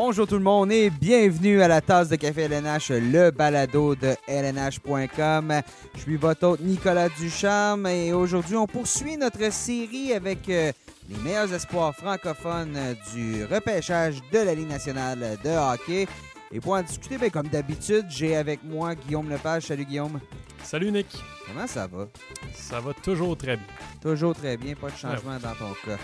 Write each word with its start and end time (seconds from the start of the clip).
Bonjour 0.00 0.28
tout 0.28 0.36
le 0.36 0.44
monde 0.44 0.70
et 0.70 0.90
bienvenue 0.90 1.60
à 1.60 1.66
la 1.66 1.80
tasse 1.80 2.08
de 2.08 2.14
café 2.14 2.42
LNH, 2.42 2.90
le 2.90 3.32
balado 3.32 3.96
de 3.96 4.14
LNH.com. 4.28 5.60
Je 5.96 6.00
suis 6.00 6.16
votre 6.16 6.46
hôte 6.46 6.60
Nicolas 6.60 7.08
Ducharme 7.08 7.88
et 7.88 8.12
aujourd'hui 8.12 8.54
on 8.54 8.68
poursuit 8.68 9.16
notre 9.16 9.52
série 9.52 10.12
avec 10.12 10.48
euh, 10.50 10.70
les 11.10 11.16
meilleurs 11.16 11.52
espoirs 11.52 11.96
francophones 11.96 12.76
euh, 12.76 12.94
du 13.12 13.44
repêchage 13.52 14.20
de 14.32 14.38
la 14.38 14.54
Ligue 14.54 14.68
nationale 14.68 15.36
de 15.42 15.50
hockey. 15.50 16.06
Et 16.52 16.60
pour 16.60 16.74
en 16.74 16.82
discuter, 16.82 17.18
ben, 17.18 17.32
comme 17.32 17.48
d'habitude, 17.48 18.06
j'ai 18.08 18.36
avec 18.36 18.62
moi 18.62 18.94
Guillaume 18.94 19.28
Lepage. 19.28 19.64
Salut 19.64 19.84
Guillaume. 19.84 20.20
Salut 20.62 20.92
Nick. 20.92 21.08
Comment 21.44 21.66
ça 21.66 21.88
va? 21.88 22.06
Ça 22.54 22.78
va 22.78 22.94
toujours 22.94 23.36
très 23.36 23.56
bien. 23.56 23.66
Toujours 24.00 24.36
très 24.36 24.56
bien, 24.56 24.76
pas 24.76 24.90
de 24.90 24.96
changement 24.96 25.38
dans 25.42 25.54
ton 25.54 25.74
cas. 25.84 25.98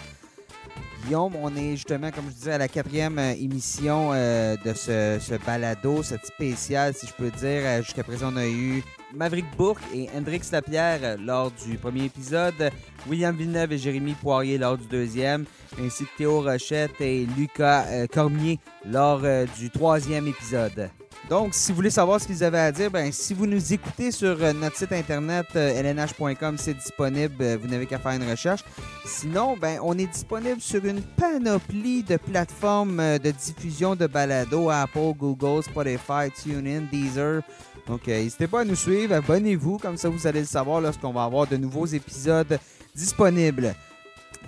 Guillaume, 1.07 1.35
on 1.37 1.55
est 1.55 1.73
justement, 1.73 2.11
comme 2.11 2.27
je 2.29 2.35
disais, 2.35 2.53
à 2.53 2.59
la 2.59 2.69
quatrième 2.69 3.19
euh, 3.19 3.33
émission 3.33 4.11
euh, 4.13 4.57
de 4.65 4.73
ce, 4.73 5.37
balado, 5.45 6.03
cette 6.03 6.25
spéciale, 6.25 6.95
si 6.95 7.07
je 7.07 7.13
peux 7.13 7.31
dire. 7.31 7.63
Euh, 7.65 7.83
Jusqu'à 7.83 8.03
présent, 8.03 8.33
on 8.33 8.37
a 8.37 8.47
eu 8.47 8.83
Maverick 9.13 9.45
Bourque 9.57 9.83
et 9.95 10.09
Hendrix 10.17 10.43
Lapierre 10.51 11.19
lors 11.19 11.51
du 11.51 11.77
premier 11.77 12.05
épisode, 12.05 12.71
William 13.07 13.37
Villeneuve 13.37 13.73
et 13.73 13.79
Jérémy 13.79 14.15
Poirier 14.15 14.57
lors 14.57 14.79
du 14.79 14.87
deuxième, 14.87 15.45
ainsi 15.79 16.05
que 16.05 16.11
Théo 16.17 16.41
Rochette 16.41 17.01
et 17.01 17.27
Lucas 17.37 18.07
Cormier 18.13 18.59
lors 18.87 19.23
du 19.59 19.71
troisième 19.71 20.27
épisode. 20.27 20.91
Donc, 21.31 21.55
si 21.55 21.73
vous 21.73 21.77
voulez 21.77 21.91
savoir 21.91 22.21
ce 22.21 22.27
qu'ils 22.27 22.45
avaient 22.45 22.59
à 22.59 22.71
dire, 22.71 22.91
ben, 22.91 23.11
si 23.11 23.33
vous 23.33 23.47
nous 23.47 23.73
écoutez 23.73 24.11
sur 24.11 24.37
euh, 24.43 24.53
notre 24.53 24.77
site 24.77 24.93
internet 24.93 25.47
euh, 25.57 25.83
lnh.com, 25.83 26.57
c'est 26.59 26.75
disponible. 26.75 27.35
euh, 27.41 27.57
vous 27.61 27.67
n'avez 27.67 27.87
qu'à 27.87 27.99
faire 27.99 28.13
une 28.13 28.29
recherche. 28.29 28.63
Sinon, 29.07 29.57
ben, 29.57 29.79
on 29.83 29.97
est 29.97 30.07
disponible 30.07 30.61
sur 30.61 30.85
une 30.85 31.01
panoplie 31.01 32.03
de 32.03 32.19
plateformes 32.19 32.99
de 33.19 33.31
diffusion 33.31 33.97
de 33.97 34.07
balado 34.07 34.69
Apple, 34.69 35.15
Google, 35.17 35.63
Spotify, 35.63 36.31
TuneIn, 36.43 36.83
Deezer. 36.93 37.41
Donc, 37.87 38.07
n'hésitez 38.07 38.47
pas 38.47 38.61
à 38.61 38.65
nous 38.65 38.77
suivre. 38.77 39.15
Abonnez-vous. 39.15 39.79
Comme 39.79 39.97
ça, 39.97 40.11
vous 40.11 40.27
allez 40.27 40.41
le 40.41 40.47
savoir 40.47 40.83
lorsqu'on 40.83 41.13
va 41.13 41.25
avoir 41.25 41.47
de 41.47 41.57
nouveaux 41.57 41.87
épisodes 41.87 42.59
disponibles. 42.95 43.75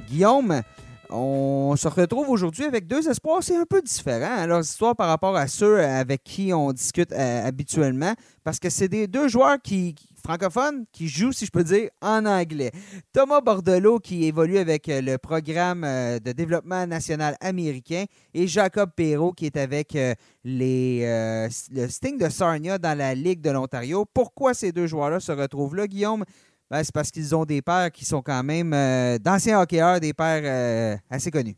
Guillaume, 0.08 0.62
on 1.10 1.74
se 1.76 1.88
retrouve 1.88 2.28
aujourd'hui 2.30 2.64
avec 2.64 2.86
deux 2.86 3.08
espoirs. 3.08 3.42
C'est 3.42 3.56
un 3.56 3.64
peu 3.64 3.82
différent, 3.82 4.38
hein, 4.38 4.46
leurs 4.46 4.62
histoires 4.62 4.96
par 4.96 5.08
rapport 5.08 5.36
à 5.36 5.46
ceux 5.46 5.80
avec 5.80 6.22
qui 6.24 6.52
on 6.52 6.72
discute 6.72 7.12
euh, 7.12 7.46
habituellement, 7.46 8.14
parce 8.44 8.58
que 8.58 8.70
c'est 8.70 8.88
des 8.88 9.06
deux 9.06 9.28
joueurs 9.28 9.58
qui, 9.62 9.94
francophones 10.22 10.84
qui 10.92 11.08
jouent, 11.08 11.32
si 11.32 11.46
je 11.46 11.50
peux 11.50 11.64
dire, 11.64 11.90
en 12.00 12.26
anglais. 12.26 12.72
Thomas 13.12 13.40
Bordelot, 13.40 13.98
qui 14.00 14.24
évolue 14.24 14.58
avec 14.58 14.88
euh, 14.88 15.00
le 15.00 15.18
programme 15.18 15.84
euh, 15.84 16.18
de 16.18 16.32
développement 16.32 16.86
national 16.86 17.36
américain, 17.40 18.04
et 18.34 18.46
Jacob 18.46 18.90
Perrault, 18.94 19.32
qui 19.32 19.46
est 19.46 19.56
avec 19.56 19.96
les, 20.44 21.48
le 21.72 21.88
Sting 21.88 22.18
de 22.18 22.28
Sarnia 22.28 22.78
dans 22.78 22.96
la 22.96 23.14
Ligue 23.14 23.40
de 23.40 23.50
l'Ontario. 23.50 24.04
Pourquoi 24.12 24.52
ces 24.54 24.72
deux 24.72 24.86
joueurs-là 24.86 25.20
se 25.20 25.32
retrouvent 25.32 25.76
là, 25.76 25.86
Guillaume? 25.86 26.24
Ben, 26.70 26.82
c'est 26.82 26.92
parce 26.94 27.10
qu'ils 27.10 27.34
ont 27.34 27.44
des 27.44 27.62
pères 27.62 27.92
qui 27.92 28.04
sont 28.04 28.22
quand 28.22 28.42
même 28.42 28.72
euh, 28.72 29.18
d'anciens 29.18 29.60
hockeyeurs, 29.60 30.00
des 30.00 30.12
pères 30.12 30.42
euh, 30.44 30.96
assez 31.10 31.30
connus. 31.30 31.56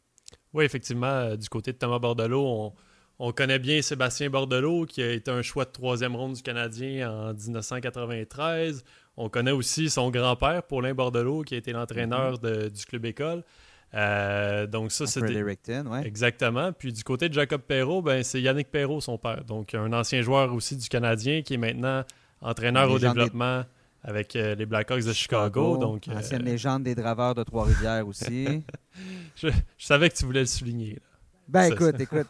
Oui, 0.53 0.65
effectivement, 0.65 1.07
euh, 1.07 1.37
du 1.37 1.49
côté 1.49 1.73
de 1.73 1.79
Thomas 1.79 1.99
Bordelot, 1.99 2.45
on, 2.47 2.73
on 3.19 3.33
connaît 3.33 3.59
bien 3.59 3.81
Sébastien 3.83 4.29
Bordelot, 4.31 4.85
qui 4.87 5.03
a 5.03 5.11
été 5.13 5.31
un 5.31 5.43
choix 5.43 5.65
de 5.65 5.71
troisième 5.71 6.15
ronde 6.15 6.35
du 6.35 6.43
Canadien 6.43 7.11
en 7.11 7.33
1993. 7.35 8.85
On 9.17 9.29
connaît 9.29 9.51
aussi 9.51 9.91
son 9.91 10.11
grand-père, 10.11 10.63
Paulin 10.63 10.95
Bordelot, 10.95 11.43
qui 11.43 11.55
a 11.55 11.59
été 11.59 11.73
l'entraîneur 11.73 12.39
de- 12.39 12.69
du 12.69 12.85
club 12.85 13.05
école. 13.07 13.43
Euh, 13.95 14.67
donc 14.67 14.93
ça, 14.93 15.07
ouais. 15.91 16.07
Exactement. 16.07 16.73
Puis 16.73 16.93
du 16.93 17.03
côté 17.03 17.29
de 17.29 17.35
Jacob 17.35 17.63
Perrault, 17.63 18.03
ben, 18.03 18.23
c'est 18.23 18.41
Yannick 18.41 18.71
Perrault, 18.71 19.01
son 19.01 19.17
père. 19.17 19.45
Donc 19.45 19.75
un 19.75 19.93
ancien 19.95 20.21
joueur 20.23 20.53
aussi 20.53 20.77
du 20.77 20.89
Canadien 20.89 21.41
qui 21.43 21.55
est 21.55 21.59
maintenant 21.59 22.05
entraîneur 22.43 22.91
au 22.91 22.99
des- 22.99 23.07
développement 23.09 23.65
avec 24.03 24.37
euh, 24.37 24.55
les 24.55 24.67
Blackhawks 24.67 25.05
de 25.05 25.13
Chicago. 25.13 25.77
Donc, 25.77 26.09
euh, 26.09 26.17
Ancienne 26.17 26.43
légende 26.43 26.85
des 26.85 26.95
draveurs 26.95 27.35
de 27.35 27.43
Trois-Rivières 27.43 28.07
aussi. 28.07 28.65
je, 29.37 29.49
je 29.49 29.87
savais 29.87 30.09
que 30.11 30.15
tu 30.17 30.25
voulais 30.25 30.41
le 30.41 30.47
souligner. 30.47 30.95
là. 30.95 31.01
Ben 31.49 31.73
écoute, 31.73 31.97
ça. 31.97 32.03
écoute, 32.03 32.27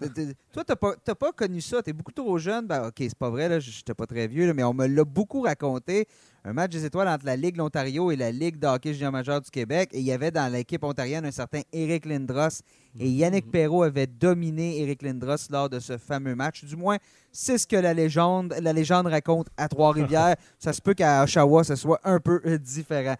toi, 0.52 0.62
t'as 0.64 0.76
pas, 0.76 0.94
t'as 1.04 1.16
pas 1.16 1.32
connu 1.32 1.60
ça, 1.60 1.82
t'es 1.82 1.92
beaucoup 1.92 2.12
trop 2.12 2.38
jeune. 2.38 2.68
Ben 2.68 2.86
ok, 2.86 2.94
c'est 2.98 3.18
pas 3.18 3.30
vrai, 3.30 3.48
là, 3.48 3.58
j'étais 3.58 3.94
pas 3.94 4.06
très 4.06 4.28
vieux, 4.28 4.46
là, 4.46 4.54
mais 4.54 4.62
on 4.62 4.72
me 4.72 4.86
l'a 4.86 5.04
beaucoup 5.04 5.40
raconté. 5.42 6.06
Un 6.48 6.54
match 6.54 6.70
des 6.72 6.82
étoiles 6.86 7.08
entre 7.08 7.26
la 7.26 7.36
Ligue 7.36 7.52
de 7.56 7.58
l'Ontario 7.58 8.10
et 8.10 8.16
la 8.16 8.30
Ligue 8.32 8.58
de 8.58 8.66
hockey 8.66 8.94
junior 8.94 9.12
majeur 9.12 9.38
du 9.42 9.50
Québec. 9.50 9.90
Et 9.92 9.98
il 9.98 10.04
y 10.06 10.12
avait 10.12 10.30
dans 10.30 10.50
l'équipe 10.50 10.82
ontarienne 10.82 11.26
un 11.26 11.30
certain 11.30 11.60
Éric 11.74 12.06
Lindros. 12.06 12.62
Et 12.98 13.10
Yannick 13.10 13.50
Perrault 13.50 13.82
avait 13.82 14.06
dominé 14.06 14.80
Éric 14.80 15.02
Lindros 15.02 15.36
lors 15.50 15.68
de 15.68 15.78
ce 15.78 15.98
fameux 15.98 16.34
match. 16.34 16.64
Du 16.64 16.74
moins, 16.74 16.96
c'est 17.32 17.58
ce 17.58 17.66
que 17.66 17.76
la 17.76 17.92
légende, 17.92 18.54
la 18.62 18.72
légende 18.72 19.08
raconte 19.08 19.48
à 19.58 19.68
Trois-Rivières. 19.68 20.36
ça 20.58 20.72
se 20.72 20.80
peut 20.80 20.94
qu'à 20.94 21.22
Oshawa, 21.24 21.64
ce 21.64 21.76
soit 21.76 22.00
un 22.02 22.18
peu 22.18 22.40
euh, 22.46 22.56
différent. 22.56 23.16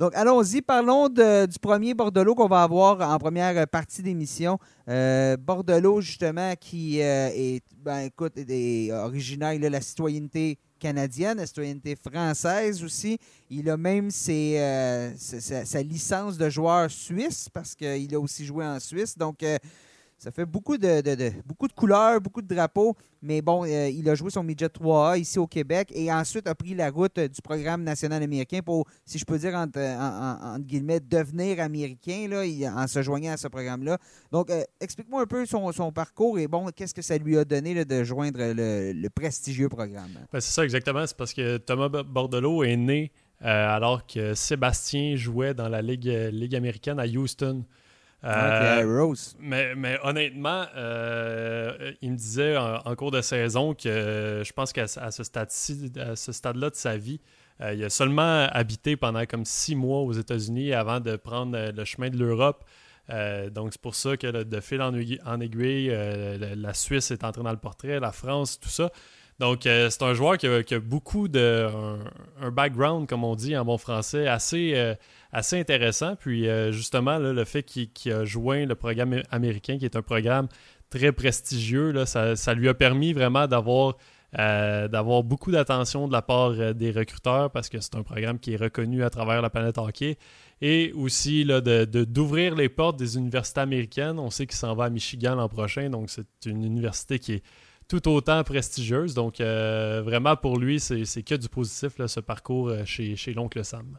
Donc, 0.00 0.10
allons-y. 0.16 0.60
Parlons 0.60 1.08
de- 1.08 1.46
du 1.46 1.58
premier 1.60 1.94
Bordelot 1.94 2.34
qu'on 2.34 2.48
va 2.48 2.64
avoir 2.64 3.00
en 3.08 3.16
première 3.18 3.64
partie 3.68 4.02
d'émission. 4.02 4.58
Euh, 4.88 5.36
Bordelot, 5.36 6.00
justement, 6.00 6.54
qui 6.58 7.00
euh, 7.00 7.28
est, 7.32 7.62
ben, 7.78 8.00
écoute, 8.00 8.36
est- 8.36 8.88
est 8.88 8.92
originaire, 8.92 9.52
il 9.52 9.64
a 9.64 9.70
la 9.70 9.80
citoyenneté 9.80 10.58
canadienne, 10.82 11.38
citoyenneté 11.46 11.94
française 11.94 12.82
aussi. 12.82 13.16
Il 13.48 13.70
a 13.70 13.76
même 13.76 14.10
euh, 14.28 15.12
sa, 15.16 15.40
sa- 15.40 15.64
sa 15.64 15.82
licence 15.82 16.36
de 16.36 16.50
joueur 16.50 16.90
suisse 16.90 17.48
parce 17.52 17.74
qu'il 17.76 18.12
a 18.14 18.18
aussi 18.18 18.44
joué 18.44 18.64
en 18.66 18.80
Suisse. 18.80 19.16
Donc, 19.16 19.42
euh, 19.44 19.56
ça 20.22 20.30
fait 20.30 20.46
beaucoup 20.46 20.78
de, 20.78 21.42
beaucoup 21.44 21.66
de 21.66 21.72
couleurs, 21.72 22.20
beaucoup 22.20 22.42
de 22.42 22.46
drapeaux. 22.54 22.94
Mais 23.22 23.42
bon, 23.42 23.64
euh, 23.64 23.88
il 23.88 24.08
a 24.08 24.14
joué 24.14 24.30
son 24.30 24.44
midget 24.44 24.66
3A 24.68 25.18
ici 25.18 25.38
au 25.38 25.46
Québec 25.48 25.90
et 25.94 26.12
ensuite 26.12 26.46
a 26.46 26.54
pris 26.54 26.74
la 26.74 26.90
route 26.90 27.18
euh, 27.18 27.26
du 27.28 27.42
programme 27.42 27.82
national 27.82 28.22
américain 28.22 28.60
pour, 28.64 28.86
si 29.04 29.18
je 29.18 29.24
peux 29.24 29.36
dire, 29.38 29.54
entre, 29.54 29.80
en- 29.80 29.82
en- 30.52 30.54
entre 30.54 30.64
guillemets, 30.66 31.00
devenir 31.00 31.60
américain 31.60 32.26
là, 32.28 32.42
en 32.76 32.86
se 32.86 33.02
joignant 33.02 33.32
à 33.32 33.36
ce 33.36 33.48
programme-là. 33.48 33.98
Donc, 34.30 34.50
euh, 34.50 34.62
explique-moi 34.80 35.22
un 35.22 35.26
peu 35.26 35.44
son, 35.44 35.90
parcours 35.92 36.38
et 36.38 36.46
bon, 36.46 36.68
qu'est-ce 36.74 36.94
que 36.94 37.02
ça 37.02 37.18
lui 37.18 37.36
a 37.36 37.44
donné 37.44 37.84
de 37.84 38.04
joindre 38.04 38.38
le, 38.40 39.08
prestigieux 39.08 39.68
programme? 39.68 40.10
Ben, 40.32 40.40
c'est 40.40 40.52
ça 40.52 40.64
exactement. 40.64 41.04
C'est 41.06 41.16
parce 41.16 41.34
que 41.34 41.56
Thomas 41.56 41.88
Bordelot 41.88 42.62
est 42.62 42.76
né 42.76 43.10
euh, 43.44 43.76
alors 43.76 44.06
que 44.06 44.34
Sébastien 44.34 45.16
jouait 45.16 45.52
dans 45.52 45.68
la 45.68 45.78
euh, 45.78 46.30
Ligue 46.30 46.54
américaine 46.54 47.00
à 47.00 47.06
Houston. 47.06 47.64
Euh, 48.24 48.84
Rose. 48.86 49.36
mais, 49.40 49.74
mais 49.74 49.98
honnêtement, 50.04 50.64
euh, 50.76 51.92
il 52.02 52.12
me 52.12 52.16
disait 52.16 52.56
en, 52.56 52.76
en 52.84 52.94
cours 52.94 53.10
de 53.10 53.20
saison 53.20 53.74
que 53.74 53.88
euh, 53.88 54.44
je 54.44 54.52
pense 54.52 54.72
qu'à 54.72 54.84
à 54.96 55.10
ce 55.10 55.24
stade-ci, 55.24 55.92
à 55.96 56.14
ce 56.14 56.30
stade-là 56.30 56.70
de 56.70 56.76
sa 56.76 56.96
vie, 56.96 57.20
euh, 57.60 57.74
il 57.74 57.82
a 57.84 57.90
seulement 57.90 58.46
habité 58.50 58.96
pendant 58.96 59.24
comme 59.26 59.44
six 59.44 59.74
mois 59.74 60.00
aux 60.02 60.12
États-Unis 60.12 60.72
avant 60.72 61.00
de 61.00 61.16
prendre 61.16 61.56
euh, 61.56 61.72
le 61.72 61.84
chemin 61.84 62.10
de 62.10 62.16
l'Europe. 62.16 62.64
Euh, 63.10 63.50
donc 63.50 63.72
c'est 63.72 63.80
pour 63.82 63.96
ça 63.96 64.16
que 64.16 64.44
de 64.44 64.60
fil 64.60 64.80
en 64.80 64.94
aiguille, 64.94 65.20
en 65.26 65.40
aiguille, 65.40 65.90
euh, 65.90 66.38
la, 66.38 66.54
la 66.54 66.74
Suisse 66.74 67.10
est 67.10 67.24
entrée 67.24 67.42
dans 67.42 67.50
le 67.50 67.56
portrait, 67.56 67.98
la 67.98 68.12
France, 68.12 68.60
tout 68.60 68.68
ça. 68.68 68.90
Donc 69.42 69.66
euh, 69.66 69.90
c'est 69.90 70.04
un 70.04 70.14
joueur 70.14 70.38
qui 70.38 70.46
a, 70.46 70.78
beaucoup 70.78 71.26
de 71.26 71.66
un, 71.68 71.98
un 72.46 72.50
background, 72.52 73.08
comme 73.08 73.24
on 73.24 73.34
dit 73.34 73.56
en 73.56 73.64
bon 73.64 73.76
français, 73.76 74.28
assez 74.28 74.74
euh, 74.76 74.94
assez 75.32 75.58
intéressant. 75.58 76.14
Puis 76.14 76.48
euh, 76.48 76.70
justement, 76.70 77.18
le 77.18 77.44
fait 77.44 77.64
qu'il 77.64 77.90
qu'il 77.90 78.12
a 78.12 78.24
joint 78.24 78.66
le 78.66 78.76
programme 78.76 79.20
américain, 79.32 79.78
qui 79.78 79.84
est 79.84 79.96
un 79.96 80.02
programme 80.02 80.46
très 80.90 81.10
prestigieux, 81.10 81.92
ça, 82.04 82.54
lui 82.54 82.68
a 82.68 82.74
permis 82.74 83.12
vraiment 83.12 83.48
d'avoir 83.48 83.96
d'avoir 84.32 85.24
beaucoup 85.24 85.50
d'attention 85.50 86.06
de 86.06 86.12
la 86.12 86.22
part 86.22 86.52
des 86.74 86.92
recruteurs 86.92 87.50
parce 87.50 87.68
que 87.68 87.80
c'est 87.80 87.96
un 87.96 88.04
programme 88.04 88.38
qui 88.38 88.54
est 88.54 88.56
reconnu 88.56 89.02
à 89.02 89.10
travers 89.10 89.42
la 89.42 89.50
planète 89.50 89.76
hockey 89.76 90.18
et 90.62 90.92
aussi 90.94 91.44
de- 91.44 91.84
d'ouvrir 92.04 92.54
les 92.54 92.68
portes 92.68 92.96
des 92.96 93.16
universités 93.16 93.60
américaines. 93.60 94.20
On 94.20 94.30
sait 94.30 94.46
qu'il 94.46 94.56
s'en 94.56 94.74
va 94.76 94.84
à 94.84 94.90
Michigan 94.90 95.34
l'an 95.34 95.48
prochain, 95.48 95.90
donc 95.90 96.10
c'est 96.10 96.28
une 96.46 96.64
université 96.64 97.18
qui 97.18 97.32
est 97.32 97.42
tout 98.00 98.08
autant 98.08 98.42
prestigieuse. 98.42 99.12
Donc 99.14 99.40
euh, 99.40 100.02
vraiment 100.02 100.34
pour 100.36 100.58
lui, 100.58 100.80
c'est, 100.80 101.04
que 101.22 101.34
du 101.34 101.48
positif 101.48 101.98
là, 101.98 102.08
ce 102.08 102.20
parcours 102.20 102.68
euh, 102.68 102.84
chez, 102.86 103.16
chez 103.16 103.34
l'oncle 103.34 103.62
Sam. 103.64 103.98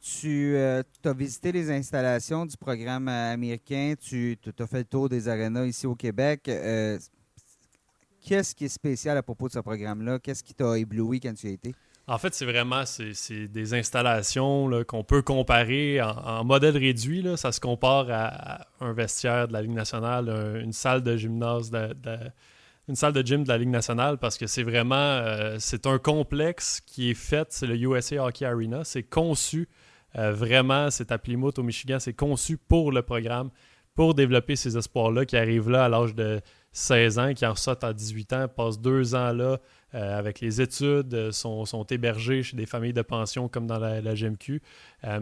Tu 0.00 0.56
as 0.56 0.84
visité 1.12 1.50
les 1.50 1.70
installations 1.70 2.46
du 2.46 2.56
programme 2.56 3.08
euh, 3.08 3.32
américain, 3.32 3.94
tu 4.00 4.38
as 4.60 4.66
fait 4.66 4.78
le 4.78 4.84
tour 4.84 5.08
des 5.08 5.28
arénas 5.28 5.66
ici 5.66 5.86
au 5.86 5.96
Québec. 5.96 6.48
Euh, 6.48 6.98
Qu'est-ce 8.24 8.54
qui 8.54 8.64
est 8.64 8.68
spécial 8.68 9.16
à 9.16 9.22
propos 9.22 9.46
de 9.46 9.52
ce 9.52 9.60
programme-là? 9.60 10.18
Qu'est-ce 10.18 10.42
qui 10.42 10.52
t'a 10.52 10.76
ébloui 10.76 11.20
quand 11.20 11.32
tu 11.34 11.46
y 11.46 11.50
as 11.50 11.52
été? 11.52 11.74
En 12.08 12.18
fait, 12.18 12.34
c'est 12.34 12.44
vraiment 12.44 12.84
c'est, 12.84 13.46
des 13.48 13.74
installations 13.74 14.70
qu'on 14.84 15.04
peut 15.04 15.22
comparer 15.22 16.00
en, 16.00 16.10
en 16.10 16.44
modèle 16.44 16.76
réduit. 16.76 17.22
Là, 17.22 17.36
ça 17.36 17.50
se 17.52 17.60
compare 17.60 18.06
à, 18.10 18.62
à 18.62 18.66
un 18.80 18.92
vestiaire 18.92 19.46
de 19.48 19.52
la 19.52 19.62
Ligue 19.62 19.74
nationale, 19.74 20.28
un- 20.28 20.60
une 20.60 20.72
salle 20.72 21.02
de 21.02 21.16
gymnase, 21.16 21.70
de, 21.70 21.94
de- 21.94 22.30
une 22.88 22.94
salle 22.94 23.12
de 23.12 23.22
gym 23.22 23.42
de 23.42 23.48
la 23.48 23.58
Ligue 23.58 23.70
nationale, 23.70 24.18
parce 24.18 24.38
que 24.38 24.46
c'est 24.46 24.62
vraiment 24.62 24.94
euh, 24.94 25.56
c'est 25.58 25.86
un 25.86 25.98
complexe 25.98 26.80
qui 26.86 27.10
est 27.10 27.14
fait. 27.14 27.48
C'est 27.50 27.66
le 27.66 27.76
USA 27.76 28.24
Hockey 28.24 28.44
Arena. 28.44 28.84
C'est 28.84 29.02
conçu 29.02 29.68
euh, 30.16 30.32
vraiment. 30.32 30.90
C'est 30.90 31.10
à 31.10 31.18
Plymouth 31.18 31.58
au 31.58 31.62
Michigan. 31.62 31.98
C'est 31.98 32.12
conçu 32.12 32.56
pour 32.56 32.92
le 32.92 33.02
programme, 33.02 33.50
pour 33.94 34.14
développer 34.14 34.54
ces 34.54 34.76
espoirs-là 34.76 35.26
qui 35.26 35.36
arrivent 35.36 35.70
là 35.70 35.86
à 35.86 35.88
l'âge 35.88 36.14
de 36.14 36.40
16 36.72 37.18
ans, 37.18 37.34
qui 37.34 37.44
en 37.44 37.56
sortent 37.56 37.84
à 37.84 37.92
18 37.92 38.32
ans, 38.34 38.48
passent 38.48 38.80
deux 38.80 39.14
ans 39.14 39.32
là 39.32 39.58
avec 39.92 40.40
les 40.40 40.60
études, 40.60 41.30
sont, 41.30 41.64
sont, 41.64 41.84
hébergés 41.84 42.42
chez 42.42 42.54
des 42.54 42.66
familles 42.66 42.92
de 42.92 43.00
pension 43.00 43.48
comme 43.48 43.66
dans 43.66 43.78
la, 43.78 44.14
GMQ. 44.14 44.60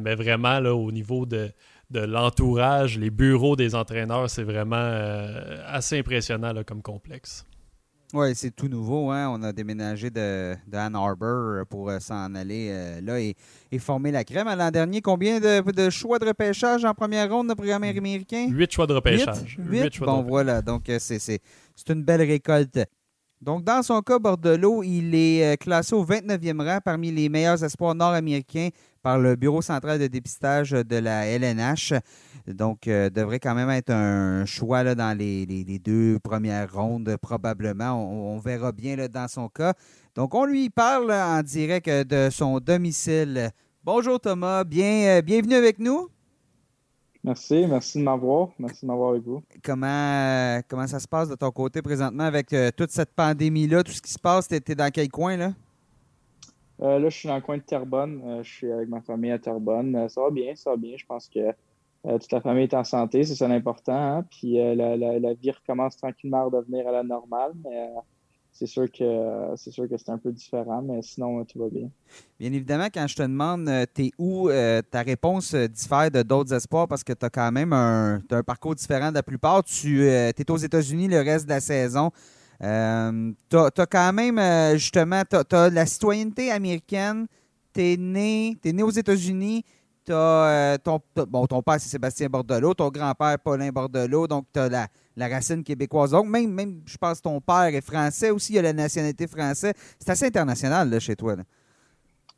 mais 0.00 0.16
vraiment, 0.16 0.58
là, 0.58 0.74
au 0.74 0.90
niveau 0.90 1.26
de, 1.26 1.52
de 1.90 2.00
l'entourage, 2.00 2.98
les 2.98 3.10
bureaux 3.10 3.54
des 3.54 3.76
entraîneurs, 3.76 4.28
c'est 4.28 4.42
vraiment 4.42 4.90
assez 5.68 6.00
impressionnant 6.00 6.52
comme 6.66 6.82
complexe. 6.82 7.46
Oui, 8.14 8.32
c'est 8.36 8.54
tout 8.54 8.68
nouveau. 8.68 9.10
Hein? 9.10 9.28
On 9.28 9.42
a 9.42 9.52
déménagé 9.52 10.08
de, 10.08 10.54
Ann 10.72 10.94
Arbor 10.94 11.66
pour 11.68 11.90
euh, 11.90 11.98
s'en 11.98 12.32
aller 12.36 12.68
euh, 12.70 13.00
là 13.00 13.18
et, 13.18 13.34
former 13.80 14.12
la 14.12 14.22
crème. 14.22 14.46
L'an 14.56 14.70
dernier, 14.70 15.00
combien 15.00 15.40
de, 15.40 15.90
choix 15.90 16.20
de 16.20 16.26
repêchage 16.26 16.84
en 16.84 16.94
première 16.94 17.28
ronde 17.28 17.48
de 17.48 17.54
programme 17.54 17.82
américain? 17.82 18.46
Huit 18.50 18.70
choix 18.70 18.86
de 18.86 18.94
repêchage. 18.94 19.58
Huit? 19.58 19.98
bon, 19.98 20.22
voilà. 20.22 20.62
Donc, 20.62 20.88
euh, 20.90 20.98
c'est 21.00 21.40
une 21.88 22.04
belle 22.04 22.22
récolte. 22.22 22.78
Donc, 23.42 23.64
dans 23.64 23.82
son 23.82 24.00
cas, 24.00 24.20
Bordelot, 24.20 24.84
il 24.84 25.12
est 25.12 25.60
classé 25.60 25.96
au 25.96 26.06
29e 26.06 26.64
rang 26.64 26.78
parmi 26.84 27.10
les 27.10 27.28
meilleurs 27.28 27.64
espoirs 27.64 27.96
nord-américains 27.96 28.68
par 29.04 29.18
le 29.18 29.36
Bureau 29.36 29.60
central 29.60 30.00
de 30.00 30.06
dépistage 30.06 30.70
de 30.70 30.96
la 30.96 31.26
LNH. 31.26 31.92
Donc, 32.48 32.88
euh, 32.88 33.10
devrait 33.10 33.38
quand 33.38 33.54
même 33.54 33.68
être 33.68 33.90
un 33.90 34.46
choix 34.46 34.82
là, 34.82 34.94
dans 34.94 35.16
les, 35.16 35.44
deux 35.78 36.18
premières 36.18 36.72
rondes, 36.72 37.14
probablement. 37.20 37.92
On, 37.92 38.38
verra 38.38 38.72
bien 38.72 38.96
là, 38.96 39.06
dans 39.06 39.28
son 39.28 39.48
cas. 39.48 39.74
Donc, 40.14 40.34
on 40.34 40.46
lui 40.46 40.70
parle 40.70 41.12
en 41.12 41.42
direct 41.42 41.88
de 41.88 42.30
son 42.30 42.60
domicile. 42.60 43.50
Bonjour 43.84 44.18
Thomas, 44.18 44.64
bien, 44.64 45.18
euh, 45.18 45.22
bienvenue 45.22 45.54
avec 45.54 45.78
nous. 45.78 46.08
Merci, 47.22 47.66
merci 47.68 47.98
de 47.98 48.04
m'avoir. 48.04 48.48
Merci 48.58 48.82
de 48.82 48.86
m'avoir 48.86 49.10
avec 49.10 49.22
vous. 49.22 49.42
Comment, 49.62 49.86
euh, 49.86 50.62
comment 50.66 50.86
ça 50.86 50.98
se 50.98 51.08
passe 51.08 51.28
de 51.28 51.34
ton 51.34 51.50
côté 51.50 51.82
présentement 51.82 52.24
avec 52.24 52.54
toute 52.74 52.90
cette 52.90 53.12
pandémie-là, 53.14 53.82
tout 53.82 53.92
ce 53.92 54.00
qui 54.00 54.12
se 54.12 54.18
passe? 54.18 54.48
Tu 54.48 54.54
es, 54.54 54.74
dans 54.74 54.90
quel 54.90 55.10
coin 55.10 55.36
là? 55.36 55.52
Là, 56.78 57.08
je 57.08 57.16
suis 57.16 57.28
dans 57.28 57.36
le 57.36 57.40
coin 57.40 57.56
de 57.56 57.62
Terrebonne. 57.62 58.40
je 58.42 58.50
suis 58.50 58.70
avec 58.70 58.88
ma 58.88 59.00
famille 59.00 59.30
à 59.30 59.38
Terrebonne. 59.38 60.08
ça 60.08 60.20
va 60.20 60.30
bien, 60.30 60.54
ça 60.54 60.70
va 60.70 60.76
bien. 60.76 60.96
Je 60.96 61.06
pense 61.06 61.28
que 61.28 61.54
euh, 62.06 62.18
toute 62.18 62.32
la 62.32 62.40
famille 62.40 62.64
est 62.64 62.74
en 62.74 62.84
santé, 62.84 63.24
c'est 63.24 63.34
ça 63.34 63.48
l'important. 63.48 63.94
Hein. 63.94 64.24
Puis 64.30 64.60
euh, 64.60 64.74
la, 64.74 65.34
vie 65.34 65.50
recommence 65.50 65.96
tranquillement 65.96 66.40
à 66.40 66.44
redevenir 66.44 66.86
à 66.86 66.92
la 66.92 67.02
normale, 67.02 67.52
mais 67.64 67.78
euh, 67.78 68.00
c'est 68.52 68.66
sûr 68.66 68.92
que 68.92 69.54
c'est 69.56 69.70
sûr 69.70 69.88
que 69.88 69.96
c'est 69.96 70.10
un 70.10 70.18
peu 70.18 70.30
différent, 70.30 70.82
mais 70.82 71.00
sinon 71.00 71.44
tout 71.46 71.58
va 71.58 71.68
bien. 71.70 71.88
Bien 72.38 72.52
évidemment, 72.52 72.88
quand 72.92 73.06
je 73.06 73.16
te 73.16 73.22
demande 73.22 73.70
t'es 73.94 74.10
où, 74.18 74.50
ta 74.90 75.02
réponse 75.02 75.54
diffère 75.54 76.10
de 76.10 76.22
d'autres 76.22 76.52
espoirs 76.52 76.86
parce 76.86 77.02
que 77.02 77.14
tu 77.14 77.24
as 77.24 77.30
quand 77.30 77.50
même 77.50 77.72
un, 77.72 78.20
un, 78.30 78.42
parcours 78.42 78.74
différent 78.74 79.08
de 79.08 79.14
la 79.14 79.22
plupart. 79.22 79.64
Tu 79.64 80.06
es 80.06 80.50
aux 80.50 80.56
États-Unis 80.56 81.08
le 81.08 81.18
reste 81.20 81.46
de 81.46 81.50
la 81.50 81.60
saison. 81.60 82.10
Tu 83.50 83.56
as, 83.56 83.86
quand 83.86 84.12
même 84.12 84.76
justement 84.76 85.22
tu 85.28 85.56
as, 85.56 85.70
la 85.70 85.86
citoyenneté 85.86 86.50
américaine, 86.50 87.26
tu 87.74 87.82
es 87.82 87.96
né, 87.96 88.56
es 88.64 88.72
né 88.72 88.82
aux 88.82 88.90
États-Unis 88.90 89.64
tu 90.04 90.12
as 90.12 90.16
euh, 90.16 90.78
ton, 90.78 91.00
bon, 91.26 91.46
ton 91.46 91.62
père, 91.62 91.80
c'est 91.80 91.88
Sébastien 91.88 92.28
Bordelot, 92.28 92.74
ton 92.74 92.88
grand-père, 92.90 93.38
Paulin 93.38 93.70
Bordelot, 93.70 94.26
donc 94.26 94.46
tu 94.52 94.60
as 94.60 94.68
la, 94.68 95.28
racine 95.28 95.64
québécoise. 95.64 96.10
Donc, 96.10 96.26
même, 96.26 96.50
même, 96.50 96.82
je 96.84 96.96
pense 96.96 97.22
ton 97.22 97.40
père 97.40 97.64
est 97.64 97.80
français 97.80 98.30
aussi, 98.30 98.52
il 98.52 98.58
a 98.58 98.62
la 98.62 98.72
nationalité 98.72 99.26
française. 99.26 99.72
C'est 99.98 100.10
assez 100.10 100.26
international 100.26 100.90
là, 100.90 101.00
chez 101.00 101.16
toi. 101.16 101.36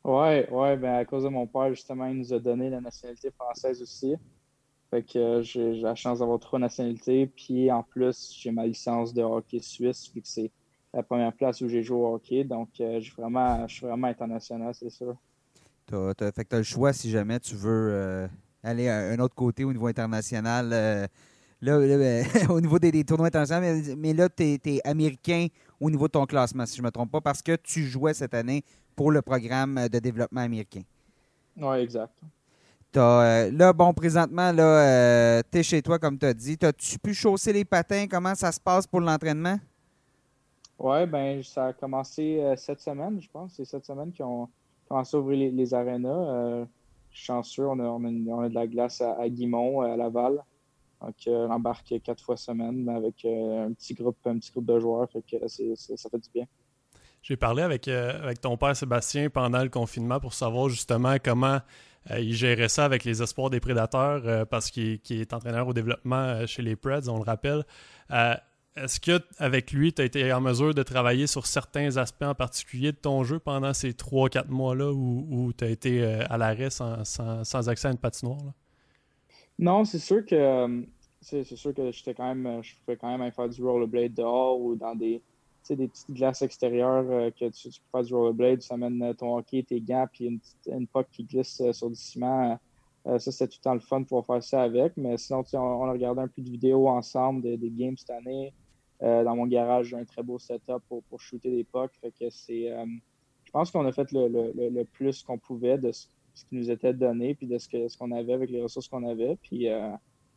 Oui, 0.03 0.45
ouais, 0.49 0.77
ben, 0.77 0.95
à 0.95 1.05
cause 1.05 1.23
de 1.23 1.29
mon 1.29 1.45
père, 1.45 1.69
justement, 1.69 2.05
il 2.05 2.19
nous 2.19 2.33
a 2.33 2.39
donné 2.39 2.69
la 2.69 2.79
nationalité 2.79 3.31
française 3.31 3.81
aussi. 3.81 4.15
Fait 4.89 5.03
que 5.03 5.19
euh, 5.19 5.41
j'ai 5.41 5.81
la 5.81 5.95
chance 5.95 6.19
d'avoir 6.19 6.39
trois 6.39 6.59
nationalités. 6.59 7.27
Puis 7.27 7.71
en 7.71 7.83
plus, 7.83 8.33
j'ai 8.39 8.51
ma 8.51 8.65
licence 8.65 9.13
de 9.13 9.21
hockey 9.21 9.59
suisse, 9.59 10.11
vu 10.13 10.21
que 10.21 10.27
c'est 10.27 10.51
la 10.93 11.03
première 11.03 11.33
place 11.33 11.61
où 11.61 11.67
j'ai 11.67 11.83
joué 11.83 11.97
au 11.97 12.15
hockey. 12.15 12.43
Donc, 12.43 12.69
euh, 12.79 12.99
vraiment, 13.17 13.67
je 13.67 13.75
suis 13.75 13.85
vraiment 13.85 14.07
international, 14.07 14.73
c'est 14.73 14.89
sûr. 14.89 15.15
Tu 15.85 15.95
as, 15.95 16.31
fait 16.31 16.45
que 16.45 16.55
as 16.55 16.57
le 16.57 16.63
choix 16.63 16.91
si 16.91 17.09
jamais 17.09 17.39
tu 17.39 17.55
veux 17.55 17.89
euh, 17.91 18.27
aller 18.63 18.89
à 18.89 18.97
un 19.11 19.19
autre 19.19 19.35
côté 19.35 19.63
au 19.63 19.71
niveau 19.71 19.87
international. 19.87 20.71
Euh, 20.73 21.07
là, 21.61 21.79
ben, 21.79 22.25
au 22.49 22.59
niveau 22.59 22.79
des, 22.79 23.03
tournois 23.03 23.27
internationaux, 23.27 23.95
mais, 23.97 24.13
là, 24.13 24.27
tu 24.27 24.43
es, 24.43 24.81
américain 24.87 25.47
au 25.79 25.89
niveau 25.89 26.07
de 26.07 26.13
ton 26.13 26.25
classement, 26.25 26.65
si 26.65 26.77
je 26.77 26.81
ne 26.81 26.87
me 26.87 26.91
trompe 26.91 27.11
pas, 27.11 27.21
parce 27.21 27.41
que 27.41 27.55
tu 27.55 27.83
jouais 27.83 28.13
cette 28.13 28.33
année 28.33 28.63
pour 28.95 29.11
le 29.11 29.21
programme 29.21 29.87
de 29.87 29.99
développement 29.99 30.41
américain. 30.41 30.81
Oui, 31.55 31.77
exact. 31.77 32.13
Euh, 32.95 33.51
là, 33.51 33.73
bon, 33.73 33.93
présentement, 33.93 34.51
là, 34.51 35.43
tu 35.43 35.57
es 35.59 35.63
chez 35.63 35.81
toi, 35.81 35.99
comme 35.99 36.17
tu 36.17 36.25
as 36.25 36.33
dit. 36.33 36.57
As-tu 36.61 36.97
pu 36.97 37.13
chausser 37.13 37.53
les 37.53 37.65
patins? 37.65 38.05
Comment 38.09 38.33
ça 38.33 38.51
se 38.51 38.59
passe 38.59 38.87
pour 38.87 39.01
l'entraînement? 39.01 39.59
Oui, 40.79 41.05
ben 41.07 41.43
ça 41.43 41.67
a 41.67 41.73
commencé 41.73 42.41
cette 42.55 42.79
semaine, 42.79 43.19
je 43.19 43.27
pense. 43.29 43.53
C'est 43.55 43.65
cette 43.65 43.85
semaine 43.85 44.11
qu'ils 44.11 44.25
ont 44.25 44.47
commencer 44.87 45.17
à 45.17 45.19
ouvrir 45.19 45.39
les, 45.39 45.51
les 45.51 45.73
arénas. 45.73 46.09
Euh, 46.09 46.65
je 47.11 47.17
suis 47.17 47.25
chanceux, 47.25 47.67
on 47.67 47.79
a, 47.79 47.83
on, 47.83 48.41
a, 48.41 48.49
de 48.49 48.53
la 48.53 48.67
glace 48.67 49.01
à, 49.01 49.19
à, 49.19 49.29
Guimont, 49.29 49.81
à 49.81 49.95
Laval. 49.95 50.43
Donc, 51.01 51.15
euh, 51.27 51.47
embarque 51.47 51.93
quatre 52.03 52.23
fois 52.23 52.37
semaine 52.37 52.89
avec 52.89 53.23
euh, 53.25 53.67
un 53.67 53.73
petit 53.73 53.93
groupe, 53.93 54.17
un 54.25 54.39
petit 54.39 54.51
groupe 54.51 54.65
de 54.65 54.79
joueurs. 54.79 55.07
Fait 55.11 55.21
que 55.21 55.47
ça 55.47 56.09
fait 56.09 56.19
du 56.19 56.29
bien. 56.33 56.45
J'ai 57.21 57.35
parlé 57.35 57.61
avec, 57.61 57.87
avec 57.87 58.39
ton 58.39 58.55
père 58.57 58.75
Sébastien 58.75 59.29
pendant 59.29 59.61
le 59.61 59.69
confinement 59.69 60.19
pour 60.19 60.33
savoir 60.33 60.69
justement 60.69 61.15
comment 61.23 61.59
il 62.17 62.33
gérait 62.33 62.69
ça 62.69 62.85
avec 62.85 63.03
les 63.03 63.21
espoirs 63.21 63.49
des 63.49 63.59
prédateurs 63.59 64.47
parce 64.47 64.71
qu'il 64.71 64.99
est 65.09 65.33
entraîneur 65.33 65.67
au 65.67 65.73
développement 65.73 66.45
chez 66.45 66.61
les 66.61 66.75
Preds, 66.75 67.09
on 67.09 67.17
le 67.17 67.23
rappelle. 67.23 67.65
Est-ce 68.77 68.99
que 68.99 69.19
avec 69.39 69.71
lui, 69.71 69.91
tu 69.91 70.03
as 70.03 70.05
été 70.05 70.31
en 70.31 70.39
mesure 70.39 70.73
de 70.73 70.83
travailler 70.83 71.25
sur 71.25 71.47
certains 71.47 71.97
aspects 71.97 72.23
en 72.23 72.35
particulier 72.35 72.91
de 72.91 72.97
ton 72.97 73.23
jeu 73.23 73.39
pendant 73.39 73.73
ces 73.73 73.91
3-4 73.91 74.49
mois-là 74.49 74.91
où, 74.93 75.51
tu 75.57 75.63
as 75.63 75.69
été 75.69 76.03
euh, 76.03 76.23
à 76.29 76.37
l'arrêt 76.37 76.69
sans, 76.69 77.67
accès 77.67 77.87
à 77.87 77.91
une 77.91 77.97
patinoire? 77.97 78.53
Non, 79.57 79.83
c'est 79.83 79.99
sûr 79.99 80.23
que 80.23 80.35
euh, 80.35 80.81
c'est 81.21 81.43
sûr 81.43 81.73
que 81.73 81.91
j'étais 81.91 82.13
quand 82.13 82.35
même 82.35 82.61
je 82.61 82.75
pouvais 82.85 82.97
quand 82.97 83.17
même 83.17 83.31
faire 83.31 83.49
du 83.49 83.63
rollerblade 83.63 84.13
dehors 84.13 84.61
ou 84.61 84.75
dans 84.75 84.93
des, 84.93 85.21
des 85.75 85.87
petites 85.87 86.11
glaces 86.11 86.41
extérieures 86.41 87.05
euh, 87.09 87.31
que 87.31 87.49
tu, 87.49 87.69
peux 87.69 87.75
faire 87.91 88.03
du 88.03 88.13
rollerblade, 88.13 88.59
tu 88.59 88.73
amènes 88.73 89.13
ton 89.15 89.37
hockey, 89.37 89.63
tes 89.63 89.81
gants, 89.81 90.07
puis 90.11 90.25
une, 90.25 90.39
une 90.67 90.87
puck 90.87 91.07
qui 91.11 91.23
glisse 91.23 91.61
sur 91.71 91.89
du 91.89 91.95
ciment. 91.95 92.57
ça, 93.05 93.19
c'était 93.19 93.47
tout 93.47 93.59
le 93.59 93.63
temps 93.63 93.73
le 93.73 93.79
fun 93.79 94.03
pour 94.03 94.25
faire 94.25 94.43
ça 94.43 94.63
avec. 94.63 94.95
Mais 94.97 95.17
sinon, 95.17 95.43
on, 95.53 95.57
on 95.57 95.85
a 95.85 95.91
regardé 95.91 96.21
un 96.21 96.27
peu 96.27 96.41
de 96.41 96.49
vidéos 96.49 96.87
ensemble 96.87 97.41
des, 97.41 97.69
games 97.69 97.97
cette 97.97 98.11
année. 98.11 98.53
Euh, 99.03 99.23
dans 99.23 99.35
mon 99.35 99.45
garage, 99.45 99.87
j'ai 99.87 99.97
un 99.97 100.05
très 100.05 100.23
beau 100.23 100.39
setup 100.39 100.81
pour, 100.87 101.03
pour 101.03 101.21
shooter 101.21 101.51
des 101.51 101.63
pucks. 101.63 101.91
que 102.01 102.29
c'est, 102.29 102.71
euh, 102.71 102.85
je 103.43 103.51
pense 103.51 103.71
qu'on 103.71 103.85
a 103.85 103.91
fait 103.91 104.11
le, 104.11 104.27
le, 104.27 104.83
plus 104.85 105.23
qu'on 105.23 105.37
pouvait 105.37 105.77
de 105.77 105.91
ce, 105.91 106.07
qui 106.33 106.55
nous 106.55 106.69
était 106.69 106.93
donné, 106.93 107.35
puis 107.35 107.47
de 107.47 107.57
ce, 107.57 107.67
que, 107.67 107.87
ce 107.87 107.97
qu'on 107.97 108.11
avait 108.11 108.33
avec 108.33 108.49
les 108.49 108.61
ressources 108.61 108.87
qu'on 108.87 109.07
avait. 109.07 109.37
Puis 109.41 109.69
euh, 109.69 109.91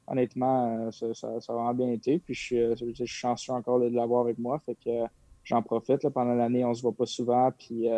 honnêtement, 0.06 0.90
ça, 0.92 1.14
ça, 1.14 1.28
a 1.28 1.52
vraiment 1.52 1.74
bien 1.74 1.88
été. 1.88 2.18
Puis 2.18 2.34
je 2.34 2.40
suis, 2.40 2.76
je 2.76 2.92
suis 2.92 3.06
chanceux 3.06 3.52
encore 3.52 3.80
de 3.80 3.86
l'avoir 3.86 4.22
avec 4.22 4.38
moi. 4.38 4.58
Fait 4.58 4.74
que 4.74 5.04
j'en 5.44 5.62
profite. 5.62 6.08
pendant 6.10 6.34
l'année, 6.34 6.64
on 6.64 6.74
se 6.74 6.82
voit 6.82 6.92
pas 6.92 7.06
souvent. 7.06 7.50
Puis 7.56 7.88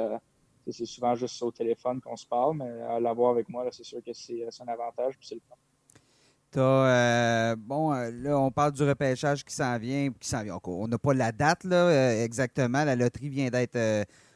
c'est 0.71 0.87
souvent 0.87 1.15
juste 1.15 1.43
au 1.43 1.51
téléphone 1.51 2.01
qu'on 2.01 2.17
se 2.17 2.27
parle. 2.27 2.57
Mais 2.57 3.01
l'avoir 3.01 3.33
avec 3.33 3.49
moi, 3.49 3.67
c'est 3.71 3.85
sûr 3.85 4.01
que 4.05 4.13
c'est 4.13 4.45
un 4.61 4.69
avantage. 4.69 5.17
Puis 5.19 5.29
c'est 5.29 5.35
le 5.37 5.43
fun. 5.49 5.57
Euh, 6.57 7.57
bon, 7.59 7.95
euh, 7.95 8.11
là, 8.11 8.39
on 8.39 8.51
parle 8.51 8.73
du 8.73 8.83
repêchage 8.83 9.45
qui 9.45 9.55
s'en 9.55 9.79
vient, 9.79 10.11
qui 10.19 10.29
s'en 10.29 10.43
vient 10.43 10.59
On 10.65 10.89
n'a 10.89 10.99
pas 10.99 11.15
la 11.15 11.33
date, 11.33 11.65
là, 11.65 11.77
euh, 11.77 12.25
exactement. 12.25 12.85
La 12.85 12.97
loterie 12.97 13.29
vient 13.29 13.49
d'être, 13.49 13.79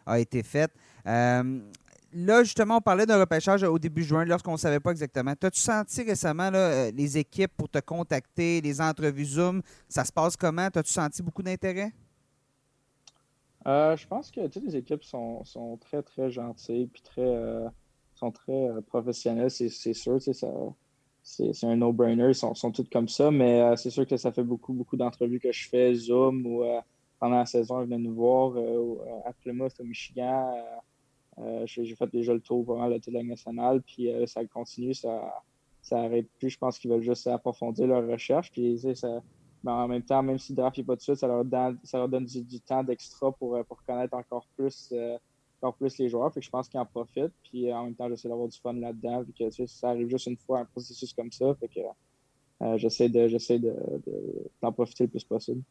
a 0.06 0.18
été 0.18 0.42
faite. 0.42 0.72
là, 1.04 2.44
justement, 2.44 2.78
on 2.78 2.80
parlait 2.80 3.06
d'un 3.06 3.18
repêchage 3.18 3.62
au 3.62 3.78
début 3.78 4.02
juin, 4.02 4.24
lorsqu'on 4.24 4.52
ne 4.52 4.56
savait 4.56 4.80
pas 4.80 4.92
exactement. 4.92 5.32
As-tu 5.32 5.60
senti 5.60 6.02
récemment 6.02 6.50
les 6.50 7.18
équipes 7.18 7.52
pour 7.56 7.68
te 7.68 7.78
contacter, 7.78 8.60
les 8.60 8.80
entrevues 8.80 9.24
Zoom? 9.24 9.62
Ça 9.88 10.04
se 10.04 10.12
passe 10.12 10.36
comment? 10.36 10.68
As-tu 10.74 10.92
senti 10.92 11.22
beaucoup 11.22 11.42
d'intérêt? 11.42 11.92
Je 13.66 14.06
pense 14.06 14.30
que 14.30 14.46
toutes 14.46 14.64
les 14.64 14.76
équipes 14.76 15.02
sont, 15.02 15.44
très, 15.80 16.02
très 16.02 16.30
gentilles 16.30 16.86
puis 16.86 17.02
très, 17.02 17.36
sont 18.14 18.30
très 18.30 18.68
professionnelles, 18.86 19.50
c'est 19.50 19.94
sûr. 19.94 20.20
C'est 21.28 21.66
un 21.66 21.76
no-brainer. 21.76 22.28
Ils 22.28 22.34
sont, 22.36 22.54
sont 22.54 22.70
tous 22.70 22.88
comme 22.88 23.08
ça, 23.08 23.32
mais 23.32 23.60
euh, 23.60 23.74
c'est 23.74 23.90
sûr 23.90 24.06
que 24.06 24.16
ça 24.16 24.30
fait 24.30 24.44
beaucoup, 24.44 24.72
beaucoup 24.72 24.96
d'entrevues 24.96 25.40
que 25.40 25.50
je 25.50 25.68
fais, 25.68 25.92
Zoom, 25.92 26.46
ou 26.46 26.62
euh, 26.62 26.80
pendant 27.18 27.38
la 27.38 27.46
saison, 27.46 27.82
ils 27.82 27.88
viennent 27.88 28.04
nous 28.04 28.14
voir 28.14 28.52
euh, 28.56 28.94
à 29.24 29.32
Plymouth, 29.32 29.72
au 29.80 29.84
Michigan. 29.84 30.54
J'ai 31.64 31.96
fait 31.96 32.06
déjà 32.12 32.32
le 32.32 32.40
tour 32.40 32.62
vraiment 32.62 32.86
la 32.86 33.00
télé 33.00 33.22
nationale, 33.24 33.82
puis 33.82 34.08
ça 34.26 34.44
continue, 34.46 34.94
ça, 34.94 35.42
ça 35.82 35.98
arrête 35.98 36.28
plus. 36.38 36.50
Je 36.50 36.58
pense 36.58 36.78
qu'ils 36.78 36.90
veulent 36.90 37.02
juste 37.02 37.26
approfondir 37.26 37.88
leur 37.88 38.06
recherche. 38.06 38.50
Puis, 38.52 38.78
ça, 38.94 39.20
mais 39.66 39.72
en 39.72 39.88
même 39.88 40.02
temps, 40.02 40.22
même 40.22 40.38
si 40.38 40.52
le 40.52 40.56
draft 40.56 40.78
n'est 40.78 40.84
pas 40.84 40.92
tout 40.92 40.98
de 40.98 41.02
suite, 41.02 41.16
ça 41.16 41.26
leur 41.26 41.44
donne, 41.44 41.78
ça 41.82 41.98
leur 41.98 42.08
donne 42.08 42.24
du, 42.24 42.60
temps 42.60 42.84
d'extra 42.84 43.32
pour, 43.32 43.62
pour 43.64 43.82
connaître 43.84 44.14
encore 44.14 44.46
plus 44.56 44.94
encore 45.60 45.74
plus 45.74 45.98
les 45.98 46.08
joueurs. 46.08 46.32
Fait 46.32 46.40
que 46.40 46.46
je 46.46 46.50
pense 46.50 46.68
qu'ils 46.68 46.80
en 46.80 46.86
profitent. 46.86 47.32
Puis 47.50 47.72
en 47.72 47.84
même 47.84 47.94
temps, 47.94 48.08
j'essaie 48.08 48.28
d'avoir 48.28 48.48
du 48.48 48.58
fun 48.58 48.74
là-dedans, 48.74 49.22
vu 49.22 49.32
que 49.32 49.66
ça 49.66 49.90
arrive 49.90 50.08
juste 50.08 50.26
une 50.26 50.36
fois 50.36 50.60
un 50.60 50.64
processus 50.64 51.12
comme 51.12 51.32
ça. 51.32 51.54
Fait 51.58 51.68
que 51.68 51.80
euh, 52.62 52.78
j'essaie 52.78 53.08
de 53.08 53.26
j'essaie 53.28 53.58
de, 53.58 53.74
d'en 54.62 54.72
profiter 54.72 55.04
le 55.04 55.10
plus 55.10 55.24
possible. 55.24 55.62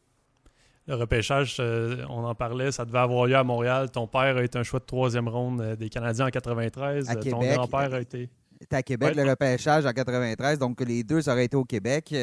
le 0.86 0.94
repêchage, 0.94 1.58
on 1.60 2.24
en 2.24 2.34
parlait, 2.34 2.72
ça 2.72 2.84
devait 2.84 2.98
avoir 2.98 3.26
lieu 3.26 3.36
à 3.36 3.44
Montréal. 3.44 3.90
Ton 3.90 4.06
père 4.06 4.36
a 4.36 4.44
été 4.44 4.58
un 4.58 4.62
choix 4.62 4.80
de 4.80 4.84
troisième 4.84 5.28
ronde 5.28 5.76
des 5.76 5.88
Canadiens 5.88 6.26
en 6.26 6.30
93. 6.30 7.06
ton 7.30 7.40
grand-père 7.40 7.94
a 7.94 8.00
été. 8.00 8.28
C'était 8.60 8.76
à 8.76 8.82
Québec, 8.82 9.14
le 9.14 9.28
repêchage 9.28 9.84
en 9.84 9.92
93. 9.92 10.58
Donc, 10.58 10.80
les 10.80 11.04
deux, 11.04 11.20
ça 11.20 11.32
aurait 11.32 11.44
été 11.44 11.56
au 11.56 11.64
Québec. 11.64 12.14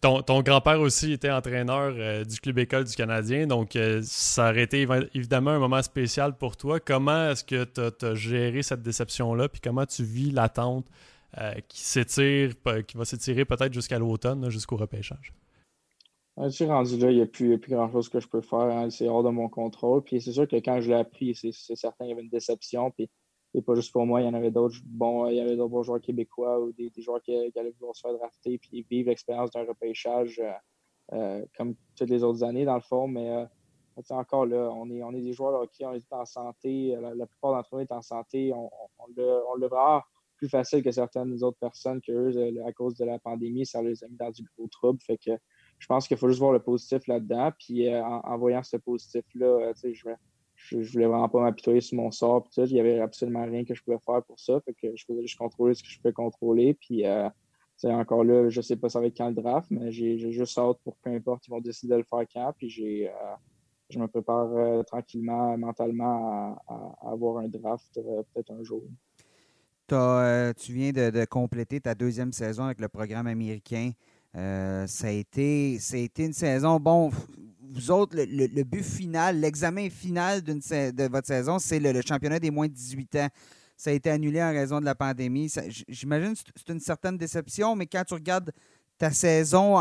Ton, 0.00 0.42
grand-père 0.42 0.80
aussi 0.80 1.12
était 1.12 1.30
entraîneur 1.30 2.24
du 2.24 2.40
club 2.40 2.58
école 2.58 2.84
du 2.84 2.94
Canadien, 2.94 3.46
donc 3.46 3.78
ça 4.02 4.50
aurait 4.50 4.62
été 4.62 4.86
évidemment 5.14 5.52
un 5.52 5.58
moment 5.58 5.82
spécial 5.82 6.36
pour 6.36 6.56
toi. 6.56 6.80
Comment 6.80 7.30
est-ce 7.30 7.44
que 7.44 7.64
tu 7.64 8.06
as, 8.06 8.14
géré 8.14 8.62
cette 8.62 8.82
déception-là, 8.82 9.48
puis 9.48 9.60
comment 9.60 9.86
tu 9.86 10.04
vis 10.04 10.30
l'attente 10.30 10.86
qui 11.68 11.80
s'étire, 11.80 12.52
qui 12.86 12.96
va 12.96 13.04
s'étirer 13.04 13.44
peut-être 13.44 13.72
jusqu'à 13.72 13.98
l'automne, 13.98 14.50
jusqu'au 14.50 14.76
repêchage? 14.76 15.32
Je 16.38 16.48
suis 16.50 16.66
rendu 16.66 16.98
là, 16.98 17.10
il 17.10 17.16
n'y 17.16 17.22
a 17.22 17.26
plus, 17.26 17.58
grand-chose 17.58 18.10
que 18.10 18.20
je 18.20 18.28
peux 18.28 18.42
faire. 18.42 18.58
Hein. 18.58 18.90
C'est 18.90 19.08
hors 19.08 19.22
de 19.22 19.30
mon 19.30 19.48
contrôle. 19.48 20.02
Puis 20.02 20.20
c'est 20.20 20.32
sûr 20.32 20.46
que 20.46 20.56
quand 20.56 20.80
je 20.82 20.88
l'ai 20.88 20.94
appris, 20.94 21.34
c'est 21.34 21.52
certain 21.52 22.04
qu'il 22.04 22.10
y 22.10 22.12
avait 22.12 22.22
une 22.22 22.28
déception. 22.28 22.90
Puis 22.90 23.08
c'est 23.56 23.62
pas 23.62 23.74
juste 23.74 23.90
pour 23.90 24.04
moi, 24.04 24.20
il 24.20 24.26
y 24.26 24.28
en 24.28 24.34
avait 24.34 24.50
d'autres 24.50 24.76
bons, 24.84 25.28
il 25.28 25.36
y 25.36 25.40
avait 25.40 25.56
d'autres 25.56 25.70
bons 25.70 25.82
joueurs 25.82 26.02
québécois 26.02 26.60
ou 26.60 26.72
des, 26.72 26.92
joueurs 26.98 27.22
qui, 27.22 27.34
allaient 27.34 27.70
vouloir 27.70 27.96
se 27.96 28.02
faire 28.02 28.12
drafter 28.12 28.58
puis 28.58 28.86
vivre 28.90 29.08
l'expérience 29.08 29.50
d'un 29.50 29.64
repêchage 29.64 30.38
euh, 30.40 30.52
euh, 31.14 31.46
comme 31.56 31.74
toutes 31.96 32.10
les 32.10 32.22
autres 32.22 32.44
années, 32.44 32.66
dans 32.66 32.74
le 32.74 32.82
fond. 32.82 33.08
Mais 33.08 33.30
euh, 33.30 33.46
encore 34.10 34.44
là, 34.44 34.70
on 34.74 34.90
est, 34.90 35.02
on 35.02 35.10
est 35.14 35.22
des 35.22 35.32
joueurs 35.32 35.70
qui 35.70 35.86
on 35.86 35.94
est 35.94 36.12
en 36.12 36.26
santé. 36.26 36.98
La, 37.00 37.26
plupart 37.26 37.52
d'entre 37.52 37.70
nous 37.72 37.80
est 37.80 37.92
en 37.92 38.02
santé. 38.02 38.52
On, 38.52 38.70
on, 38.98 39.06
le 39.16 39.68
vraiment 39.68 40.02
plus 40.36 40.50
facile 40.50 40.82
que 40.82 40.90
certaines 40.90 41.42
autres 41.42 41.58
personnes 41.58 42.02
que 42.02 42.62
à 42.68 42.72
cause 42.72 42.94
de 42.96 43.06
la 43.06 43.18
pandémie, 43.18 43.64
ça 43.64 43.80
les 43.80 44.04
a 44.04 44.08
mis 44.08 44.16
dans 44.16 44.30
du 44.30 44.42
gros 44.42 44.68
trouble. 44.68 45.00
Fait 45.00 45.16
que 45.16 45.30
je 45.78 45.86
pense 45.86 46.06
qu'il 46.06 46.18
faut 46.18 46.28
juste 46.28 46.40
voir 46.40 46.52
le 46.52 46.60
positif 46.60 47.06
là-dedans. 47.06 47.52
Puis 47.58 47.88
en, 47.98 48.36
voyant 48.36 48.62
ce 48.62 48.76
positif-là, 48.76 49.46
euh, 49.46 49.72
je, 50.66 50.82
je, 50.82 50.92
voulais 50.92 51.06
vraiment 51.06 51.28
pas 51.28 51.40
m'apitoyer 51.40 51.80
sur 51.80 51.96
mon 51.96 52.10
sort. 52.10 52.48
il 52.56 52.64
n'y 52.64 52.80
avait 52.80 53.00
absolument 53.00 53.44
rien 53.44 53.64
que 53.64 53.74
je 53.74 53.82
pouvais 53.82 53.98
faire 53.98 54.22
pour 54.24 54.38
ça. 54.38 54.60
Fait 54.60 54.74
que 54.74 54.94
je 54.94 55.04
faisais 55.04 55.22
juste 55.22 55.38
contrôler 55.38 55.74
ce 55.74 55.82
que 55.82 55.88
je 55.88 55.98
pouvais 55.98 56.12
contrôler. 56.12 56.74
Puis 56.74 57.06
euh, 57.06 57.28
encore 57.84 58.24
là, 58.24 58.48
je 58.48 58.60
sais 58.60 58.76
pas 58.76 58.88
ça 58.88 59.00
va 59.00 59.06
être 59.06 59.16
quand 59.16 59.28
le 59.28 59.34
draft, 59.34 59.70
mais 59.70 59.92
j'ai 59.92 60.18
juste 60.32 60.58
hâte 60.58 60.78
pour 60.84 60.96
peu 60.96 61.10
importe, 61.10 61.46
ils 61.46 61.50
vont 61.50 61.60
décider 61.60 61.92
de 61.92 61.98
le 61.98 62.04
faire 62.04 62.24
quand. 62.32 62.52
Puis 62.56 62.68
j'ai 62.68 63.10
je 63.88 64.00
me 64.00 64.08
prépare 64.08 64.84
tranquillement, 64.86 65.56
mentalement 65.56 66.58
à, 66.66 67.10
avoir 67.10 67.38
un 67.38 67.48
draft 67.48 68.00
peut-être 68.34 68.50
un 68.50 68.64
jour. 68.64 68.82
tu 69.88 70.72
viens 70.72 70.90
de, 70.90 71.24
compléter 71.26 71.80
ta 71.80 71.94
deuxième 71.94 72.32
saison 72.32 72.64
avec 72.64 72.80
le 72.80 72.88
programme 72.88 73.28
américain. 73.28 73.92
Euh, 74.36 74.86
ça, 74.86 75.06
a 75.06 75.10
été, 75.10 75.78
ça 75.78 75.96
a 75.96 76.00
été 76.00 76.26
une 76.26 76.32
saison. 76.32 76.78
Bon, 76.78 77.10
vous 77.76 77.90
autres, 77.90 78.16
le, 78.16 78.62
but 78.62 78.82
final, 78.82 79.40
l'examen 79.40 79.90
final 79.90 80.42
de 80.42 81.08
votre 81.08 81.26
saison, 81.26 81.58
c'est 81.58 81.78
le, 81.78 82.00
championnat 82.02 82.38
des 82.38 82.50
moins 82.50 82.66
de 82.66 82.72
18 82.72 83.16
ans. 83.16 83.28
Ça 83.76 83.90
a 83.90 83.92
été 83.92 84.10
annulé 84.10 84.42
en 84.42 84.50
raison 84.50 84.80
de 84.80 84.86
la 84.86 84.94
pandémie. 84.94 85.52
J'imagine 85.88 86.34
que 86.34 86.50
c'est 86.54 86.72
une 86.72 86.80
certaine 86.80 87.18
déception, 87.18 87.76
mais 87.76 87.86
quand 87.86 88.02
tu 88.04 88.14
regardes 88.14 88.50
ta 88.96 89.10
saison, 89.10 89.74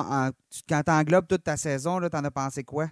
quand 0.67 0.83
tu 0.83 0.91
englobes 0.91 1.27
toute 1.27 1.43
ta 1.43 1.55
saison, 1.55 1.99
tu 2.01 2.17
en 2.17 2.23
as 2.23 2.31
pensé 2.31 2.63
quoi? 2.63 2.89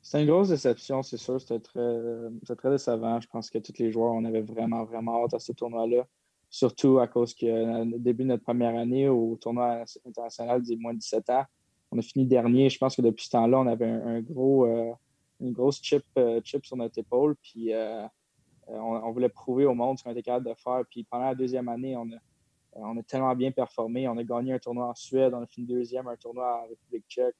C'est 0.00 0.20
une 0.20 0.28
grosse 0.28 0.48
déception, 0.48 1.02
c'est 1.02 1.16
sûr. 1.16 1.40
C'était 1.40 1.60
très, 1.60 2.56
très 2.56 2.70
décevant. 2.70 3.20
Je 3.20 3.28
pense 3.28 3.50
que 3.50 3.58
tous 3.58 3.74
les 3.78 3.90
joueurs, 3.90 4.12
on 4.12 4.24
avait 4.24 4.42
vraiment, 4.42 4.84
vraiment 4.84 5.24
hâte 5.24 5.34
à 5.34 5.38
ce 5.38 5.52
tournoi-là 5.52 6.06
surtout 6.54 7.00
à 7.00 7.08
cause 7.08 7.34
que 7.34 7.46
euh, 7.46 7.82
au 7.82 7.98
début 7.98 8.22
de 8.22 8.28
notre 8.28 8.44
première 8.44 8.76
année 8.76 9.08
au 9.08 9.36
tournoi 9.40 9.82
international 10.06 10.62
des 10.62 10.76
moins 10.76 10.94
de 10.94 11.00
17 11.00 11.30
ans, 11.30 11.44
on 11.94 11.98
a 11.98 12.02
fini 12.02 12.26
dernier. 12.26 12.68
Je 12.68 12.78
pense 12.78 12.96
que 12.96 13.02
depuis 13.02 13.26
ce 13.26 13.30
temps-là, 13.30 13.60
on 13.60 13.66
avait 13.66 13.86
un, 13.86 14.20
gros, 14.20 14.66
euh, 14.66 14.92
une 15.40 15.52
grosse 15.52 15.80
chip, 15.80 16.04
euh, 16.18 16.40
chip 16.42 16.66
sur 16.66 16.76
notre 16.76 16.98
épaule. 16.98 17.36
Puis 17.36 17.72
on, 18.66 19.12
voulait 19.12 19.28
prouver 19.28 19.66
au 19.66 19.74
monde 19.74 19.98
ce 19.98 20.04
qu'on 20.04 20.10
était 20.10 20.22
capable 20.22 20.48
de 20.48 20.54
faire. 20.54 20.82
Puis 20.90 21.04
pendant 21.04 21.26
la 21.26 21.34
deuxième 21.34 21.68
année, 21.68 21.96
on 21.96 22.10
a, 22.10 22.16
on 22.72 22.98
a 22.98 23.02
tellement 23.02 23.34
bien 23.34 23.52
performé. 23.52 24.08
On 24.08 24.16
a 24.16 24.24
gagné 24.24 24.52
un 24.52 24.58
tournoi 24.58 24.88
en 24.88 24.94
Suède, 24.94 25.32
on 25.34 25.42
a 25.42 25.46
fini 25.46 25.66
deuxième, 25.66 26.08
un 26.08 26.16
tournoi 26.16 26.62
en 26.64 26.68
République 26.68 27.04
tchèque. 27.08 27.36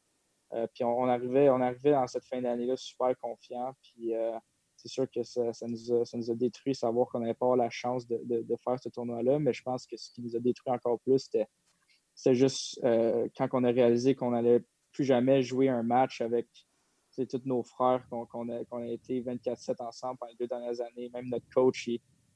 puis 0.72 0.84
on, 0.84 1.08
arrivait, 1.08 1.50
on 1.50 1.60
arrivait 1.60 1.92
dans 1.92 2.06
cette 2.06 2.24
fin 2.24 2.40
d'année-là 2.40 2.76
super 2.76 3.18
confiant. 3.18 3.74
Puis 3.82 4.12
c'est 4.76 4.88
sûr 4.88 5.10
que 5.10 5.22
ça, 5.22 5.42
nous 5.66 5.92
a, 5.92 6.04
ça, 6.04 6.16
nous 6.16 6.30
a, 6.30 6.34
détruit 6.34 6.74
savoir 6.74 7.08
qu'on 7.08 7.20
n'avait 7.20 7.34
pas 7.34 7.56
la 7.56 7.70
chance 7.70 8.06
de, 8.06 8.56
faire 8.62 8.78
ce 8.78 8.88
tournoi-là, 8.90 9.38
mais 9.38 9.52
je 9.52 9.62
pense 9.62 9.86
que 9.86 9.96
ce 9.96 10.12
qui 10.12 10.20
nous 10.20 10.36
a 10.36 10.40
détruit 10.40 10.72
encore 10.72 11.00
plus, 11.00 11.20
c'était 11.20 11.48
juste 12.32 12.80
euh, 12.84 13.28
quand 13.36 13.48
on 13.52 13.64
a 13.64 13.70
réalisé 13.70 14.14
qu'on 14.14 14.30
n'allait 14.30 14.64
plus 14.92 15.04
jamais 15.04 15.42
jouer 15.42 15.68
un 15.68 15.82
match 15.82 16.20
avec 16.20 16.48
tous 17.16 17.42
nos 17.44 17.62
frères, 17.62 18.06
qu'on 18.08 18.48
a, 18.48 18.86
été 18.86 19.22
24-7 19.22 19.82
ensemble 19.82 20.18
pendant 20.18 20.30
les 20.30 20.36
deux 20.36 20.48
dernières 20.48 20.80
années, 20.80 21.08
même 21.12 21.28
notre 21.28 21.48
coach, 21.52 21.88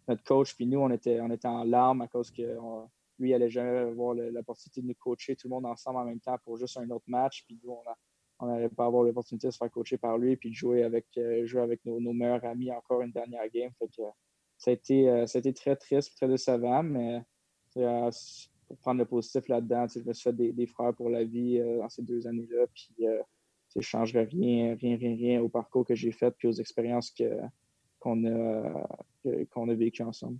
notre 0.06 0.22
coach, 0.22 0.54
puis 0.54 0.66
nous, 0.66 0.78
on 0.78 0.90
était, 0.90 1.20
on 1.20 1.30
était 1.30 1.48
en 1.48 1.64
larmes 1.64 2.02
à 2.02 2.08
cause 2.08 2.30
que 2.30 2.42
lui, 3.18 3.30
il 3.30 3.32
n'allait 3.32 3.50
jamais 3.50 3.78
avoir 3.78 4.14
l'opportunité 4.14 4.80
de 4.82 4.86
nous 4.86 4.94
coacher 4.94 5.34
tout 5.34 5.48
le 5.48 5.54
monde 5.54 5.66
ensemble 5.66 5.98
en 5.98 6.04
même 6.04 6.20
temps 6.20 6.36
pour 6.44 6.56
juste 6.56 6.76
un 6.76 6.88
autre 6.90 7.06
match, 7.08 7.44
puis 7.44 7.58
nous, 7.64 7.72
on 7.72 7.82
on 8.40 8.46
n'allait 8.46 8.68
pas 8.68 8.86
avoir 8.86 9.02
l'opportunité 9.02 9.48
de 9.48 9.52
se 9.52 9.58
faire 9.58 9.70
coacher 9.70 9.98
par 9.98 10.16
lui 10.16 10.32
et 10.32 10.48
de 10.48 10.54
jouer 10.54 10.84
avec, 10.84 11.06
euh, 11.16 11.44
jouer 11.46 11.62
avec 11.62 11.84
nos, 11.84 12.12
meilleurs 12.12 12.44
amis 12.44 12.70
encore 12.70 13.02
une 13.02 13.10
dernière 13.10 13.48
game. 13.52 13.72
ça, 14.56 14.70
a 14.70 14.74
été, 14.74 15.08
euh, 15.08 15.26
ça 15.26 15.38
a 15.38 15.40
été 15.40 15.52
très 15.52 15.76
triste, 15.76 16.16
très 16.16 16.28
décevant, 16.28 16.82
mais 16.82 17.22
pour 18.68 18.76
prendre 18.78 18.98
le 18.98 19.06
positif 19.06 19.48
là-dedans, 19.48 19.86
je 19.88 20.00
me 20.00 20.12
suis 20.12 20.22
fait 20.22 20.32
des, 20.32 20.66
frères 20.66 20.94
pour 20.94 21.10
la 21.10 21.24
vie 21.24 21.58
dans 21.58 21.88
ces 21.88 22.02
deux 22.02 22.26
années-là. 22.26 22.66
Puis 22.72 23.06
ne 23.76 23.82
changerais 23.82 24.24
rien, 24.24 24.76
rien, 24.80 24.96
rien, 24.96 25.16
rien 25.16 25.40
au 25.40 25.48
parcours 25.48 25.84
que 25.84 25.94
j'ai 25.94 26.12
fait 26.12 26.30
puis 26.36 26.48
aux 26.48 26.52
expériences 26.52 27.14
qu'on 27.98 28.24
a, 28.26 28.88
qu'on 29.50 29.68
a 29.68 29.74
vécues 29.74 30.02
ensemble. 30.02 30.38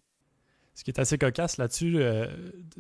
Ce 0.78 0.85
qui 0.85 0.92
est 0.92 1.00
assez 1.00 1.18
cocasse 1.18 1.56
là-dessus, 1.56 1.97
euh, 1.97 2.28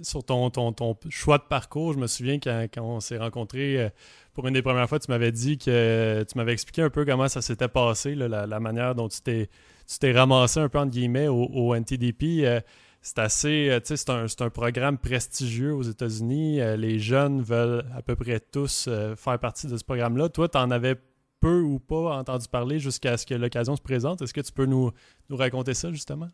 sur 0.02 0.22
ton, 0.22 0.50
ton, 0.50 0.72
ton, 0.72 0.96
choix 1.08 1.38
de 1.38 1.42
parcours, 1.42 1.94
je 1.94 1.98
me 1.98 2.06
souviens 2.06 2.38
quand, 2.38 2.68
quand 2.72 2.84
on 2.84 3.00
s'est 3.00 3.18
rencontrés 3.18 3.76
euh, 3.76 3.88
pour 4.34 4.46
une 4.46 4.54
des 4.54 4.62
premières 4.62 4.88
fois, 4.88 5.00
tu 5.00 5.10
m'avais 5.10 5.32
dit 5.32 5.58
que 5.58 6.22
tu 6.22 6.38
m'avais 6.38 6.52
expliqué 6.52 6.82
un 6.82 6.90
peu 6.90 7.04
comment 7.04 7.26
ça 7.26 7.42
s'était 7.42 7.66
passé, 7.66 8.14
la, 8.14 8.60
manière 8.60 8.94
dont 8.94 9.08
tu 9.08 9.20
t'es, 9.20 10.12
ramassé 10.12 10.60
un 10.60 10.68
peu 10.68 10.78
entre 10.78 10.92
guillemets 10.92 11.26
au, 11.26 11.74
NTDP. 11.74 12.44
Euh, 12.44 12.60
c'est 13.00 13.18
assez, 13.18 13.78
tu 13.84 13.88
sais, 13.88 13.96
c'est 13.96 14.10
un, 14.10 14.26
un, 14.26 14.50
programme 14.50 14.98
prestigieux 14.98 15.74
aux 15.74 15.82
États-Unis. 15.82 16.60
les 16.76 16.98
jeunes 16.98 17.42
veulent 17.42 17.84
à 17.94 18.02
peu 18.02 18.16
près 18.16 18.40
tous 18.40 18.88
faire 19.16 19.38
partie 19.38 19.66
de 19.66 19.76
ce 19.76 19.84
programme-là. 19.84 20.28
Toi, 20.28 20.48
tu 20.48 20.58
en 20.58 20.70
avais 20.70 20.96
peu 21.40 21.60
ou 21.60 21.78
pas 21.78 22.18
entendu 22.18 22.48
parler 22.48 22.78
jusqu'à 22.78 23.16
ce 23.16 23.26
que 23.26 23.34
l'occasion 23.34 23.76
se 23.76 23.82
présente. 23.82 24.22
Est-ce 24.22 24.34
que 24.34 24.40
tu 24.40 24.52
peux 24.52 24.66
nous, 24.66 24.90
nous 25.28 25.36
raconter 25.36 25.74
ça 25.74 25.90
justement? 25.90 26.28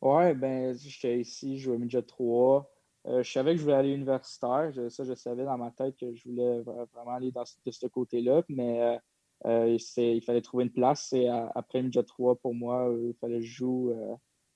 Ouais, 0.00 0.34
ben, 0.34 0.76
j'étais 0.76 1.20
ici, 1.20 1.58
je 1.58 1.64
jouais 1.64 1.78
midget 1.78 2.02
3. 2.02 2.70
Euh, 3.06 3.22
je 3.22 3.30
savais 3.30 3.52
que 3.52 3.58
je 3.58 3.62
voulais 3.62 3.76
aller 3.76 3.94
universitaire. 3.94 4.72
ça, 4.90 5.04
je 5.04 5.14
savais 5.14 5.44
dans 5.44 5.58
ma 5.58 5.70
tête 5.70 5.96
que 5.96 6.14
je 6.14 6.28
voulais 6.28 6.60
vraiment 6.60 7.14
aller 7.16 7.30
de 7.30 7.70
ce 7.70 7.86
côté-là. 7.86 8.42
Mais 8.48 8.82
euh, 8.82 8.98
euh, 9.46 9.78
il 9.96 10.22
fallait 10.22 10.42
trouver 10.42 10.64
une 10.64 10.72
place. 10.72 11.12
Et 11.12 11.28
après 11.54 11.82
midget 11.82 12.02
3, 12.02 12.36
pour 12.36 12.54
moi, 12.54 12.94
il 13.02 13.14
fallait 13.14 13.40
que 13.40 13.46
je 13.46 13.52
joue 13.52 13.94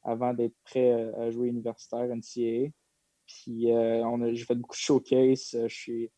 avant 0.03 0.35
d'être 0.35 0.55
prêt 0.65 0.91
à 1.15 1.31
jouer 1.31 1.49
universitaire 1.49 2.09
NCAA. 2.09 2.71
Puis 3.27 3.67
j'ai 3.67 4.45
fait 4.45 4.55
beaucoup 4.55 4.77
de 4.77 4.81
showcase. 4.81 5.57
j'ai 5.67 6.11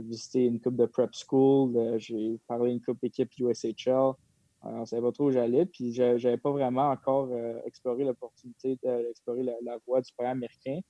visité 0.00 0.44
une 0.44 0.60
coupe 0.60 0.76
de 0.76 0.86
prep 0.86 1.10
school. 1.14 1.98
j'ai 1.98 2.38
parlé 2.46 2.72
une 2.72 2.80
coupe 2.80 3.00
d'équipe 3.00 3.30
USHL 3.38 4.14
on 4.62 4.80
ne 4.80 4.84
savait 4.84 5.02
pas 5.02 5.12
trop 5.12 5.26
où 5.26 5.30
j'allais, 5.30 5.66
puis 5.66 5.92
je 5.92 6.02
n'avais 6.02 6.36
pas 6.36 6.50
vraiment 6.50 6.90
encore 6.90 7.28
euh, 7.30 7.60
exploré 7.64 8.04
l'opportunité 8.04 8.78
d'explorer 8.82 9.42
la, 9.42 9.78
voie 9.86 10.00
du 10.00 10.12
programme 10.12 10.38
américain. 10.38 10.80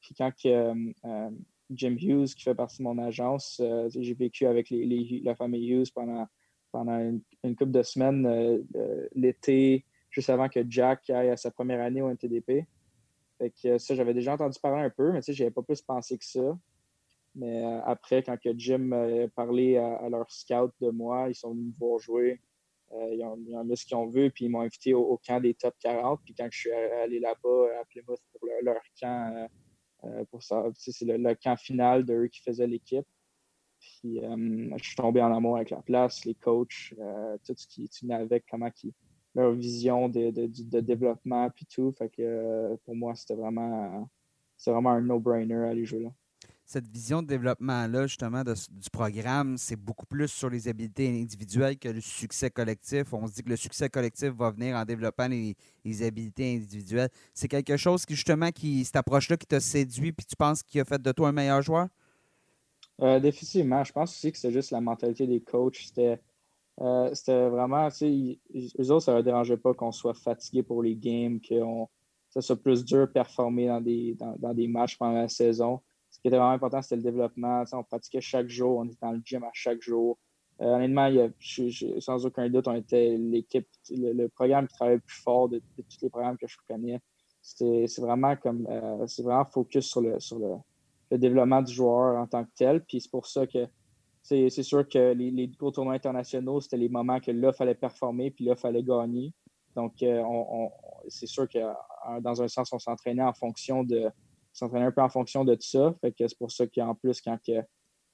Puis 0.00 0.14
quand 0.14 0.32
euh, 0.46 0.74
euh, 1.04 1.30
Jim 1.70 1.96
Hughes, 1.98 2.34
qui 2.34 2.42
fait 2.42 2.54
partie 2.54 2.78
de 2.78 2.84
mon 2.84 2.98
agence, 2.98 3.60
j'ai 3.94 4.14
vécu 4.14 4.46
avec 4.46 4.68
la 4.70 5.34
famille 5.34 5.70
Hughes 5.70 5.92
pendant, 5.94 6.26
pendant 6.70 6.98
une, 6.98 7.56
couple 7.56 7.70
de 7.70 7.82
semaines 7.82 8.64
l'été, 9.14 9.84
juste 10.12 10.30
avant 10.30 10.48
que 10.48 10.60
Jack 10.68 11.10
aille 11.10 11.30
à 11.30 11.36
sa 11.36 11.50
première 11.50 11.80
année 11.80 12.02
au 12.02 12.08
NTDP. 12.08 12.66
Fait 13.38 13.50
que 13.50 13.78
ça, 13.78 13.94
j'avais 13.96 14.14
déjà 14.14 14.34
entendu 14.34 14.58
parler 14.60 14.84
un 14.84 14.90
peu, 14.90 15.10
mais 15.10 15.20
tu 15.20 15.26
sais, 15.26 15.32
j'avais 15.32 15.50
pas 15.50 15.62
plus 15.62 15.82
pensé 15.82 16.16
que 16.16 16.24
ça. 16.24 16.56
Mais 17.34 17.64
après, 17.84 18.22
quand 18.22 18.36
que 18.36 18.56
Jim 18.56 18.92
a 18.92 19.26
parlé 19.28 19.78
à, 19.78 19.96
à, 19.96 20.08
leur 20.08 20.30
scout 20.30 20.70
de 20.80 20.90
moi, 20.90 21.28
ils 21.28 21.34
sont 21.34 21.50
venus 21.52 21.72
me 21.74 21.78
voir 21.78 21.98
jouer. 21.98 22.40
Euh, 22.94 23.14
ils, 23.14 23.24
ont, 23.24 23.64
mis 23.64 23.76
ce 23.76 23.86
qu'ils 23.86 23.96
ont 23.96 24.06
vu, 24.06 24.30
puis 24.30 24.44
ils 24.44 24.48
m'ont 24.50 24.60
invité 24.60 24.92
au, 24.92 25.18
camp 25.26 25.40
des 25.40 25.54
top 25.54 25.74
40. 25.80 26.20
Puis 26.24 26.34
quand 26.34 26.48
je 26.50 26.58
suis 26.58 26.72
allé 26.72 27.20
là-bas 27.20 27.80
à 27.80 27.84
Plymouth 27.86 28.20
pour 28.32 28.48
leur 28.62 28.82
camp, 29.00 29.34
euh, 29.34 29.48
euh, 30.04 30.24
pour 30.26 30.42
c'est 30.42 31.04
le, 31.04 31.34
camp 31.34 31.56
final 31.56 32.04
de 32.04 32.14
eux 32.14 32.28
qui 32.28 32.42
faisaient 32.42 32.66
l'équipe. 32.66 33.06
Puis 33.80 34.20
je 34.20 34.84
suis 34.84 34.94
tombé 34.94 35.20
en 35.22 35.34
amour 35.34 35.56
avec 35.56 35.70
la 35.70 35.82
place, 35.82 36.24
les 36.24 36.34
coachs, 36.34 36.94
tout 37.44 37.54
ce 37.56 37.66
qui 37.66 37.90
venait 38.02 38.14
avec, 38.14 38.44
comment 38.48 38.70
qui, 38.70 38.94
leur 39.34 39.52
vision 39.52 40.08
de, 40.08 40.30
de, 40.30 40.80
développement, 40.80 41.48
puis 41.50 41.66
tout. 41.66 41.92
Fait 41.96 42.08
que 42.08 42.76
pour 42.84 42.94
moi, 42.94 43.14
c'était 43.14 43.34
vraiment, 43.34 44.08
vraiment 44.66 44.90
un 44.90 45.00
no-brainer 45.00 45.54
à 45.54 45.68
aller 45.70 45.84
jouer 45.84 46.02
là. 46.02 46.10
cette 46.64 46.86
vision 46.86 47.22
de 47.22 47.28
développement-là, 47.28 48.06
justement, 48.06 48.42
du 48.44 48.90
programme, 48.90 49.56
c'est 49.56 49.76
beaucoup 49.76 50.06
plus 50.06 50.28
sur 50.28 50.50
les 50.50 50.68
habiletés 50.68 51.08
individuelles 51.08 51.78
que 51.78 51.88
le 51.88 52.00
succès 52.00 52.50
collectif. 52.50 53.12
On 53.12 53.26
se 53.26 53.32
dit 53.32 53.42
que 53.42 53.50
le 53.50 53.56
succès 53.56 53.88
collectif 53.88 54.30
va 54.30 54.50
venir 54.50 54.76
en 54.76 54.84
développant 54.84 55.28
les, 55.28 55.56
habiletés 56.02 56.56
individuelles. 56.56 57.10
C'est 57.32 57.48
quelque 57.48 57.76
chose 57.76 58.04
qui, 58.04 58.14
justement, 58.14 58.50
qui, 58.50 58.84
cette 58.84 58.96
approche-là 58.96 59.36
qui 59.36 59.46
t'a 59.46 59.60
séduit 59.60 60.12
puis 60.12 60.26
tu 60.26 60.36
penses 60.36 60.62
qui 60.62 60.78
a 60.78 60.84
fait 60.84 61.00
de 61.00 61.12
toi 61.12 61.28
un 61.28 61.32
meilleur 61.32 61.62
joueur? 61.62 61.88
Euh, 63.00 63.18
définitivement. 63.18 63.82
Je 63.82 63.92
pense 63.92 64.10
aussi 64.10 64.30
que 64.30 64.38
c'est 64.38 64.52
juste 64.52 64.70
la 64.70 64.80
mentalité 64.80 65.26
des 65.26 65.40
coachs. 65.40 65.76
C'était 65.76 66.20
euh, 66.80 67.10
vraiment, 67.28 67.88
tu 67.90 67.96
sais, 67.96 68.40
eux 68.80 68.90
autres, 68.90 69.04
ça 69.04 69.12
ne 69.12 69.16
leur 69.16 69.24
dérangeait 69.24 69.56
pas 69.56 69.74
qu'on 69.74 69.92
soit 69.92 70.14
fatigué 70.14 70.62
pour 70.62 70.82
les 70.82 70.96
games, 70.96 71.40
que 71.40 71.54
ça 72.30 72.40
soit 72.40 72.56
plus 72.56 72.84
dur 72.84 73.06
de 73.06 73.12
performer 73.12 73.68
dans 73.68 73.80
des, 73.80 74.16
dans 74.38 74.54
des 74.54 74.68
matchs 74.68 74.96
pendant 74.96 75.20
la 75.20 75.28
saison 75.28 75.80
ce 76.12 76.20
qui 76.20 76.28
était 76.28 76.36
vraiment 76.36 76.52
important, 76.52 76.82
c'était 76.82 76.96
le 76.96 77.02
développement. 77.02 77.64
on 77.72 77.82
pratiquait 77.82 78.20
chaque 78.20 78.48
jour, 78.48 78.78
on 78.78 78.84
était 78.84 78.98
dans 79.00 79.12
le 79.12 79.22
gym 79.24 79.42
à 79.44 79.50
chaque 79.54 79.80
jour. 79.80 80.18
Euh, 80.60 80.74
honnêtement, 80.74 81.08
sans 81.98 82.26
aucun 82.26 82.48
doute, 82.50 82.68
on 82.68 82.74
était 82.74 83.16
l'équipe, 83.16 83.66
le, 83.90 84.28
programme 84.28 84.68
qui 84.68 84.74
travaillait 84.74 84.98
le 84.98 85.02
plus 85.02 85.22
fort 85.22 85.48
de, 85.48 85.62
tous 85.76 86.02
les 86.02 86.10
programmes 86.10 86.36
que 86.36 86.46
je 86.46 86.56
connais. 86.68 87.00
C'est 87.40 87.98
vraiment 87.98 88.36
comme 88.36 88.68
euh, 88.70 89.06
c'est 89.06 89.22
vraiment 89.22 89.46
focus 89.46 89.86
sur 89.86 90.02
le 90.02 90.20
sur 90.20 90.38
le, 90.38 91.18
développement 91.18 91.62
du 91.62 91.72
joueur 91.72 92.20
en 92.20 92.26
tant 92.26 92.44
que 92.44 92.50
tel. 92.54 92.84
Puis 92.84 93.00
c'est 93.00 93.10
pour 93.10 93.26
ça 93.26 93.46
que 93.46 93.66
c'est 94.22 94.62
sûr 94.62 94.88
que 94.88 95.12
les, 95.12 95.48
gros 95.48 95.70
tournois 95.70 95.94
internationaux, 95.94 96.60
c'était 96.60 96.76
les 96.76 96.88
moments 96.88 97.20
que 97.20 97.30
là, 97.32 97.52
fallait 97.52 97.74
performer, 97.74 98.30
puis 98.30 98.44
là, 98.44 98.54
fallait 98.54 98.82
gagner. 98.82 99.32
Donc, 99.74 100.02
euh, 100.02 100.22
c'est 101.08 101.26
sûr 101.26 101.48
que 101.48 101.58
dans 102.20 102.42
un 102.42 102.48
sens, 102.48 102.72
on 102.72 102.78
s'entraînait 102.78 103.22
en 103.22 103.32
fonction 103.32 103.82
de, 103.82 104.08
s'entraîner 104.52 104.86
un 104.86 104.92
peu 104.92 105.02
en 105.02 105.08
fonction 105.08 105.44
de 105.44 105.54
tout 105.54 105.66
ça. 105.66 105.94
Fait 106.00 106.12
que 106.12 106.28
c'est 106.28 106.38
pour 106.38 106.52
ça 106.52 106.66
qu'en 106.66 106.94
plus, 106.94 107.20
quand, 107.20 107.38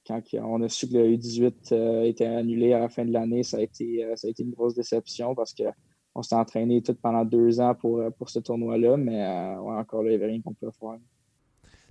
quand 0.06 0.22
on 0.34 0.62
a 0.62 0.68
su 0.68 0.88
que 0.88 0.94
le 0.94 1.16
U18 1.16 1.72
euh, 1.72 2.02
était 2.04 2.26
annulé 2.26 2.72
à 2.72 2.78
la 2.78 2.88
fin 2.88 3.04
de 3.04 3.12
l'année, 3.12 3.42
ça, 3.42 3.58
a 3.58 3.60
été, 3.60 4.04
euh, 4.04 4.16
ça 4.16 4.28
a 4.28 4.30
été 4.30 4.44
une 4.44 4.52
grosse 4.52 4.74
déception 4.74 5.34
parce 5.34 5.52
qu'on 5.52 6.22
s'est 6.22 6.36
entraîné 6.36 6.80
tout 6.80 6.94
pendant 6.94 7.24
deux 7.24 7.60
ans 7.60 7.74
pour, 7.74 8.02
pour 8.16 8.30
ce 8.30 8.38
tournoi-là, 8.38 8.96
mais 8.96 9.26
encore 9.26 10.02
là, 10.02 10.10
il 10.10 10.16
n'y 10.18 10.22
avait 10.22 10.32
rien 10.32 10.40
qu'on 10.40 10.54
pouvait 10.54 10.72
faire. 10.72 10.98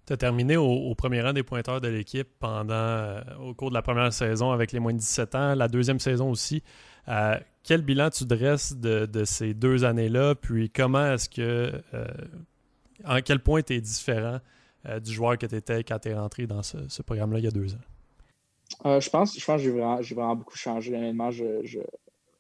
Tu 0.08 0.14
as 0.14 0.18
terminé 0.18 0.58
au, 0.58 0.96
premier 0.96 1.22
rang 1.22 1.34
des 1.34 1.44
pointeurs 1.44 1.82
de 1.82 1.90
l'équipe 1.90 2.30
pendant 2.40 3.20
au 3.42 3.54
cours 3.54 3.70
de 3.70 3.76
la 3.76 3.82
première 3.82 4.14
saison 4.14 4.52
avec 4.52 4.72
les 4.72 4.80
moins 4.80 4.94
de 4.94 5.00
17 5.00 5.36
ans, 5.36 5.54
la 5.54 5.68
deuxième 5.68 6.00
saison 6.00 6.32
aussi. 6.32 6.64
quel 7.64 7.82
bilan 7.82 8.10
tu 8.10 8.26
dresses 8.26 8.76
de, 8.78 9.24
ces 9.26 9.54
deux 9.54 9.84
années-là? 9.84 10.36
Puis 10.36 10.70
comment 10.70 11.14
est-ce 11.14 11.28
que 11.28 11.84
en 13.06 13.22
quel 13.22 13.40
point 13.40 13.62
tu 13.62 13.74
es 13.74 13.82
différent 13.82 14.40
euh, 14.86 15.00
du 15.00 15.12
joueur 15.12 15.38
que 15.38 15.46
tu 15.46 15.56
étais 15.56 15.84
quand 15.84 16.00
tu 16.00 16.10
es 16.10 16.14
rentré 16.14 16.48
dans 16.48 16.64
ce, 16.64 17.02
programme-là 17.02 17.40
il 17.40 17.46
y 17.46 17.48
a 17.48 17.52
deux 17.52 17.74
ans? 17.74 18.86
Euh, 18.86 19.00
je 19.00 19.10
pense, 19.10 19.38
je 19.38 19.46
pense 19.46 19.62
que 19.62 20.02
j'ai 20.02 20.16
vraiment, 20.16 20.36
beaucoup 20.36 20.58
changé. 20.58 20.96
Honnêtement, 20.96 21.30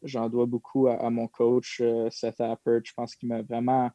j'en 0.03 0.29
dois 0.29 0.45
beaucoup 0.45 0.87
à, 0.87 1.09
mon 1.09 1.27
coach, 1.27 1.79
euh, 1.81 2.09
Seth 2.09 2.39
Appert. 2.41 2.81
Je 2.83 2.93
pense 2.93 3.15
qu'il 3.15 3.29
m'a 3.29 3.41
vraiment, 3.41 3.89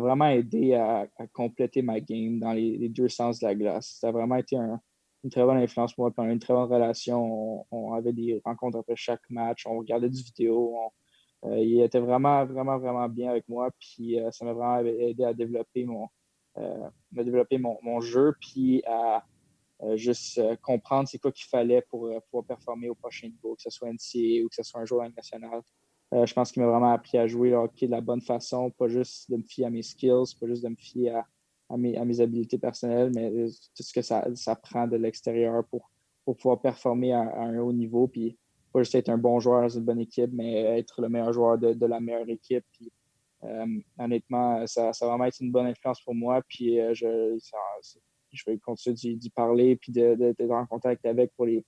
vraiment 0.00 0.28
aidé 0.28 0.74
à, 0.74 1.06
compléter 1.32 1.82
ma 1.82 2.00
game 2.00 2.38
dans 2.38 2.52
les, 2.52 2.88
deux 2.88 3.08
sens 3.08 3.40
de 3.40 3.46
la 3.46 3.54
glace. 3.54 3.98
Ça 4.00 4.08
a 4.08 4.12
vraiment 4.12 4.36
été 4.36 4.56
une 4.56 5.30
très 5.30 5.44
bonne 5.44 5.58
influence 5.58 5.94
pour 5.94 6.04
moi. 6.04 6.12
On 6.16 6.28
a 6.28 6.32
une 6.32 6.38
très 6.38 6.54
bonne 6.54 6.70
relation. 6.70 7.66
On, 7.70 7.92
avait 7.92 8.12
des 8.12 8.40
rencontres 8.44 8.78
après 8.78 8.96
chaque 8.96 9.28
match. 9.30 9.66
On 9.66 9.78
regardait 9.78 10.08
des 10.08 10.22
vidéos. 10.22 10.76
Euh, 11.44 11.58
il 11.58 11.80
était 11.82 12.00
vraiment, 12.00 12.44
vraiment, 12.46 12.78
vraiment 12.78 13.08
bien 13.08 13.30
avec 13.30 13.48
moi. 13.48 13.70
Puis 13.78 14.18
euh, 14.18 14.30
ça 14.30 14.44
m'a 14.44 14.52
vraiment 14.52 14.78
aidé 14.78 15.24
à 15.24 15.34
développer 15.34 15.84
mon, 15.84 16.08
euh, 16.58 16.88
développer 17.10 17.58
mon, 17.58 17.78
mon, 17.82 18.00
jeu, 18.00 18.34
puis 18.40 18.82
à 18.86 19.24
juste 19.96 20.40
comprendre 20.62 21.08
c'est 21.08 21.18
quoi 21.18 21.32
qu'il 21.32 21.48
fallait 21.48 21.82
pour 21.82 22.08
pouvoir 22.30 22.44
performer 22.44 22.88
au 22.88 22.94
prochain 22.94 23.26
niveau, 23.26 23.56
que 23.56 23.62
ce 23.62 23.70
soit 23.70 23.88
NCA 23.88 24.44
ou 24.44 24.48
que 24.48 24.54
ce 24.54 24.62
soit 24.62 24.80
un 24.80 24.84
joueur 24.84 25.10
national. 25.10 25.60
Je 26.12 26.34
pense 26.34 26.52
qu'il 26.52 26.62
m'a 26.62 26.68
vraiment 26.68 26.92
appris 26.92 27.16
à 27.18 27.26
jouer 27.26 27.54
hockey 27.54 27.86
de 27.86 27.92
la 27.92 28.00
bonne 28.00 28.20
façon, 28.20 28.70
pas 28.70 28.88
juste 28.88 29.30
de 29.30 29.38
me 29.38 29.42
fier 29.42 29.66
à 29.66 29.70
mes 29.70 29.82
skills, 29.82 30.36
pas 30.38 30.46
juste 30.46 30.62
de 30.62 30.68
me 30.68 30.76
fier 30.76 31.24
à, 31.68 31.76
mes, 31.76 31.96
à 31.96 32.04
mes, 32.04 32.20
habiletés 32.20 32.58
personnelles, 32.58 33.10
mais 33.14 33.30
tout 33.74 33.82
ce 33.82 33.92
que 33.92 34.02
ça, 34.02 34.26
ça 34.34 34.54
prend 34.54 34.86
de 34.86 34.96
l'extérieur 34.96 35.64
pour, 35.64 35.90
pour 36.24 36.36
pouvoir 36.36 36.60
performer 36.60 37.12
à, 37.12 37.20
un 37.20 37.58
haut 37.58 37.72
niveau. 37.72 38.06
Puis 38.08 38.36
pas 38.72 38.82
juste 38.82 38.94
être 38.94 39.10
un 39.10 39.18
bon 39.18 39.38
joueur 39.40 39.62
dans 39.62 39.68
une 39.68 39.84
bonne 39.84 40.00
équipe, 40.00 40.30
mais 40.32 40.78
être 40.78 41.00
le 41.02 41.08
meilleur 41.08 41.32
joueur 41.32 41.58
de, 41.58 41.86
la 41.86 42.00
meilleure 42.00 42.28
équipe. 42.28 42.64
Euh, 43.44 43.66
honnêtement, 43.98 44.66
ça, 44.66 44.92
ça, 44.92 45.04
va 45.04 45.12
vraiment 45.12 45.24
être 45.26 45.40
une 45.40 45.50
bonne 45.50 45.66
influence 45.66 46.00
pour 46.00 46.14
moi. 46.14 46.42
Puis 46.48 46.80
euh, 46.80 46.94
je, 46.94 47.38
je 48.30 48.44
vais 48.46 48.58
continuer 48.58 49.14
d'y 49.16 49.30
parler 49.30 49.76
puis 49.76 49.92
d'être 49.92 50.50
en 50.50 50.66
contact 50.66 51.04
avec 51.04 51.32
pour 51.34 51.46
les, 51.46 51.64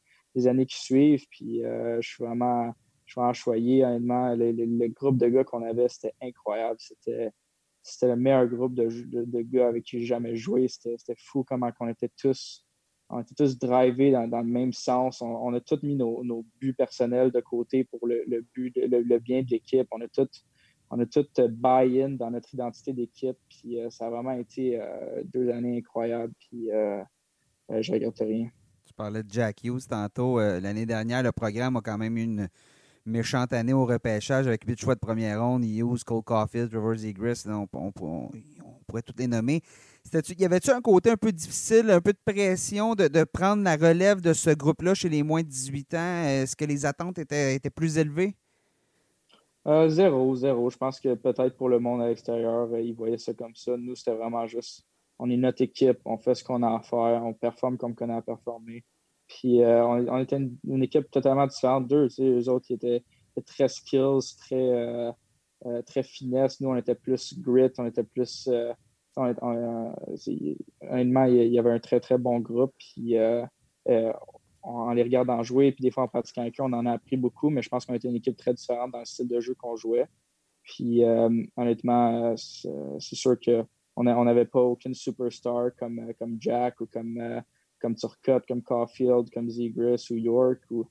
années 0.47 0.67
qui 0.67 0.81
suivent. 0.81 1.27
Puis 1.31 1.65
euh, 1.65 2.01
je 2.01 2.09
suis 2.09 2.25
vraiment, 2.25 2.73
je 3.17 3.33
choyé. 3.33 3.85
Honnêtement, 3.85 4.35
le, 4.35 4.89
groupe 4.89 5.19
de 5.19 5.29
gars 5.29 5.45
qu'on 5.45 5.63
avait, 5.63 5.89
c'était 5.89 6.15
incroyable. 6.23 6.77
C'était 6.79 7.31
c'était 7.83 8.09
le 8.09 8.17
meilleur 8.17 8.47
groupe 8.47 8.75
de, 8.75 8.89
de, 8.89 9.43
gars 9.43 9.69
avec 9.69 9.85
qui 9.85 10.01
j'ai 10.01 10.07
jamais 10.07 10.37
joué. 10.37 10.69
C'était 10.69 11.17
fou 11.19 11.45
comment 11.45 11.71
on 11.81 11.89
était 11.89 12.11
tous 12.17 12.65
on 13.11 13.21
était 13.21 13.35
tous 13.35 13.59
drivés 13.59 14.11
dans, 14.11 14.41
le 14.41 14.45
même 14.45 14.73
sens. 14.73 15.21
On, 15.23 15.53
a 15.55 15.61
tous 15.61 15.83
mis 15.83 15.95
nos, 15.95 16.45
buts 16.61 16.75
personnels 16.75 17.31
de 17.31 17.41
côté 17.41 17.85
pour 17.85 18.07
le, 18.07 18.45
but, 18.55 18.75
le, 18.77 19.19
bien 19.19 19.43
de 19.43 19.51
l'équipe. 19.51 19.87
On 19.93 20.01
a 20.01 20.09
tout, 20.09 20.29
on 20.91 21.01
a 21.01 21.49
buy-in 21.49 22.11
dans 22.11 22.31
notre 22.31 22.53
identité 22.55 22.93
d'équipe. 22.93 23.37
Puis 23.49 23.79
euh, 23.79 23.91
ça 23.91 24.07
a 24.07 24.11
vraiment 24.11 24.33
été 24.33 24.81
euh, 24.81 25.23
deux 25.25 25.51
années 25.51 25.79
incroyables. 25.79 26.33
Puis 26.39 26.71
euh, 26.73 27.03
je 27.69 27.93
regrette 27.93 28.19
rien. 28.19 28.49
Tu 28.85 28.95
parlais 28.95 29.23
de 29.23 29.31
Jack 29.31 29.63
Hughes 29.65 29.87
tantôt. 29.89 30.39
L'année 30.39 30.87
dernière, 30.87 31.23
le 31.23 31.33
programme 31.33 31.77
a 31.77 31.81
quand 31.81 31.99
même 31.99 32.17
eu 32.19 32.23
une 32.23 32.49
méchante 33.07 33.53
année 33.53 33.73
au 33.73 33.85
repêchage 33.85 34.47
avec 34.47 34.65
huit 34.65 34.81
choix 34.81 34.95
de 34.95 35.01
première 35.01 35.43
ronde. 35.43 35.65
Hughes, 35.65 36.05
Cole 36.05 36.23
Caulfield, 36.23 36.73
Rivers 36.73 37.05
Egris. 37.05 37.43
On, 37.47 37.67
on, 37.73 37.93
pourrait 38.87 39.03
toutes 39.03 39.19
les 39.19 39.27
nommer. 39.27 39.63
Y 40.13 40.45
avait-tu 40.45 40.71
un 40.71 40.81
côté 40.81 41.11
un 41.11 41.17
peu 41.17 41.33
difficile, 41.33 41.91
un 41.91 42.01
peu 42.01 42.13
de 42.13 42.19
pression 42.25 42.95
de, 42.95 43.25
prendre 43.25 43.63
la 43.63 43.77
relève 43.77 44.21
de 44.21 44.33
ce 44.33 44.51
groupe-là 44.51 44.95
chez 44.95 45.09
les 45.09 45.23
moins 45.23 45.43
de 45.43 45.49
18 45.49 45.95
ans? 45.95 46.25
Est-ce 46.25 46.55
que 46.55 46.65
les 46.65 46.85
attentes 46.85 47.19
étaient, 47.19 47.55
étaient 47.55 47.71
plus 47.71 47.97
élevées? 47.99 48.35
Euh, 49.67 49.89
zéro, 49.89 50.35
zéro. 50.35 50.69
Je 50.69 50.77
pense 50.77 51.01
que 51.01 51.15
peut-être 51.15 51.57
pour 51.57 51.71
le 51.71 51.79
monde 51.79 52.03
à 52.03 52.09
l'extérieur, 52.09 52.69
euh, 52.73 52.81
ils 52.81 52.95
voyaient 52.95 53.19
ça 53.19 53.33
comme 53.33 53.55
ça. 53.55 53.77
Nous, 53.79 53.97
c'était 53.97 54.15
vraiment 54.15 54.47
juste, 54.47 54.85
on 55.19 55.31
est 55.31 55.39
notre 55.39 55.63
équipe, 55.63 56.01
on 56.05 56.19
fait 56.19 56.35
ce 56.35 56.45
qu'on 56.45 56.63
a 56.63 56.77
à 56.77 56.81
faire, 56.81 57.25
on 57.25 57.33
performe 57.33 57.79
comme 57.79 57.95
on 57.99 58.11
a 58.11 58.17
à 58.17 58.23
performer. 58.23 58.85
Puis 59.27 59.63
euh, 59.63 59.85
on, 59.85 60.19
était 60.19 60.37
une, 60.37 60.83
équipe 60.83 61.11
totalement 61.11 61.47
différente 61.47 61.89
d'eux. 61.89 62.09
Tu 62.09 62.23
eux 62.23 62.49
autres, 62.49 62.67
qui 62.67 62.75
étaient, 62.75 63.03
très 63.47 63.69
skills, 63.69 64.37
très, 64.39 65.13
très 65.87 66.03
finesse. 66.03 66.61
Nous, 66.61 66.69
on 66.69 66.77
était 66.77 66.95
plus 66.95 67.39
grit, 67.41 67.71
on 67.79 67.87
était 67.87 68.05
plus 68.05 68.49
honnêtement, 69.17 71.25
il 71.25 71.49
y 71.49 71.59
avait 71.59 71.71
un 71.71 71.79
très, 71.79 72.01
très 72.01 72.19
bon 72.19 72.41
groupe. 72.41 72.75
Puis, 72.79 73.17
euh, 73.17 73.45
euh, 73.89 74.13
en 74.63 74.93
les 74.93 75.03
regardant 75.03 75.43
jouer, 75.43 75.73
puis 75.73 75.83
des 75.83 75.91
fois 75.91 76.05
en 76.05 76.09
pratiquant 76.09 76.43
avec 76.43 76.59
eux, 76.59 76.63
on 76.63 76.73
en 76.73 76.87
a 76.87 76.93
appris 76.93 77.17
beaucoup, 77.17 77.51
mais 77.51 77.61
je 77.61 77.69
pense 77.69 77.85
qu'on 77.85 77.95
était 77.95 78.09
une 78.09 78.17
équipe 78.17 78.37
très 78.37 78.55
différente 78.55 78.93
dans 78.93 79.01
le 79.01 79.05
style 79.05 79.29
de 79.29 79.41
jeu 79.41 79.55
qu'on 79.55 79.77
jouait. 79.77 80.07
Puis, 80.63 81.05
euh, 81.05 81.45
honnêtement, 81.57 82.35
c'est 82.37 83.17
sûr 83.17 83.37
qu'on 83.39 84.05
n'avait 84.05 84.47
pas 84.47 84.61
aucune 84.61 84.95
superstar 84.95 85.71
comme 85.77 86.37
Jack 86.41 86.81
ou 86.81 86.87
comme, 86.87 87.43
comme 87.85 87.95
Turcotte, 87.95 88.47
comme 88.49 88.63
Caulfield, 88.63 89.29
comme 89.31 89.51
Zegris 89.51 90.07
ou 90.11 90.15
York 90.15 90.63
ou 90.71 90.87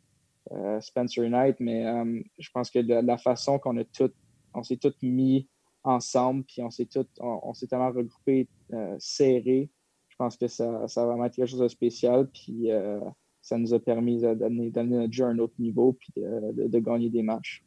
Spencer 0.81 1.27
Knight, 1.27 1.59
mais 1.59 1.83
je 2.37 2.51
pense 2.53 2.69
que 2.69 2.77
la, 2.77 3.17
façon 3.17 3.57
qu'on 3.57 3.77
a 3.77 3.83
tout, 3.83 4.11
on 4.53 4.61
s'est 4.61 4.77
tous 4.77 4.93
mis 5.01 5.47
ensemble, 5.83 6.43
puis 6.43 6.61
on 6.61 6.69
s'est 6.69 6.87
on, 7.19 7.53
s'est 7.53 7.67
tellement 7.67 7.91
regroupés 7.91 8.47
euh, 8.73 8.95
serrés. 8.99 9.69
Je 10.09 10.15
pense 10.15 10.37
que 10.37 10.47
ça, 10.47 10.87
ça, 10.87 11.03
a 11.03 11.05
vraiment 11.05 11.25
été 11.25 11.37
quelque 11.37 11.49
chose 11.49 11.59
de 11.59 11.67
spécial, 11.67 12.29
puis 12.31 12.71
euh, 12.71 12.99
ça 13.41 13.57
nous 13.57 13.73
a 13.73 13.79
permis 13.79 14.21
d'amener 14.21 14.71
notre 14.97 15.13
jeu 15.13 15.25
à 15.25 15.29
un 15.29 15.39
autre 15.39 15.55
niveau, 15.59 15.93
puis 15.93 16.13
de, 16.15 16.79
gagner 16.79 17.09
des 17.09 17.23
matchs. 17.23 17.63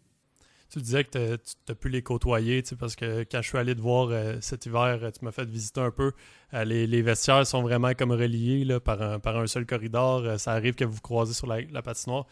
Tu 0.71 0.81
disais 0.81 1.05
que 1.05 1.37
tu 1.37 1.73
as 1.73 1.75
pu 1.75 1.89
les 1.89 2.03
côtoyer, 2.03 2.63
parce 2.79 2.97
que 2.97 3.25
quand 3.31 3.41
je 3.41 3.49
suis 3.49 3.59
allé 3.59 3.75
te 3.75 3.81
voir 3.81 4.09
euh, 4.11 4.37
cet 4.41 4.67
hiver, 4.67 4.99
tu 5.13 5.25
m'as 5.25 5.31
fait 5.31 5.49
visiter 5.49 5.81
un 5.81 5.93
peu. 5.93 6.13
les, 6.53 7.03
vestiaires 7.03 7.47
sont 7.47 7.63
vraiment 7.63 7.93
comme 7.95 8.13
reliés 8.13 8.65
là, 8.65 8.81
par, 8.81 9.01
un, 9.01 9.19
par 9.21 9.37
un 9.37 9.47
seul 9.47 9.65
corridor. 9.65 10.41
ça 10.41 10.53
arrive 10.53 10.75
que 10.75 10.85
vous 10.85 11.01
croisez 11.01 11.35
sur 11.35 11.47
la, 11.47 11.83
patinoire 11.83 12.27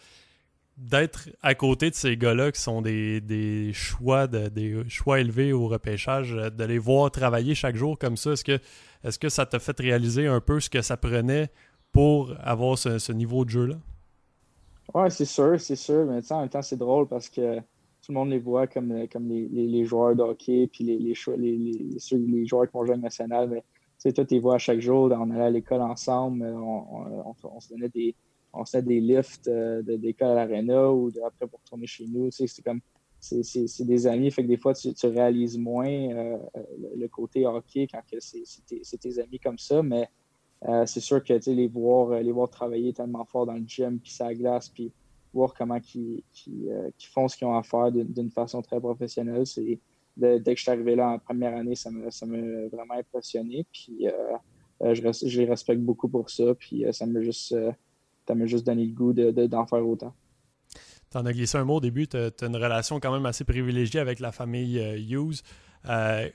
d'être 0.76 1.28
à 1.42 1.54
côté 1.54 1.90
de 1.90 1.94
ces 1.94 2.16
gars-là 2.16 2.50
qui 2.50 2.60
sont 2.60 2.82
des, 2.82 3.70
choix 3.72 4.26
des 4.26 4.84
choix 4.88 5.20
élevés 5.20 5.52
au 5.52 5.68
repêchage, 5.68 6.32
euh, 6.32 6.50
de 6.50 6.64
les 6.64 6.78
voir 6.78 7.10
travailler 7.10 7.54
chaque 7.54 7.76
jour 7.76 7.98
comme 7.98 8.16
ça, 8.16 8.32
est-ce 8.32 8.44
que, 8.44 8.58
est 9.04 9.18
que 9.18 9.28
ça 9.28 9.46
t'a 9.46 9.58
fait 9.58 9.78
réaliser 9.78 10.26
un 10.26 10.40
peu 10.40 10.60
ce 10.60 10.68
que 10.68 10.82
ça 10.82 10.96
prenait 10.96 11.50
pour 11.92 12.34
avoir 12.40 12.76
ce, 12.76 13.12
niveau 13.12 13.44
de 13.44 13.50
jeu-là? 13.50 13.76
Oui, 14.92 15.10
c'est 15.10 15.24
sûr, 15.24 15.60
c'est 15.60 15.76
sûr. 15.76 16.04
Mais 16.06 16.20
en 16.30 16.40
même 16.40 16.48
temps, 16.48 16.62
c'est 16.62 16.76
drôle 16.76 17.06
parce 17.06 17.28
que 17.28 17.58
tout 18.04 18.12
le 18.12 18.18
monde 18.18 18.30
les 18.30 18.38
voit 18.38 18.66
comme, 18.66 19.08
comme 19.08 19.28
les, 19.28 19.84
joueurs 19.84 20.14
de 20.14 20.22
hockey 20.22 20.68
puis 20.70 20.84
les, 20.84 20.98
les, 20.98 21.14
les, 21.16 22.46
joueurs 22.46 22.66
qui 22.66 22.72
vont 22.72 22.84
jouer 22.84 22.96
national. 22.96 23.48
Mais 23.48 23.64
sais, 23.98 24.12
toi, 24.12 24.24
tu 24.24 24.38
vois 24.38 24.56
à 24.56 24.58
chaque 24.58 24.80
jour, 24.80 25.10
on 25.10 25.30
allait 25.30 25.44
à 25.44 25.50
l'école 25.50 25.80
ensemble, 25.80 26.44
on, 26.44 27.60
se 27.60 27.70
donnait 27.70 27.88
des, 27.88 28.14
on 28.52 28.64
se 28.64 28.78
des 28.78 29.00
lifts 29.00 29.48
d'école 29.48 30.28
à 30.28 30.34
l'arena 30.34 30.92
ou 30.92 31.10
après 31.26 31.46
pour 31.46 31.60
retourner 31.60 31.86
chez 31.86 32.06
nous. 32.06 32.26
Tu 32.26 32.32
sais, 32.32 32.46
c'est 32.46 32.62
comme 32.62 32.80
c'est 33.24 33.84
des 33.84 34.06
amis. 34.06 34.30
Fait 34.30 34.42
que 34.42 34.48
des 34.48 34.56
fois, 34.56 34.74
tu, 34.74 34.92
réalises 35.04 35.58
moins 35.58 35.88
euh, 35.88 36.36
le, 36.96 37.08
côté 37.08 37.46
hockey 37.46 37.86
quand 37.90 38.00
c'est 38.18 39.00
tes, 39.00 39.18
amis 39.18 39.38
comme 39.38 39.58
ça. 39.58 39.82
Mais 39.82 40.08
euh, 40.68 40.84
c'est 40.86 41.00
sûr 41.00 41.22
que 41.22 41.32
les 41.50 41.68
voir, 41.68 42.10
euh, 42.10 42.20
les 42.20 42.32
voir 42.32 42.50
travailler 42.50 42.92
tellement 42.92 43.24
fort 43.24 43.46
dans 43.46 43.54
le 43.54 43.64
gym, 43.66 43.98
puis 43.98 44.10
ça 44.10 44.32
glace, 44.34 44.68
puis 44.68 44.92
voir 45.34 45.54
comment 45.54 45.78
ils, 45.94 46.22
font 47.12 47.28
ce 47.28 47.36
qu'ils 47.36 47.46
ont 47.46 47.56
à 47.56 47.62
faire 47.62 47.90
d'une 47.92 48.30
façon 48.30 48.62
très 48.62 48.80
professionnelle. 48.80 49.44
Dès 50.16 50.40
que 50.40 50.56
je 50.56 50.62
suis 50.62 50.70
arrivé 50.70 50.94
là 50.94 51.10
en 51.10 51.18
première 51.18 51.56
année, 51.56 51.74
ça 51.74 51.90
m'a 51.90 52.08
vraiment 52.72 52.94
impressionné. 52.94 53.66
Puis 53.72 54.06
je, 54.80 55.38
les 55.38 55.44
respecte 55.44 55.80
beaucoup 55.80 56.08
pour 56.08 56.30
ça. 56.30 56.54
Puis 56.54 56.84
ça 56.92 57.06
m'a 57.06 57.20
juste, 57.20 57.54
juste 58.44 58.66
donné 58.66 58.86
le 58.86 58.92
goût 58.92 59.12
d'en 59.12 59.66
faire 59.66 59.86
autant. 59.86 60.14
Tu 61.14 61.18
en 61.18 61.26
as 61.26 61.32
glissé 61.32 61.58
un 61.58 61.64
mot 61.64 61.76
au 61.76 61.80
début, 61.80 62.08
tu 62.08 62.16
as, 62.16 62.30
une 62.42 62.56
relation 62.56 62.98
quand 62.98 63.12
même 63.12 63.24
assez 63.24 63.44
privilégiée 63.44 64.00
avec 64.00 64.18
la 64.18 64.32
famille 64.32 64.80
euh, 64.80 64.98
Hughes. 64.98 65.42
Euh, 65.88 66.28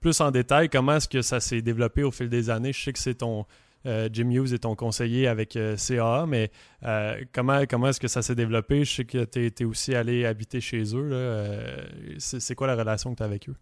plus 0.00 0.20
en 0.20 0.32
détail, 0.32 0.68
comment 0.68 0.96
est-ce 0.96 1.08
que 1.08 1.22
ça 1.22 1.38
s'est 1.38 1.62
développé 1.62 2.02
au 2.02 2.10
fil 2.10 2.28
des 2.28 2.50
années? 2.50 2.72
Je 2.72 2.82
sais 2.82 2.92
que 2.92 2.98
c'est 2.98 3.14
ton 3.14 3.40
euh, 3.40 3.44
Jim 4.12 4.30
Hughes 4.30 4.52
est 4.52 4.64
ton 4.64 4.74
conseiller 4.74 5.26
avec 5.26 5.58
CAA, 5.76 6.26
mais 6.26 6.50
comment, 7.32 7.62
comment 7.68 7.88
est-ce 7.88 8.00
que 8.00 8.08
ça 8.08 8.22
s'est 8.22 8.34
développé? 8.34 8.84
Je 8.84 8.94
sais 8.96 9.04
que 9.04 9.24
tu 9.24 9.46
es, 9.46 9.64
aussi 9.64 9.94
allé 9.94 10.24
habiter 10.24 10.60
chez 10.60 10.82
eux. 10.94 11.10
c'est 12.18 12.54
quoi 12.54 12.66
la 12.66 12.76
relation 12.76 13.10
que 13.12 13.16
tu 13.16 13.22
as 13.22 13.26
avec 13.26 13.48
eux? 13.48 13.56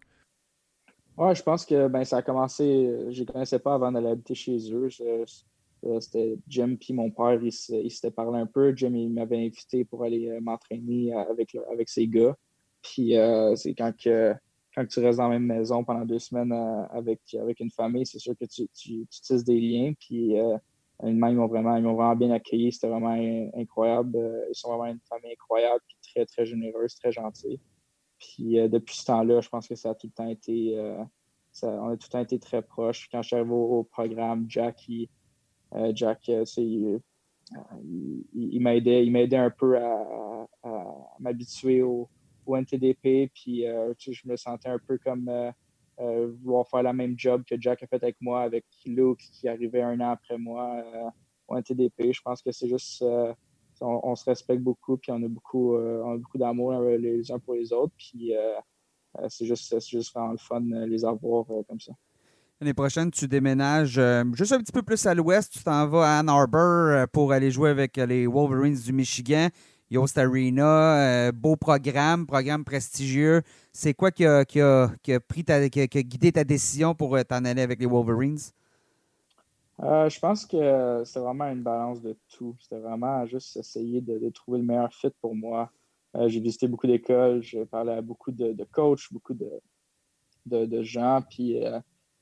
Ouais, 1.17 1.35
je 1.35 1.43
pense 1.43 1.65
que 1.65 1.89
ben, 1.89 2.05
ça 2.05 2.19
a 2.19 2.23
commencé, 2.23 2.65
je 3.11 3.23
ne 3.23 3.27
connaissais 3.27 3.59
pas 3.59 3.75
avant 3.75 3.91
d'aller 3.91 4.09
habiter 4.09 4.35
chez 4.35 4.59
eux. 4.73 4.89
Euh, 5.85 6.01
c'était 6.01 6.39
Jim 6.49 6.77
puis 6.81 6.95
mon 6.95 7.11
père, 7.11 7.39
ils 7.43 7.53
s'étaient 7.53 8.11
parlé 8.11 8.41
un 8.41 8.47
peu. 8.47 8.75
Jim, 8.75 8.93
il 8.95 9.11
m'avait 9.11 9.45
invité 9.45 9.85
pour 9.85 10.05
aller 10.05 10.29
euh, 10.29 10.41
m'entraîner 10.41 11.13
avec, 11.15 11.57
avec 11.71 11.89
ses 11.89 12.09
gars. 12.09 12.37
Puis 12.83 13.17
euh, 13.17 13.55
c'est 13.57 13.75
quand, 13.75 13.93
que, 13.97 14.35
quand 14.77 14.87
tu 14.87 15.01
restes 15.01 15.19
dans 15.19 15.29
la 15.29 15.39
même 15.39 15.47
maison 15.47 15.83
pendant 15.85 16.05
deux 16.05 16.19
semaines 16.19 16.53
avec, 16.91 17.21
avec 17.41 17.61
une 17.61 17.71
famille, 17.71 18.05
c'est 18.05 18.19
sûr 18.19 18.35
que 18.39 18.45
tu, 18.45 18.69
tu, 18.69 19.07
tisses 19.07 19.45
des 19.45 19.59
liens. 19.59 19.93
Puis 19.99 20.35
ils 21.03 21.15
m'ont 21.15 21.47
vraiment, 21.47 22.15
bien 22.15 22.31
accueilli. 22.31 22.73
C'était 22.73 22.89
vraiment 22.89 23.17
incroyable. 23.57 24.19
Ils 24.51 24.55
sont 24.55 24.69
vraiment 24.69 24.93
une 24.93 25.01
famille 25.09 25.33
incroyable, 25.33 25.81
puis 25.87 25.97
très, 26.13 26.27
très 26.27 26.45
généreuse, 26.45 26.95
très 26.95 27.11
gentille. 27.11 27.59
Puis 28.19 28.57
depuis 28.69 28.97
ce 28.97 29.07
temps-là, 29.07 29.41
je 29.41 29.49
pense 29.49 29.67
que 29.67 29.75
ça 29.75 29.91
a 29.91 29.95
tout 29.95 30.09
le 30.09 30.13
temps 30.13 30.29
été. 30.29 30.79
on 31.63 31.89
a 31.89 31.97
tout 31.97 32.07
le 32.09 32.13
temps 32.13 32.21
été 32.21 32.39
très 32.39 32.61
proches. 32.61 33.09
Quand 33.11 33.23
je 33.23 33.29
suis 33.29 33.37
arrivé 33.37 33.53
au, 33.53 33.83
programme, 33.83 34.45
Jack, 34.47 34.87
il, 34.89 35.09
euh, 35.75 35.93
Jack, 35.95 36.29
euh, 36.29 36.45
il, 36.59 37.01
il 38.35 39.37
un 39.37 39.51
peu 39.51 39.79
à, 39.79 40.47
m'habituer 41.19 41.83
au, 41.83 42.09
NTDP. 42.55 43.31
Puis 43.35 43.67
euh, 43.67 43.95
je 43.99 44.29
me 44.29 44.37
sentais 44.37 44.69
un 44.69 44.79
peu 44.79 44.99
comme 44.99 45.31
vouloir 45.99 46.69
faire 46.69 46.83
la 46.83 46.93
même 46.93 47.19
job 47.19 47.43
que 47.49 47.57
Jack 47.59 47.83
a 47.83 47.87
fait 47.87 48.03
avec 48.03 48.17
moi, 48.21 48.43
avec 48.43 48.67
Luke 48.85 49.23
qui 49.33 49.49
arrivait 49.49 49.81
un 49.81 49.99
an 50.01 50.11
après 50.11 50.37
moi 50.37 50.85
au 51.49 51.57
NTDP. 51.57 52.13
Je 52.13 52.21
pense 52.21 52.43
que 52.43 52.53
c'est 52.53 52.69
juste 52.69 53.03
on, 53.81 54.15
se 54.15 54.25
respecte 54.27 54.63
beaucoup, 54.63 54.99
puis 54.99 55.11
on 55.11 55.23
a 55.23 55.29
beaucoup, 55.29 55.75
beaucoup 56.19 56.37
d'amour 56.37 56.79
les 56.83 57.33
uns 57.33 57.39
pour 57.39 57.55
les 57.55 57.73
autres. 57.73 57.95
Puis 57.97 58.35
c'est 59.29 59.47
juste, 59.47 59.75
juste 59.89 60.13
vraiment 60.13 60.33
le 60.33 60.39
fun 60.39 60.61
les 60.61 61.03
avoir 61.03 61.47
comme 61.67 61.81
ça. 61.81 61.95
L'année 62.59 62.73
prochaine, 62.73 63.11
tu 63.11 63.29
déménages 63.29 63.99
euh, 63.99 64.25
juste 64.33 64.53
un 64.53 64.59
petit 64.61 64.73
peu 64.73 64.81
plus 64.81 65.05
à 65.05 65.15
l'ouest. 65.15 65.53
Tu 65.53 65.63
t'en 65.63 65.87
vas 65.89 66.17
à 66.17 66.21
Ann 66.21 66.29
Arbor 66.31 66.63
euh, 66.63 67.07
pour 67.07 67.33
aller 67.33 67.51
jouer 67.51 67.69
avec 67.69 67.99
les 67.99 68.27
Wolverines 68.27 68.79
du 68.79 68.95
Michigan. 68.95 69.49
Yost 69.91 70.19
Arena, 70.19 71.29
euh, 71.29 71.33
beau 71.33 71.57
programme, 71.57 72.27
programme 72.27 72.65
prestigieux. 72.65 73.43
C'est 73.73 73.95
quoi 73.95 74.11
qui 74.11 74.25
a, 74.25 74.45
pris 75.29 75.45
ta, 75.45 75.69
qui 75.69 75.81
a, 75.81 75.87
guidé 75.87 76.33
ta 76.33 76.45
décision 76.45 76.95
pour 76.95 77.17
t'en 77.25 77.45
aller 77.45 77.63
avec 77.63 77.81
les 77.81 77.87
Wolverines? 77.87 78.39
je 79.79 80.19
pense 80.19 80.47
que 80.47 81.03
c'est 81.05 81.21
vraiment 81.21 81.51
une 81.51 81.63
balance 81.63 82.01
de 82.01 82.17
tout. 82.31 82.57
C'était 82.61 82.81
vraiment 82.81 83.27
juste 83.27 83.57
essayer 83.57 84.01
de, 84.01 84.31
trouver 84.31 84.59
le 84.59 84.65
meilleur 84.65 84.93
fit 84.93 85.11
pour 85.21 85.35
moi. 85.35 85.71
j'ai 86.27 86.41
visité 86.41 86.67
beaucoup 86.67 86.87
d'écoles, 86.87 87.43
j'ai 87.43 87.67
parlé 87.67 87.93
à 87.93 88.01
beaucoup 88.01 88.33
de, 88.33 88.65
coachs, 88.73 89.13
beaucoup 89.13 89.35
de, 89.35 89.61
de, 90.47 90.83
gens, 90.83 91.23
puis 91.29 91.63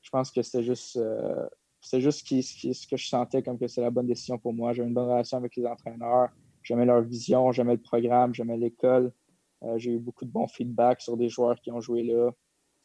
je 0.05 0.09
pense 0.11 0.29
que 0.29 0.43
c'était 0.43 0.63
juste, 0.63 0.97
euh, 0.97 1.47
juste 1.93 2.27
ce, 2.27 2.87
que 2.87 2.95
je 2.95 3.07
sentais 3.07 3.41
comme 3.41 3.57
que 3.57 3.67
c'est 3.67 3.81
la 3.81 3.89
bonne 3.89 4.05
décision 4.05 4.37
pour 4.37 4.53
moi. 4.53 4.71
J'avais 4.71 4.87
une 4.87 4.93
bonne 4.93 5.09
relation 5.09 5.37
avec 5.37 5.55
les 5.55 5.65
entraîneurs. 5.65 6.29
J'aimais 6.65 6.85
leur 6.85 7.01
vision, 7.01 7.51
j'aimais 7.51 7.75
le 7.75 7.81
programme, 7.81 8.33
j'aimais 8.33 8.57
l'école. 8.57 9.13
Euh, 9.63 9.77
j'ai 9.77 9.91
eu 9.91 9.99
beaucoup 9.99 10.25
de 10.25 10.31
bons 10.31 10.47
feedbacks 10.47 11.01
sur 11.01 11.15
des 11.15 11.29
joueurs 11.29 11.55
qui 11.61 11.71
ont 11.71 11.79
joué 11.79 12.03
là, 12.03 12.31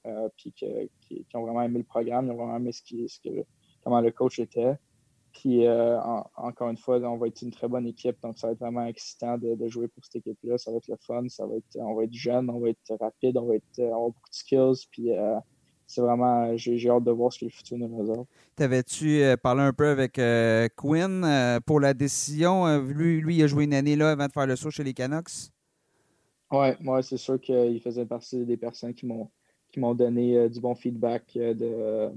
euh, 0.07 0.29
puis 0.37 0.53
qui, 0.53 1.27
ont 1.35 1.43
vraiment 1.43 1.63
aimé 1.63 1.79
le 1.79 1.85
programme, 1.85 2.27
ils 2.27 2.31
ont 2.31 2.37
vraiment 2.37 2.57
aimé 2.57 2.73
ce 2.73 2.83
que, 2.83 3.45
comment 3.83 4.01
le 4.01 4.13
coach 4.13 4.39
était. 4.39 4.77
Puis 5.33 5.67
encore 6.37 6.69
une 6.69 6.77
fois, 6.77 6.99
on 6.99 7.17
va 7.17 7.29
être 7.29 7.41
une 7.41 7.53
très 7.53 7.69
bonne 7.69 7.87
équipe, 7.87 8.21
donc 8.21 8.37
ça 8.39 8.49
va 8.49 8.53
être 8.53 8.59
vraiment 8.59 8.85
excitant 8.85 9.39
de, 9.39 9.69
jouer 9.69 9.89
pour 9.89 10.05
cette 10.05 10.17
équipe-là. 10.17 10.59
Ça 10.59 10.71
va 10.73 10.77
être 10.79 10.89
le 10.89 10.97
fun, 10.97 11.29
ça 11.29 11.47
va 11.47 11.57
être, 11.57 11.77
on 11.77 11.95
va 11.95 12.05
être 12.05 12.13
jeune, 12.13 12.51
on 12.51 12.59
va 12.59 12.71
être 12.71 12.97
rapide, 13.01 13.39
on 13.39 13.47
va 13.47 13.55
être, 13.55 13.81
avoir 13.81 14.09
beaucoup 14.09 14.29
de 14.29 14.35
skills, 14.35 14.87
puis 14.91 15.11
c'est 15.91 16.03
vraiment, 16.03 16.57
j'ai 16.57 16.89
hâte 16.89 17.03
de 17.03 17.11
voir 17.11 17.33
ce 17.33 17.41
que 17.41 17.45
le 17.47 17.51
futur 17.51 17.77
nous 17.77 17.99
réserve. 17.99 18.25
T'avais-tu 18.55 19.23
euh, 19.23 19.37
parlé 19.37 19.63
un 19.63 19.73
peu 19.73 19.89
avec 19.89 20.21
euh, 20.21 20.69
Quinn 20.77 21.25
euh, 21.25 21.59
pour 21.59 21.81
la 21.81 21.95
décision? 21.95 22.79
lui, 22.79 23.21
lui, 23.21 23.37
il 23.37 23.43
a 23.43 23.49
joué 23.49 23.65
une 23.65 23.75
année 23.75 23.97
là 23.97 24.13
avant 24.13 24.29
de 24.29 24.33
faire 24.33 24.47
le 24.47 24.55
saut 24.55 24.71
chez 24.71 24.85
les 24.85 24.95
Canucks? 24.95 25.51
Oui, 26.53 26.69
ouais, 26.85 27.03
c'est 27.03 27.17
sûr 27.17 27.41
qu'il 27.41 27.81
faisait 27.81 28.07
partie 28.07 28.45
des 28.47 28.57
personnes 28.57 28.95
qui 28.95 29.07
m'ont 29.07 29.31
qui 29.73 29.79
m'ont 29.79 29.95
donné 29.95 30.49
du 30.49 30.61
bon 30.61 30.75
feedback 30.75 31.33
de, 31.35 32.11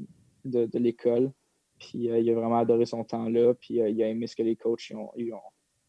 de, 0.44 0.80
l'école. 0.80 1.32
Puis 1.78 2.10
il 2.10 2.30
a 2.32 2.34
vraiment 2.34 2.58
adoré 2.58 2.86
son 2.86 3.04
temps 3.04 3.30
là. 3.30 3.54
Puis 3.54 3.76
il 3.76 4.04
a 4.04 4.08
aimé 4.08 4.26
ce 4.26 4.36
que 4.36 4.42
les 4.42 4.56
coachs 4.56 4.92
ont, 4.96 5.12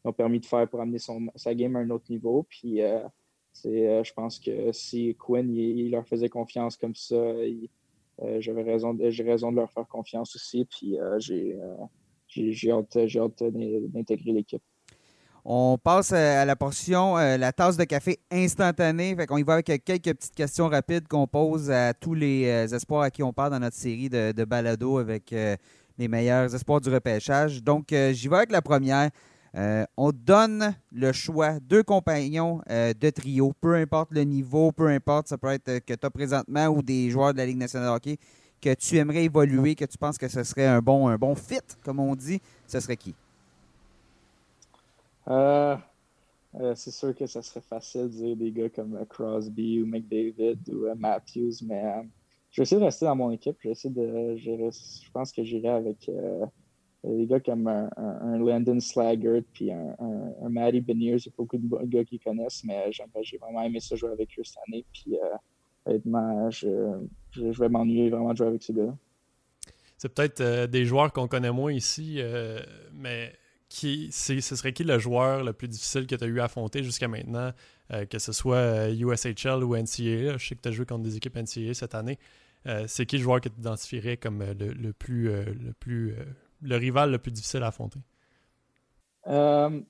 ont, 0.05 0.13
permis 0.13 0.41
de 0.41 0.47
faire 0.47 0.69
pour 0.69 0.83
amener 0.83 0.99
son, 0.99 1.29
sa 1.37 1.55
game 1.55 1.75
à 1.77 1.79
un 1.79 1.89
autre 1.89 2.05
niveau. 2.11 2.43
Puis 2.43 2.83
je 3.63 4.13
pense 4.13 4.39
que 4.39 4.73
si 4.73 5.15
Quinn 5.19 5.55
il, 5.55 5.91
leur 5.91 6.07
faisait 6.07 6.29
confiance 6.29 6.77
comme 6.77 6.95
ça, 6.95 7.15
euh, 7.15 8.41
j'avais 8.41 8.63
raison, 8.63 8.97
j'ai 9.01 9.23
raison 9.23 9.51
de 9.51 9.57
leur 9.57 9.71
faire 9.71 9.87
confiance 9.89 10.37
aussi. 10.37 10.65
Puis 10.65 10.99
euh, 10.99 11.19
j'ai, 11.19 11.57
j'ai, 12.29 12.71
hâte, 12.71 12.97
d'intégrer 12.97 14.33
l'équipe. 14.33 14.63
On 15.47 15.77
passe 15.77 16.13
à 16.13 16.45
la 16.47 16.57
portion, 16.57 17.17
la 17.17 17.53
tasse 17.53 17.77
de 17.77 17.85
café 17.85 18.19
instantanée. 18.31 19.15
Fait 19.15 19.29
y 19.31 19.43
va 19.43 19.55
avec 19.55 19.67
quelques 19.67 20.15
petites 20.15 20.35
questions 20.35 20.69
rapides 20.69 21.07
qu'on 21.07 21.27
pose 21.27 21.71
à 21.71 21.93
tous 21.93 22.15
les 22.15 22.45
espoirs 22.75 23.03
à 23.03 23.11
qui 23.11 23.23
on 23.23 23.35
parle 23.35 23.51
dans 23.51 23.61
notre 23.61 23.77
série 23.77 24.09
de 24.09 24.45
balado 24.45 24.97
avec 24.97 25.35
les 25.99 26.09
meilleurs 26.09 26.55
espoirs 26.55 26.81
du 26.81 26.89
repêchage. 26.89 27.63
Donc, 27.63 27.89
j'y 27.91 28.29
vais 28.29 28.37
avec 28.37 28.53
la 28.53 28.63
première. 28.63 29.11
Euh, 29.57 29.85
on 29.97 30.11
donne 30.11 30.75
le 30.91 31.13
choix, 31.13 31.61
deux 31.61 31.85
compagnons 31.85 32.61
euh, 32.69 32.93
de 32.93 33.11
trio, 33.11 33.53
peu 33.61 33.75
importe 33.77 34.11
le 34.11 34.23
niveau, 34.23 34.73
peu 34.73 34.89
importe, 34.89 35.29
ça 35.29 35.39
peut 35.39 35.49
être 35.49 35.69
euh, 35.69 35.79
que 35.79 35.95
tu 35.95 36.05
as 36.07 36.11
présentement 36.11 36.67
ou 36.67 36.83
des 36.83 37.09
joueurs 37.09 37.33
de 37.33 37.39
la 37.39 37.47
Ligue 37.47 37.59
nationale 37.59 37.89
de 37.89 37.95
hockey 37.95 38.17
que 38.61 38.75
tu 38.75 38.97
aimerais 38.97 39.25
évoluer, 39.25 39.77
que 39.77 39.85
tu 39.85 39.97
penses 39.97 40.19
que 40.19 40.27
ce 40.27 40.43
serait 40.43 40.67
un 40.67 40.81
bon, 40.81 41.35
fit, 41.37 41.61
comme 41.85 42.01
on 42.01 42.17
dit, 42.17 42.41
ce 42.67 42.81
serait 42.81 42.97
qui? 42.97 43.15
c'est 46.75 46.91
sûr 46.91 47.15
que 47.15 47.27
ce 47.27 47.43
serait 47.43 47.61
facile 47.61 48.03
de 48.03 48.09
dire 48.09 48.37
des 48.37 48.51
gars 48.51 48.69
comme 48.71 49.05
Crosby 49.07 49.83
ou 49.83 49.87
McDavid 49.87 50.59
ou 50.69 50.87
Matthews, 50.97 51.65
mais 51.67 51.83
je 52.51 52.61
vais 52.61 52.63
essayer 52.63 52.81
de 52.81 52.87
rester 52.87 53.05
dans 53.05 53.17
mon 53.17 53.31
équipe. 53.31 53.57
Je, 53.61 53.89
de, 53.89 54.37
je 54.37 55.11
pense 55.13 55.31
que 55.31 55.45
j'irai 55.45 55.69
avec 55.69 56.09
des 57.13 57.27
gars 57.27 57.41
comme 57.41 57.67
un, 57.67 58.39
Landon 58.39 58.81
Slaggert 58.81 59.43
puis 59.53 59.71
un, 59.73 59.95
un, 59.99 60.49
Matty 60.49 60.81
Beniers, 60.81 61.17
il 61.17 61.27
y 61.27 61.29
a 61.29 61.33
beaucoup 61.37 61.59
de 61.59 61.87
gars 61.87 62.05
qui 62.05 62.19
connaissent, 62.19 62.63
mais 62.65 62.91
j'ai 63.23 63.39
vraiment 63.39 63.63
aimé 63.63 63.81
ça 63.81 63.97
jouer 63.97 64.11
avec 64.11 64.31
eux 64.39 64.45
cette 64.45 64.59
année. 64.69 64.85
Puis 64.93 65.17
euh, 65.17 65.37
honnêtement, 65.87 66.51
je, 66.51 66.69
vais 67.37 67.69
m'ennuyer 67.69 68.11
vraiment 68.11 68.33
de 68.33 68.39
jouer 68.39 68.47
avec 68.49 68.63
ces 68.63 68.73
gars-là. 68.73 68.97
C'est 69.99 70.13
peut-être 70.15 70.41
euh, 70.41 70.67
des 70.67 70.85
joueurs 70.85 71.13
qu'on 71.13 71.29
connaît 71.29 71.53
moins 71.53 71.73
ici, 71.73 72.17
euh, 72.19 72.61
mais 72.93 73.33
qui, 73.69 74.11
ce 74.13 74.41
serait 74.41 74.73
qui 74.73 74.85
le 74.85 74.99
joueur 74.99 75.43
le 75.43 75.53
plus 75.53 75.69
difficile 75.69 76.07
que 76.07 76.15
tu 76.15 76.25
as 76.25 76.27
eu 76.27 76.41
à 76.41 76.45
affronter 76.45 76.83
jusqu'à 76.83 77.09
maintenant, 77.09 77.51
que 78.09 78.19
ce 78.19 78.33
soit 78.33 78.89
USHL 78.91 79.65
ou 79.65 79.77
NCAA? 79.77 80.39
Je 80.39 80.47
sais 80.47 80.55
que 80.55 80.61
tu 80.61 80.69
as 80.69 80.73
joué 80.73 80.87
contre 80.87 81.03
des 81.03 81.17
équipes 81.17 81.37
NCAA 81.37 81.75
cette 81.75 81.97
année. 81.97 82.19
c'est 82.87 83.05
qui 83.05 83.17
le 83.17 83.23
joueur 83.25 83.41
que 83.41 83.49
tu 83.49 83.59
identifierais 83.59 84.17
comme 84.17 84.45
le 84.45 84.93
plus, 84.93 85.25
le 85.25 85.73
plus 85.81 86.15
le 86.63 86.77
rival 86.77 87.11
le 87.11 87.19
plus 87.19 87.33
difficile 87.33 87.63
à 87.63 87.69
affronter? 87.69 88.01
Euh, 89.27 89.81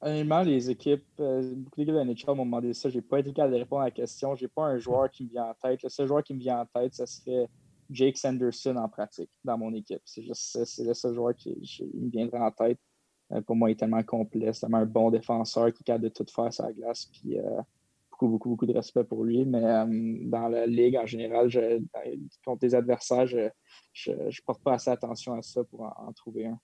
honnêtement, 0.00 0.42
les 0.42 0.70
équipes, 0.70 1.04
euh, 1.20 1.54
beaucoup 1.54 1.80
d'équipes 1.80 1.94
de 1.94 2.00
NHL 2.00 2.36
m'ont 2.36 2.44
demandé 2.44 2.74
ça. 2.74 2.88
Je 2.88 2.96
n'ai 2.96 3.02
pas 3.02 3.20
été 3.20 3.32
capable 3.32 3.54
de 3.54 3.58
répondre 3.58 3.82
à 3.82 3.86
la 3.86 3.90
question. 3.90 4.34
Je 4.34 4.44
n'ai 4.44 4.48
pas 4.48 4.64
un 4.64 4.78
joueur 4.78 5.10
qui 5.10 5.24
me 5.24 5.30
vient 5.30 5.46
en 5.46 5.54
tête. 5.54 5.82
Le 5.82 5.88
seul 5.88 6.06
joueur 6.06 6.22
qui 6.22 6.34
me 6.34 6.40
vient 6.40 6.60
en 6.60 6.66
tête, 6.66 6.94
ce 6.94 7.06
serait 7.06 7.48
Jake 7.90 8.16
Sanderson 8.16 8.76
en 8.76 8.88
pratique 8.88 9.30
dans 9.44 9.58
mon 9.58 9.72
équipe. 9.74 10.02
C'est 10.04 10.22
juste 10.22 10.64
c'est 10.64 10.84
le 10.84 10.94
seul 10.94 11.14
joueur 11.14 11.34
qui 11.34 11.56
me 11.94 12.10
viendrait 12.10 12.40
en 12.40 12.50
tête. 12.50 12.78
Euh, 13.32 13.40
pour 13.42 13.56
moi, 13.56 13.68
il 13.68 13.72
est 13.72 13.76
tellement 13.76 14.02
complet, 14.02 14.52
c'est 14.52 14.60
tellement 14.60 14.78
un 14.78 14.86
bon 14.86 15.10
défenseur 15.10 15.72
qui 15.72 15.82
est 15.82 15.84
capable 15.84 16.04
de 16.04 16.08
tout 16.08 16.26
faire 16.34 16.52
sur 16.52 16.64
la 16.64 16.72
glace. 16.72 17.06
Puis 17.06 17.36
beaucoup, 18.18 18.28
beaucoup, 18.28 18.48
beaucoup 18.50 18.66
de 18.66 18.72
respect 18.72 19.04
pour 19.04 19.24
lui. 19.24 19.44
Mais 19.44 19.62
dans 19.62 20.48
la 20.48 20.66
ligue 20.66 20.96
en 20.96 21.06
général, 21.06 21.48
je, 21.48 21.80
contre 22.44 22.64
les 22.64 22.74
adversaires, 22.74 23.26
je 23.26 23.50
ne 24.10 24.44
porte 24.44 24.62
pas 24.62 24.74
assez 24.74 24.90
attention 24.90 25.34
à 25.34 25.42
ça 25.42 25.62
pour 25.64 25.82
en, 25.82 26.12
trouver 26.12 26.46
un. 26.46 26.58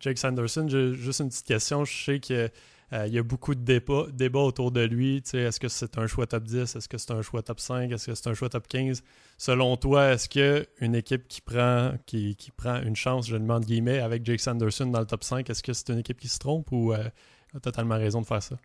Jake 0.00 0.18
Sanderson, 0.18 0.66
juste 0.68 1.20
une 1.20 1.28
petite 1.28 1.46
question. 1.46 1.84
Je 1.84 2.04
sais 2.04 2.20
que 2.20 2.50
euh, 2.92 3.06
y 3.06 3.18
a 3.18 3.22
beaucoup 3.22 3.54
de 3.54 3.62
débats, 3.62 4.40
autour 4.40 4.70
de 4.72 4.82
lui. 4.82 5.22
Est-ce 5.32 5.58
que 5.58 5.68
c'est 5.68 5.96
un 5.96 6.06
choix 6.06 6.26
top 6.26 6.44
10? 6.44 6.76
Est-ce 6.76 6.88
que 6.88 6.98
c'est 6.98 7.12
un 7.12 7.22
choix 7.22 7.42
top 7.42 7.60
5? 7.60 7.90
Est-ce 7.90 8.06
que 8.06 8.14
c'est 8.14 8.28
un 8.28 8.34
choix 8.34 8.48
top 8.48 8.66
15? 8.68 9.02
Selon 9.38 9.76
toi, 9.76 10.12
est-ce 10.12 10.28
qu'une 10.28 10.94
équipe 10.94 11.26
qui 11.28 11.40
prend, 11.40 11.92
qui, 12.06 12.36
prend 12.56 12.82
une 12.82 12.96
chance, 12.96 13.28
je 13.28 13.36
demande 13.36 13.64
guillemets, 13.64 14.00
avec 14.00 14.26
Jake 14.26 14.40
Sanderson 14.40 14.86
dans 14.86 15.00
le 15.00 15.06
top 15.06 15.24
5, 15.24 15.48
est-ce 15.48 15.62
que 15.62 15.72
c'est 15.72 15.90
une 15.90 16.00
équipe 16.00 16.18
qui 16.18 16.28
se 16.28 16.38
trompe 16.38 16.70
ou 16.72 16.92
euh, 16.92 17.08
a 17.54 17.60
totalement 17.60 17.96
raison 17.96 18.20
de 18.20 18.26
faire 18.26 18.42
ça? 18.42 18.56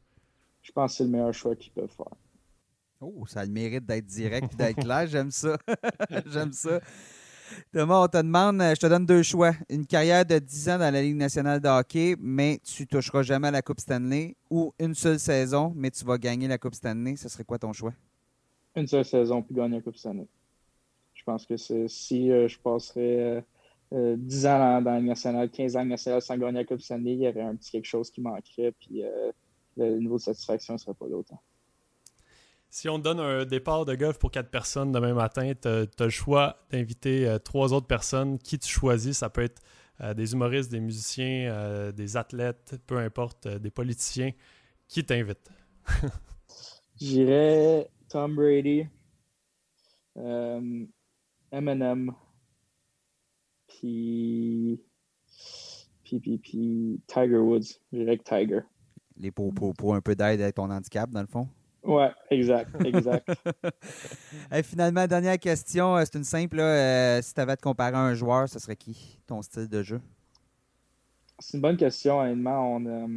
Je 0.61 0.71
pense 0.71 0.91
que 0.91 0.97
c'est 0.97 1.03
le 1.03 1.09
meilleur 1.09 1.33
choix 1.33 1.55
qu'ils 1.55 1.71
peuvent 1.71 1.89
faire. 1.89 2.15
Oh, 3.01 3.25
ça 3.27 3.41
a 3.41 3.45
le 3.45 3.51
mérite 3.51 3.85
d'être 3.85 4.05
direct 4.05 4.53
et 4.53 4.57
d'être 4.57 4.81
clair. 4.81 5.07
J'aime 5.07 5.31
ça. 5.31 5.57
J'aime 6.25 6.51
ça. 6.51 6.79
Thomas, 7.71 8.03
on 8.03 8.07
te 8.07 8.17
demande, 8.17 8.61
euh, 8.61 8.75
je 8.75 8.79
te 8.79 8.87
donne 8.87 9.05
deux 9.05 9.23
choix. 9.23 9.53
Une 9.69 9.85
carrière 9.85 10.25
de 10.25 10.37
10 10.37 10.69
ans 10.69 10.77
dans 10.77 10.93
la 10.93 11.01
Ligue 11.01 11.15
nationale 11.15 11.59
de 11.59 11.67
hockey, 11.67 12.15
mais 12.19 12.59
tu 12.63 12.85
toucheras 12.87 13.23
jamais 13.23 13.47
à 13.47 13.51
la 13.51 13.61
Coupe 13.61 13.79
Stanley, 13.79 14.35
ou 14.49 14.73
une 14.79 14.93
seule 14.93 15.19
saison, 15.19 15.73
mais 15.75 15.91
tu 15.91 16.05
vas 16.05 16.17
gagner 16.17 16.47
la 16.47 16.57
Coupe 16.57 16.75
Stanley. 16.75 17.15
Ce 17.15 17.29
serait 17.29 17.43
quoi 17.43 17.57
ton 17.57 17.73
choix? 17.73 17.93
Une 18.75 18.87
seule 18.87 19.05
saison, 19.05 19.41
puis 19.41 19.55
gagner 19.55 19.77
la 19.77 19.81
Coupe 19.81 19.97
Stanley. 19.97 20.27
Je 21.13 21.23
pense 21.23 21.45
que 21.45 21.57
si 21.57 22.31
euh, 22.31 22.47
je 22.47 22.59
passerais 22.59 23.43
10 23.91 24.45
euh, 24.45 24.49
ans 24.49 24.81
dans, 24.81 24.91
la 24.91 24.99
Ligue 24.99 25.09
nationale, 25.09 25.49
15 25.49 25.75
ans 25.75 25.79
dans 25.79 25.85
la 25.85 25.89
nationale 25.89 26.21
sans 26.21 26.37
gagner 26.37 26.59
la 26.59 26.65
Coupe 26.65 26.81
Stanley, 26.81 27.13
il 27.13 27.21
y 27.21 27.27
aurait 27.27 27.41
un 27.41 27.55
petit 27.55 27.71
quelque 27.71 27.87
chose 27.87 28.11
qui 28.11 28.21
manquerait, 28.21 28.73
puis 28.79 29.03
le 29.79 29.99
niveau 29.99 30.17
de 30.17 30.21
satisfaction 30.21 30.73
ne 30.73 30.79
serait 30.79 30.93
pas 30.93 31.07
d'autant. 31.07 31.41
Si 32.71 32.87
on 32.87 32.99
te 32.99 33.03
donne 33.03 33.19
un 33.19 33.45
départ 33.45 33.85
de 33.85 33.95
golf 33.95 34.19
pour 34.19 34.29
quatre 34.29 34.51
personnes 34.51 34.91
demain 34.91 35.13
matin, 35.15 35.53
tu 35.59 35.67
as, 35.67 35.87
le 35.99 36.09
choix 36.09 36.57
d'inviter 36.69 37.27
euh, 37.27 37.39
trois 37.39 37.73
autres 37.73 37.87
personnes. 37.87 38.37
Qui 38.37 38.59
tu 38.59 38.69
choisis? 38.69 39.17
Ça 39.17 39.29
peut 39.29 39.41
être 39.41 39.61
euh, 40.01 40.13
des 40.13 40.33
humoristes, 40.33 40.71
des 40.71 40.79
musiciens, 40.79 41.51
euh, 41.51 41.91
des 41.91 42.15
athlètes, 42.15 42.75
peu 42.85 42.99
importe, 42.99 43.47
des 43.47 43.71
politiciens. 43.71 44.31
Qui 44.87 45.03
t'invite? 45.03 45.49
J'irais 47.01 47.89
Tom 48.07 48.35
Brady, 48.35 48.85
Eminem, 51.51 52.13
puis, 53.67 54.79
puis, 56.03 56.37
puis, 56.37 57.01
Tiger 57.07 57.37
Woods. 57.37 57.79
J'irais 57.91 58.17
Tiger. 58.17 58.61
Les 59.19 59.31
pour, 59.31 59.53
pour, 59.53 59.73
pour 59.73 59.95
un 59.95 60.01
peu 60.01 60.15
d'aide 60.15 60.41
avec 60.41 60.55
ton 60.55 60.69
handicap, 60.69 61.09
dans 61.09 61.21
le 61.21 61.27
fond? 61.27 61.47
Ouais, 61.83 62.11
exact, 62.29 62.69
exact. 62.85 63.29
finalement, 64.63 65.07
dernière 65.07 65.39
question, 65.39 65.95
euh, 65.95 66.03
c'est 66.03 66.17
une 66.17 66.25
simple. 66.25 66.59
Euh, 66.59 67.21
si 67.21 67.33
tu 67.33 67.39
avais 67.39 67.53
à 67.53 67.57
te 67.57 67.61
comparer 67.61 67.95
à 67.95 67.99
un 67.99 68.13
joueur, 68.13 68.49
ce 68.49 68.59
serait 68.59 68.75
qui, 68.75 69.17
ton 69.25 69.41
style 69.41 69.69
de 69.69 69.81
jeu? 69.81 70.01
C'est 71.39 71.57
une 71.57 71.61
bonne 71.61 71.77
question, 71.77 72.19
honnêtement. 72.19 72.75
On, 72.75 72.85
euh, 72.85 73.07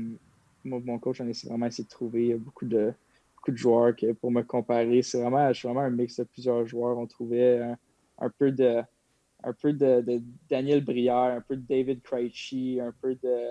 moi, 0.64 0.80
mon 0.84 0.98
coach, 0.98 1.20
on 1.20 1.26
essaie 1.26 1.48
vraiment 1.48 1.66
essayé 1.66 1.84
de 1.84 1.88
trouver 1.90 2.34
beaucoup 2.34 2.64
de, 2.64 2.92
beaucoup 3.36 3.50
de 3.50 3.56
joueurs 3.56 3.94
pour 4.20 4.30
me 4.30 4.42
comparer. 4.42 5.02
C'est 5.02 5.20
vraiment, 5.20 5.48
je 5.48 5.58
suis 5.58 5.66
vraiment 5.66 5.80
un 5.82 5.90
mix 5.90 6.16
de 6.18 6.24
plusieurs 6.24 6.64
joueurs. 6.66 6.96
On 6.98 7.06
trouvait 7.06 7.60
un, 8.18 8.30
peu 8.30 8.52
de 8.52 8.80
un 9.42 9.52
peu 9.52 9.72
de, 9.72 10.02
de, 10.02 10.22
Daniel 10.48 10.84
Brière, 10.84 11.36
un 11.36 11.40
peu 11.40 11.56
de 11.56 11.66
David 11.66 12.00
Krejci, 12.02 12.78
un 12.80 12.94
peu 13.02 13.16
de 13.16 13.48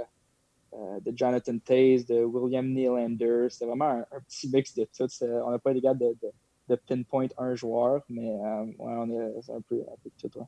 de 0.73 1.11
Jonathan 1.15 1.57
Taze, 1.59 2.05
de 2.05 2.23
William 2.23 2.65
Nylander. 2.73 3.47
C'était 3.49 3.65
vraiment 3.65 4.03
un, 4.11 4.21
petit 4.27 4.49
mix 4.49 4.73
de 4.75 4.85
tout. 4.85 5.07
On 5.21 5.51
n'a 5.51 5.59
pas 5.59 5.71
été 5.71 5.81
de, 5.81 6.17
de, 6.69 6.75
pinpoint 6.87 7.27
un 7.37 7.55
joueur, 7.55 8.01
mais 8.09 8.29
euh, 8.29 8.63
ouais, 8.63 8.73
on 8.79 9.09
est 9.09 9.51
un 9.51 9.61
peu, 9.61 9.81
un 9.81 9.97
peu 10.03 10.09
de 10.09 10.29
tout. 10.29 10.39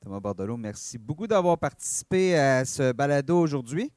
Thomas 0.00 0.18
Bordelot, 0.18 0.56
merci 0.56 0.98
beaucoup 0.98 1.28
d'avoir 1.28 1.56
participé 1.58 2.36
à 2.36 2.64
ce 2.64 2.92
balado 2.92 3.38
aujourd'hui. 3.38 3.92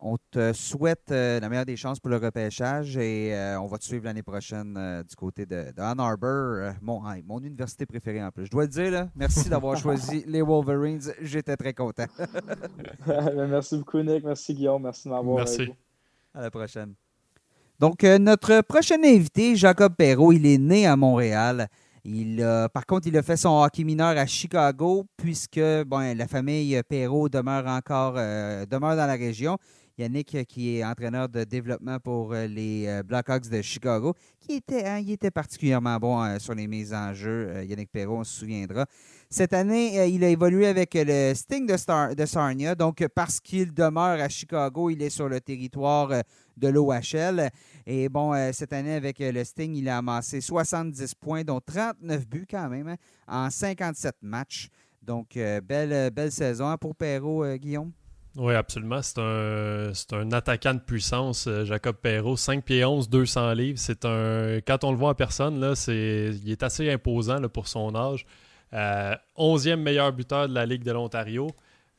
On 0.00 0.16
te 0.30 0.52
souhaite 0.52 1.10
euh, 1.10 1.40
la 1.40 1.48
meilleure 1.48 1.66
des 1.66 1.76
chances 1.76 1.98
pour 1.98 2.10
le 2.10 2.18
repêchage 2.18 2.96
et 2.96 3.34
euh, 3.34 3.60
on 3.60 3.66
va 3.66 3.78
te 3.78 3.84
suivre 3.84 4.04
l'année 4.04 4.22
prochaine 4.22 4.76
euh, 4.76 5.02
du 5.02 5.16
côté 5.16 5.44
de, 5.44 5.72
Ann 5.76 5.98
Arbor, 5.98 6.72
mon, 6.80 7.02
mon 7.26 7.40
université 7.40 7.84
préférée 7.84 8.22
en 8.22 8.30
plus. 8.30 8.46
Je 8.46 8.50
dois 8.52 8.62
le 8.62 8.68
dire, 8.68 8.92
là, 8.92 9.08
merci 9.16 9.48
d'avoir 9.48 9.76
choisi 9.82 10.22
les 10.28 10.40
Wolverines. 10.40 11.00
J'étais 11.20 11.56
très 11.56 11.74
content. 11.74 12.06
Ben, 13.06 13.46
merci 13.48 13.78
beaucoup, 13.78 14.00
Nick. 14.02 14.22
Merci, 14.24 14.54
Guillaume. 14.54 14.82
Merci 14.82 15.08
de 15.08 15.12
m'avoir. 15.12 15.38
Merci. 15.38 15.72
À 16.34 16.42
la 16.42 16.50
prochaine. 16.50 16.94
Donc, 17.78 18.02
notre 18.02 18.60
prochain 18.62 19.02
invité, 19.02 19.56
Jacob 19.56 19.94
Perrault, 19.96 20.32
il 20.32 20.44
est 20.46 20.58
né 20.58 20.86
à 20.86 20.96
Montréal. 20.96 21.68
Il, 22.04 22.44
par 22.74 22.84
contre, 22.86 23.08
il 23.08 23.16
a 23.16 23.22
fait 23.22 23.36
son 23.36 23.62
hockey 23.62 23.84
mineur 23.84 24.16
à 24.18 24.26
Chicago, 24.26 25.06
puisque 25.16 25.60
bon, 25.86 26.16
la 26.16 26.26
famille 26.26 26.80
Perrault 26.88 27.28
demeure 27.28 27.66
encore 27.66 28.14
demeure 28.14 28.96
dans 28.96 29.06
la 29.06 29.14
région. 29.14 29.58
Yannick, 29.98 30.34
euh, 30.34 30.44
qui 30.44 30.76
est 30.76 30.84
entraîneur 30.84 31.28
de 31.28 31.44
développement 31.44 31.98
pour 31.98 32.32
euh, 32.32 32.46
les 32.46 32.86
euh, 32.86 33.02
Blackhawks 33.02 33.48
de 33.48 33.60
Chicago, 33.60 34.14
qui 34.40 34.52
était, 34.52 34.86
hein, 34.86 34.98
il 34.98 35.10
était 35.10 35.30
particulièrement 35.30 35.96
bon 35.98 36.38
sur 36.38 36.54
les 36.54 36.66
mises 36.66 36.94
en 36.94 37.12
jeu. 37.12 37.64
Yannick 37.64 37.90
Perrault, 37.90 38.18
on 38.18 38.24
se 38.24 38.40
souviendra. 38.40 38.86
Cette 39.28 39.52
année, 39.52 40.08
il 40.08 40.22
a 40.24 40.28
évolué 40.28 40.66
avec 40.66 40.92
le 40.94 41.34
Sting 41.34 41.66
de, 41.66 42.26
Sarnia. 42.26 42.74
Donc, 42.74 43.06
parce 43.14 43.40
qu'il 43.40 43.74
demeure 43.74 44.20
à 44.20 44.28
Chicago, 44.28 44.88
il 44.88 45.02
est 45.02 45.10
sur 45.10 45.28
le 45.28 45.40
territoire 45.40 46.22
de 46.56 46.68
l'OHL. 46.68 47.50
Et 47.86 48.08
bon, 48.08 48.32
cette 48.52 48.72
année, 48.72 48.94
avec 48.94 49.18
le 49.18 49.44
Sting, 49.44 49.74
il 49.74 49.88
a 49.88 49.98
amassé 49.98 50.40
70 50.40 51.14
points, 51.16 51.44
dont 51.44 51.60
39 51.60 52.26
buts 52.26 52.46
quand 52.48 52.68
même, 52.70 52.88
hein, 52.88 52.96
en 53.26 53.50
57 53.50 54.16
matchs. 54.22 54.68
Donc, 55.02 55.34
belle, 55.34 56.10
belle 56.10 56.32
saison 56.32 56.68
hein, 56.68 56.78
pour 56.78 56.94
Perrault, 56.94 57.44
Guillaume? 57.56 57.92
Oui, 58.38 58.54
absolument. 58.54 59.02
C'est 59.02 59.18
un, 59.18 59.90
un 60.12 60.32
attaquant 60.32 60.72
de 60.72 60.78
puissance, 60.78 61.48
euh, 61.48 61.64
Jacob 61.64 61.96
Perrault. 61.96 62.36
5 62.36 62.64
pieds 62.64 62.84
11, 62.84 63.10
200 63.10 63.52
livres. 63.54 63.78
C'est 63.80 64.04
un, 64.04 64.60
quand 64.64 64.84
on 64.84 64.92
le 64.92 64.96
voit 64.96 65.10
en 65.10 65.14
personne, 65.14 65.58
là, 65.58 65.74
c'est, 65.74 66.30
il 66.44 66.48
est 66.48 66.62
assez 66.62 66.88
imposant 66.88 67.40
là, 67.40 67.48
pour 67.48 67.66
son 67.66 67.96
âge. 67.96 68.26
11e 68.72 69.70
euh, 69.70 69.76
meilleur 69.76 70.12
buteur 70.12 70.48
de 70.48 70.54
la 70.54 70.66
Ligue 70.66 70.84
de 70.84 70.92
l'Ontario. 70.92 71.48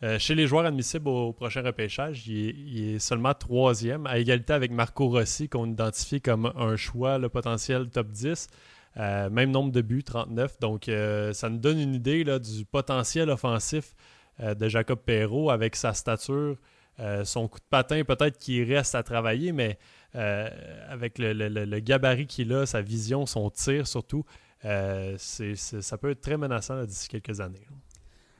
Euh, 0.01 0.17
chez 0.17 0.33
les 0.33 0.47
joueurs 0.47 0.65
admissibles 0.65 1.09
au, 1.09 1.33
prochain 1.33 1.61
repêchage, 1.61 2.25
il 2.25 2.95
est, 2.95 2.99
seulement 2.99 3.33
troisième, 3.33 4.07
à 4.07 4.17
égalité 4.17 4.53
avec 4.53 4.71
Marco 4.71 5.09
Rossi, 5.09 5.49
qu'on 5.49 5.69
identifie 5.69 6.21
comme 6.21 6.53
un 6.55 6.77
choix 6.77 7.17
le 7.17 7.27
potentiel 7.27 7.89
top 7.89 8.07
10. 8.11 8.47
même 8.95 9.51
nombre 9.51 9.73
de 9.73 9.81
buts, 9.81 10.05
39. 10.05 10.57
Donc, 10.61 10.89
ça 11.33 11.49
nous 11.49 11.57
donne 11.57 11.79
une 11.79 11.95
idée 11.95 12.23
là, 12.23 12.39
du 12.39 12.63
potentiel 12.63 13.29
offensif 13.29 13.93
euh, 14.41 14.55
de 14.55 14.69
Jacob 14.69 14.99
Perrault 14.99 15.49
avec 15.49 15.75
sa 15.75 15.93
stature, 15.93 16.55
euh, 16.99 17.25
son 17.25 17.47
coup 17.47 17.59
de 17.59 17.65
patin, 17.69 18.03
peut-être 18.03 18.37
qu'il 18.37 18.71
reste 18.73 18.95
à 18.95 19.03
travailler, 19.03 19.51
mais 19.51 19.77
euh, 20.15 20.49
avec 20.89 21.17
le, 21.17 21.79
gabarit 21.79 22.25
qu'il 22.25 22.53
a, 22.53 22.65
sa 22.65 22.81
vision, 22.81 23.25
son 23.25 23.49
tir 23.49 23.85
surtout, 23.87 24.23
ça 24.61 25.97
peut 25.99 26.11
être 26.11 26.21
très 26.21 26.37
menaçant 26.37 26.83
d'ici 26.85 27.09
quelques 27.09 27.41
années. 27.41 27.65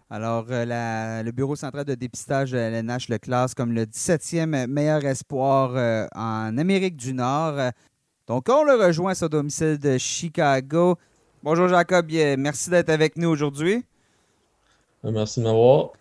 Alors, 0.09 0.45
le 0.49 1.31
Bureau 1.31 1.55
central 1.55 1.85
de 1.85 1.95
dépistage 1.95 2.51
de 2.51 2.57
LNH 2.57 3.09
le 3.09 3.17
classe 3.19 3.53
comme 3.53 3.73
le 3.73 3.85
17e 3.85 4.67
meilleur 4.67 5.05
espoir 5.05 6.07
en 6.15 6.57
Amérique 6.57 6.95
du 6.95 7.13
Nord. 7.13 7.71
Donc, 8.25 8.47
on 8.49 8.63
le 8.63 8.73
rejoint 8.73 9.11
à 9.11 9.15
son 9.15 9.27
domicile 9.27 9.77
de 9.77 9.97
Chicago. 9.97 10.97
Bonjour 11.43 11.67
Jacob, 11.67 12.07
merci 12.37 12.69
d'être 12.69 12.89
avec 12.89 13.17
nous 13.17 13.29
aujourd'hui. 13.29 13.83
Euh, 15.05 15.11
merci 15.11 15.39
de 15.39 15.45
m'avoir. 15.45 15.91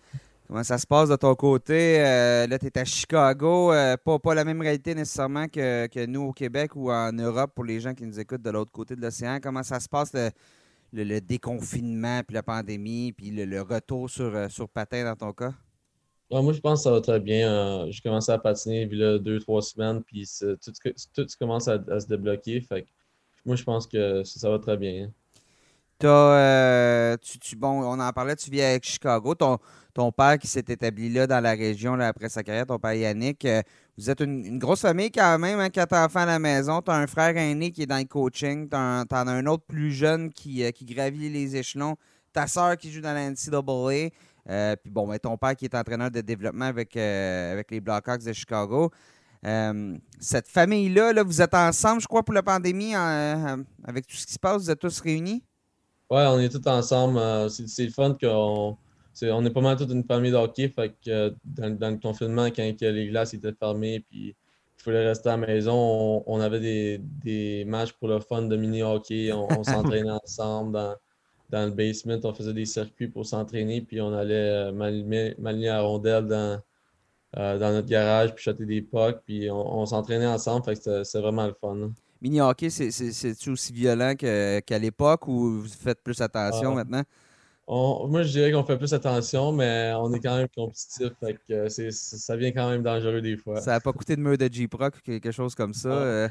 Comment 0.47 0.63
ça 0.63 0.77
se 0.77 0.87
passe 0.87 1.09
de 1.09 1.15
ton 1.15 1.35
côté? 1.35 1.99
Euh, 1.99 2.47
là, 2.47 2.57
tu 2.57 2.65
es 2.65 2.77
à 2.77 2.85
Chicago. 2.85 3.71
Euh, 3.71 3.95
pas, 3.97 4.33
la 4.33 4.43
même 4.43 4.61
réalité 4.61 4.95
nécessairement 4.95 5.47
que, 5.47 6.05
nous 6.05 6.21
au 6.21 6.33
Québec 6.33 6.75
ou 6.75 6.91
en 6.91 7.11
Europe 7.11 7.51
pour 7.53 7.63
les 7.63 7.79
gens 7.79 7.93
qui 7.93 8.05
nous 8.05 8.19
écoutent 8.19 8.41
de 8.41 8.49
l'autre 8.49 8.71
côté 8.71 8.95
de 8.95 9.01
l'océan. 9.01 9.39
Comment 9.41 9.63
ça 9.63 9.79
se 9.79 9.87
passe 9.87 10.11
le, 10.91 11.19
déconfinement, 11.21 12.21
puis 12.27 12.33
la 12.33 12.43
pandémie, 12.43 13.13
puis 13.13 13.29
le, 13.29 13.61
retour 13.61 14.09
sur, 14.09 14.49
sur 14.49 14.67
patin 14.67 15.03
dans 15.03 15.15
ton 15.15 15.33
cas? 15.33 15.53
moi, 16.31 16.53
je 16.53 16.59
pense 16.59 16.79
que 16.79 16.83
ça 16.83 16.91
va 16.91 17.01
très 17.01 17.19
bien. 17.19 17.85
J'ai 17.91 18.01
commencé 18.01 18.31
à 18.31 18.39
patiner 18.39 18.87
il 18.91 18.97
y 18.97 19.03
a 19.03 19.19
deux, 19.19 19.39
trois 19.39 19.61
semaines, 19.61 20.03
puis 20.03 20.27
tout, 20.39 20.71
tout, 21.13 21.25
commence 21.39 21.67
à, 21.67 21.99
se 21.99 22.07
débloquer. 22.07 22.61
Fait 22.61 22.87
moi, 23.45 23.55
je 23.55 23.63
pense 23.63 23.87
que 23.87 24.23
ça, 24.23 24.49
va 24.49 24.59
très 24.59 24.77
bien. 24.77 25.11
Euh, 26.03 27.17
tu, 27.41 27.55
bon, 27.55 27.83
on 27.83 27.99
en 27.99 28.11
parlait, 28.13 28.35
tu 28.35 28.49
vis 28.49 28.61
avec 28.61 28.85
Chicago. 28.85 29.35
Ton, 29.35 30.11
père 30.13 30.37
qui 30.37 30.47
s'est 30.47 30.63
établi 30.65 31.09
là 31.09 31.27
dans 31.27 31.41
la 31.41 31.51
région 31.51 31.99
après 31.99 32.29
sa 32.29 32.41
carrière, 32.41 32.65
ton 32.65 32.79
père 32.79 32.93
Yannick. 32.93 33.43
Euh, 33.43 33.61
vous 33.97 34.09
êtes 34.09 34.21
une, 34.21 34.57
grosse 34.57 34.81
famille 34.81 35.11
quand 35.11 35.37
même, 35.39 35.59
hein, 35.59 35.69
quatre 35.69 35.95
enfants 35.95 36.21
à 36.21 36.25
la 36.25 36.39
maison. 36.39 36.81
Tu 36.81 36.89
as 36.89 36.95
un 36.95 37.07
frère 37.07 37.35
aîné 37.35 37.71
qui 37.71 37.81
est 37.81 37.85
dans 37.85 37.97
le 37.97 38.05
coaching. 38.05 38.69
Tu 38.69 38.75
en 38.77 39.03
as 39.09 39.31
un 39.31 39.45
autre 39.45 39.65
plus 39.67 39.91
jeune 39.91 40.31
qui, 40.31 40.63
euh, 40.63 40.71
qui 40.71 40.85
gravit 40.85 41.29
les 41.29 41.55
échelons 41.57 41.97
ta 42.31 42.47
soeur 42.47 42.77
qui 42.77 42.91
joue 42.91 43.01
dans 43.01 43.13
la 43.13 43.31
NCAA. 43.31 44.75
Puis 44.77 44.91
bon, 44.91 45.07
ben, 45.07 45.19
ton 45.19 45.35
père 45.37 45.55
qui 45.55 45.65
est 45.65 45.75
entraîneur 45.75 46.11
de 46.11 46.21
développement 46.21 46.65
avec, 46.65 46.95
avec 46.95 47.71
les 47.71 47.81
Blackhawks 47.81 48.23
de 48.23 48.31
Chicago. 48.31 48.91
Cette 49.43 50.47
famille-là, 50.47 51.11
là, 51.11 51.23
vous 51.23 51.41
êtes 51.41 51.55
ensemble, 51.55 52.01
je 52.01 52.07
crois, 52.07 52.23
pour 52.23 52.35
la 52.35 52.43
pandémie, 52.43 52.93
avec 52.95 54.07
tout 54.07 54.15
ce 54.15 54.27
qui 54.27 54.33
se 54.33 54.39
passe, 54.39 54.61
vous 54.61 54.71
êtes 54.71 54.79
tous 54.79 55.01
réunis? 55.01 55.43
Oui, 56.09 56.21
on 56.25 56.39
est 56.39 56.49
tous 56.49 56.67
ensemble. 56.67 57.49
c'est 57.49 57.85
le 57.85 57.91
fun 57.91 58.17
qu'on 58.19 58.77
on 59.23 59.45
est 59.45 59.49
pas 59.51 59.61
mal 59.61 59.77
toute 59.77 59.91
une 59.91 60.03
famille 60.03 60.31
de 60.31 60.37
hockey. 60.37 60.69
Fait 60.69 60.93
que 61.05 61.35
dans, 61.43 61.77
dans, 61.77 61.91
le 61.91 61.97
confinement, 61.97 62.47
quand 62.47 62.63
les 62.81 63.07
glaces 63.07 63.33
étaient 63.33 63.53
fermées, 63.53 63.99
puis 64.09 64.35
il 64.79 64.83
fallait 64.83 65.07
rester 65.07 65.29
à 65.29 65.37
la 65.37 65.45
maison, 65.45 66.23
on, 66.25 66.39
avait 66.39 66.59
des, 66.59 66.97
des, 66.99 67.65
matchs 67.65 67.93
pour 67.93 68.07
le 68.07 68.19
fun 68.21 68.43
de 68.43 68.55
mini-hockey. 68.55 69.31
On, 69.33 69.63
s'entraînait 69.63 70.09
ensemble 70.23 70.73
dans, 70.73 70.95
dans, 71.49 71.65
le 71.65 71.71
basement. 71.71 72.17
On 72.23 72.33
faisait 72.33 72.53
des 72.53 72.65
circuits 72.65 73.09
pour 73.09 73.25
s'entraîner, 73.25 73.81
puis 73.81 74.01
on 74.01 74.13
allait 74.13 74.71
euh, 74.71 74.71
m'aligner 74.71 75.69
à 75.69 75.81
rondelle 75.81 76.27
dans, 76.27 76.61
euh, 77.37 77.59
dans 77.59 77.71
notre 77.71 77.87
garage, 77.87 78.33
puis 78.33 78.43
jeter 78.43 78.65
des 78.65 78.81
pucks, 78.81 79.21
puis 79.25 79.49
on, 79.51 79.85
s'entraînait 79.85 80.27
ensemble. 80.27 80.65
Fait 80.65 80.75
que 80.75 81.03
c'est 81.03 81.19
vraiment 81.19 81.45
le 81.45 81.53
fun. 81.53 81.91
Mini-hockey, 82.21 82.69
c'est 82.69 83.47
aussi 83.47 83.73
violent 83.73 84.13
qu'à 84.15 84.79
l'époque 84.79 85.27
ou 85.27 85.61
vous 85.61 85.67
faites 85.67 86.01
plus 86.03 86.19
attention 86.21 86.71
ah. 86.71 86.75
maintenant? 86.75 87.03
moi, 87.69 88.23
je 88.23 88.31
dirais 88.31 88.51
qu'on 88.51 88.63
fait 88.63 88.77
plus 88.77 88.93
attention, 88.93 89.51
mais 89.51 89.93
on 89.95 90.11
est 90.13 90.19
quand 90.19 90.35
même 90.35 90.47
compétitif. 90.55 91.09
Fait 91.19 91.37
que 91.47 91.69
ça 91.69 92.35
vient 92.35 92.51
quand 92.51 92.69
même 92.69 92.81
dangereux 92.81 93.21
des 93.21 93.37
fois. 93.37 93.61
Ça 93.61 93.71
n'a 93.71 93.79
pas 93.79 93.93
coûté 93.93 94.15
de 94.15 94.21
mur 94.21 94.37
de 94.37 94.49
J-Proc 94.51 94.95
ou 94.95 95.01
quelque 95.05 95.31
chose 95.31 95.53
comme 95.53 95.73
ça. 95.73 95.89
Euh. 95.89 96.29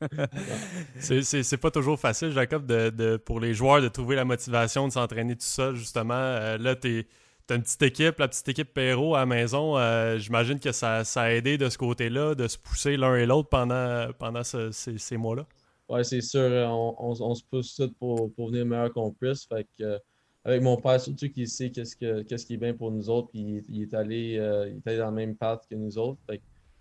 c'est 1.00 1.56
pas 1.56 1.70
toujours 1.72 1.98
facile, 1.98 2.30
Jacob, 2.30 2.66
de, 2.66 3.16
pour 3.16 3.40
les 3.40 3.52
joueurs 3.52 3.82
de 3.82 3.88
trouver 3.88 4.14
la 4.14 4.24
motivation 4.24 4.86
de 4.86 4.92
s'entraîner 4.92 5.34
tout 5.34 5.42
seul, 5.42 5.74
justement. 5.74 6.14
Euh, 6.14 6.56
là, 6.56 6.76
tu 6.76 7.04
as 7.52 7.56
une 7.56 7.62
petite 7.62 7.82
équipe, 7.82 8.18
la 8.18 8.28
petite 8.28 8.48
équipe 8.48 8.72
Perrault 8.72 9.14
à 9.14 9.20
la 9.20 9.26
maison. 9.26 9.76
Euh, 9.76 10.18
j'imagine 10.18 10.58
que 10.58 10.72
ça, 10.72 11.02
a 11.02 11.30
aidé 11.32 11.58
de 11.58 11.68
ce 11.68 11.78
côté-là, 11.78 12.34
de 12.34 12.48
se 12.48 12.58
pousser 12.58 12.96
l'un 12.96 13.16
et 13.16 13.26
l'autre 13.26 13.48
pendant, 13.48 14.08
pendant 14.18 14.42
ces, 14.42 15.16
mois-là? 15.16 15.46
Oui, 15.88 16.04
c'est 16.04 16.22
sûr. 16.22 16.50
On, 16.70 17.34
se 17.34 17.44
pousse 17.44 17.74
tout 17.74 17.92
pour, 17.98 18.32
pour 18.34 18.48
venir 18.48 18.64
meilleur 18.64 18.92
qu'on 18.92 19.10
puisse. 19.10 19.46
Fait 19.46 19.66
que 19.78 20.00
avec 20.44 20.62
mon 20.62 20.76
père, 20.76 21.00
surtout 21.00 21.30
qu'il 21.30 21.48
sait 21.48 21.70
qu'est-ce, 21.70 21.96
qu'est-ce 21.96 22.44
qui 22.44 22.54
est 22.54 22.58
bien 22.58 22.74
pour 22.74 22.90
nous 22.90 23.08
autres, 23.08 23.28
puis 23.28 23.64
il, 23.68 23.82
est 23.82 23.94
allé, 23.94 24.36
euh, 24.38 24.68
il 24.68 24.92
est 24.92 24.98
dans 24.98 25.06
le 25.06 25.14
même 25.14 25.36
path 25.36 25.66
que 25.70 25.74
nous 25.74 25.96
autres. 25.96 26.20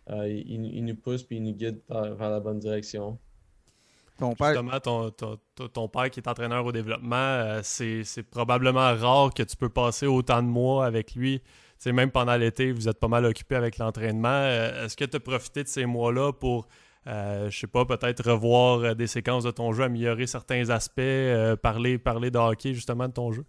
Euh, 0.10 0.28
il, 0.28 0.84
nous 0.84 0.96
pousse 0.96 1.24
puis 1.24 1.38
il 1.38 1.44
nous 1.44 1.54
guide 1.54 1.80
vers, 1.90 2.30
la 2.30 2.42
bonne 2.42 2.60
direction. 2.60 3.18
Ton 4.20 4.34
père... 4.34 4.54
Justement, 4.54 4.80
ton, 4.80 5.88
père 5.88 6.10
qui 6.10 6.20
est 6.20 6.28
entraîneur 6.28 6.66
au 6.66 6.72
développement, 6.72 7.16
euh, 7.16 7.60
c'est, 7.64 8.04
probablement 8.30 8.96
rare 8.96 9.34
que 9.34 9.44
tu 9.44 9.56
peux 9.56 9.70
passer 9.70 10.06
autant 10.06 10.42
de 10.42 10.48
mois 10.48 10.86
avec 10.86 11.16
lui. 11.16 11.42
c'est 11.78 11.92
même 11.92 12.12
pendant 12.12 12.36
l'été, 12.36 12.72
vous 12.72 12.88
êtes 12.88 13.00
pas 13.00 13.08
mal 13.08 13.26
occupé 13.26 13.56
avec 13.56 13.78
l'entraînement. 13.78 14.46
est-ce 14.46 14.96
que 14.96 15.06
tu 15.06 15.18
as 15.18 15.20
profité 15.20 15.64
de 15.64 15.68
ces 15.68 15.86
mois-là 15.86 16.32
pour 16.32 16.68
euh, 17.08 17.50
je 17.50 17.60
sais 17.60 17.68
pas, 17.68 17.86
peut-être 17.86 18.30
revoir 18.30 18.80
euh, 18.80 18.94
des 18.94 19.08
séquences 19.08 19.44
de 19.44 19.52
ton 19.52 19.74
jeu, 19.74 19.84
améliorer 19.84 20.26
certains 20.26 20.70
aspects, 20.70 21.00
euh, 21.00 21.56
parler, 21.58 21.98
parler 21.98 22.32
de 22.32 22.38
hockey 22.38 22.74
justement 22.74 23.08
de 23.08 23.14
ton 23.14 23.32
jeu? 23.32 23.44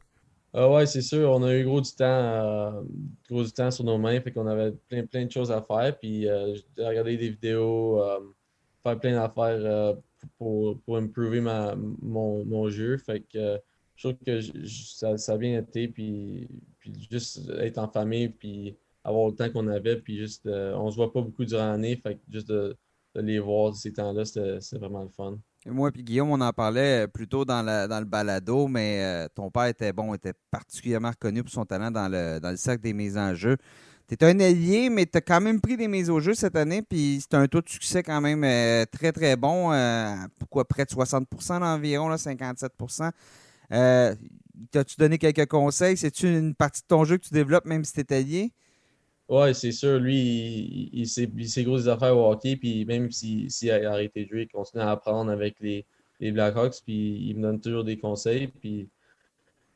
Ah 0.52 0.68
ouais, 0.70 0.86
c'est 0.86 1.02
sûr. 1.02 1.30
On 1.30 1.42
a 1.42 1.54
eu 1.54 1.64
gros 1.64 1.80
du 1.80 1.92
temps, 1.92 2.84
gros 3.28 3.42
du 3.42 3.52
temps 3.52 3.70
sur 3.70 3.84
nos 3.84 3.98
mains, 3.98 4.20
fait 4.20 4.32
qu'on 4.32 4.46
avait 4.46 4.72
plein, 4.88 5.04
plein 5.04 5.24
de 5.26 5.30
choses 5.30 5.50
à 5.50 5.60
faire. 5.60 5.98
Puis 5.98 6.22
j'ai 6.22 6.86
regardé 6.86 7.16
des 7.16 7.30
vidéos, 7.30 8.00
faire 8.84 9.00
plein 9.00 9.14
d'affaires 9.14 9.96
pour, 10.38 10.80
pour 10.80 10.96
improver 10.96 11.40
ma, 11.40 11.74
mon, 11.76 12.68
jeu. 12.68 12.96
Fait 12.98 13.20
que 13.20 13.60
je 13.96 14.08
trouve 14.08 14.18
que 14.24 14.40
ça, 14.66 15.16
ça, 15.16 15.32
a 15.32 15.36
bien 15.38 15.58
été. 15.58 15.88
Puis, 15.88 16.48
puis 16.78 16.92
juste 17.10 17.48
être 17.60 17.78
en 17.78 17.88
famille, 17.88 18.28
puis 18.28 18.76
avoir 19.04 19.28
le 19.28 19.34
temps 19.34 19.50
qu'on 19.50 19.68
avait, 19.68 19.96
puis 19.96 20.18
juste 20.18 20.46
on 20.46 20.90
se 20.90 20.96
voit 20.96 21.12
pas 21.12 21.22
beaucoup 21.22 21.44
durant 21.44 21.72
l'année. 21.72 21.96
Fait 21.96 22.14
que 22.14 22.20
juste 22.30 22.48
de 22.48 22.76
les 23.20 23.38
voir 23.38 23.74
ces 23.74 23.92
temps-là, 23.92 24.24
c'est 24.24 24.78
vraiment 24.78 25.02
le 25.02 25.08
fun. 25.08 25.38
moi 25.66 25.90
et 25.94 26.02
Guillaume, 26.02 26.30
on 26.30 26.40
en 26.40 26.52
parlait 26.52 27.06
plus 27.08 27.28
tôt 27.28 27.44
dans, 27.44 27.62
le 27.62 28.04
balado, 28.04 28.66
mais 28.66 29.02
euh, 29.02 29.28
ton 29.34 29.50
père 29.50 29.66
était 29.66 29.92
bon, 29.92 30.14
était 30.14 30.34
particulièrement 30.50 31.10
reconnu 31.10 31.42
pour 31.42 31.52
son 31.52 31.64
talent 31.64 31.90
dans 31.90 32.08
le, 32.08 32.40
dans 32.40 32.50
le 32.50 32.56
cercle 32.56 32.82
des 32.82 32.92
mises 32.92 33.16
en 33.16 33.34
jeu. 33.34 33.56
Tu 34.08 34.14
es 34.14 34.24
un 34.24 34.38
allié, 34.40 34.90
mais 34.90 35.06
tu 35.06 35.16
as 35.16 35.20
quand 35.20 35.40
même 35.40 35.60
pris 35.60 35.76
des 35.76 35.88
mises 35.88 36.10
au 36.10 36.20
jeu 36.20 36.34
cette 36.34 36.56
année, 36.56 36.82
puis 36.82 37.18
c'est 37.20 37.34
un 37.34 37.46
taux 37.46 37.62
de 37.62 37.68
succès 37.68 38.02
quand 38.02 38.20
même 38.20 38.44
euh, 38.44 38.84
très, 38.84 39.12
très 39.12 39.36
bon. 39.36 39.72
Euh, 39.72 40.14
pourquoi 40.38 40.66
près 40.66 40.84
de 40.84 40.90
60% 40.90 41.62
environ, 41.62 42.14
57% 42.14 43.10
T'as-tu 44.70 44.96
donné 44.98 45.18
quelques 45.18 45.46
conseils? 45.46 45.96
C'est-tu 45.96 46.28
une 46.28 46.54
partie 46.54 46.82
de 46.82 46.86
ton 46.86 47.04
jeu 47.04 47.18
que 47.18 47.24
tu 47.24 47.34
développes 47.34 47.64
même 47.64 47.84
si 47.84 47.92
tu 47.92 48.00
es 48.00 48.12
allié? 48.12 48.52
Ouais, 49.28 49.54
c'est 49.54 49.72
sûr. 49.72 49.98
Lui, 49.98 50.90
il, 50.92 51.00
il, 51.00 51.08
sait, 51.08 51.64
gros 51.64 51.78
des 51.78 51.88
affaires 51.88 52.16
au 52.16 52.30
hockey, 52.30 52.56
puis 52.56 52.84
même 52.84 53.10
s'il 53.10 53.70
a 53.70 53.90
arrêté 53.90 54.24
de 54.24 54.28
jouer, 54.30 54.42
il 54.42 54.48
continue 54.48 54.82
à 54.82 54.90
apprendre 54.90 55.30
avec 55.30 55.56
les, 55.60 55.86
les 56.20 56.30
Blackhawks, 56.30 56.82
puis 56.84 57.28
il 57.28 57.36
me 57.36 57.42
donne 57.42 57.60
toujours 57.60 57.84
des 57.84 57.98
conseils. 57.98 58.48
Puis 58.48 58.88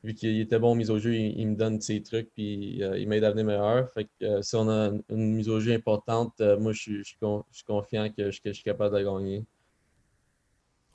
vu 0.09 0.15
qu'il 0.15 0.41
était 0.41 0.59
bon 0.59 0.75
mise 0.75 0.91
au 0.91 0.99
jeu, 0.99 1.15
il, 1.15 1.47
me 1.49 1.55
donne 1.55 1.83
ses 1.83 2.03
trucs, 2.03 2.33
puis 2.33 2.83
euh, 2.83 2.99
il 2.99 3.07
m'aide 3.09 3.25
à 3.25 3.29
devenir 3.29 3.45
meilleur. 3.45 3.93
Fait 3.93 4.05
que 4.05 4.25
euh, 4.25 4.43
si 4.43 4.57
on 4.57 4.67
a 4.71 4.91
une, 5.11 5.35
mise 5.35 5.51
au 5.51 5.61
jeu 5.61 5.75
importante, 5.75 6.41
euh, 6.41 6.59
moi, 6.59 6.73
je 6.73 6.81
suis, 6.81 7.05
je, 7.05 7.15
suis 7.53 7.65
confiant 7.67 8.09
que 8.11 8.31
je, 8.31 8.53
suis 8.53 8.63
capable 8.63 8.97
de 8.97 9.05
gagner. 9.05 9.45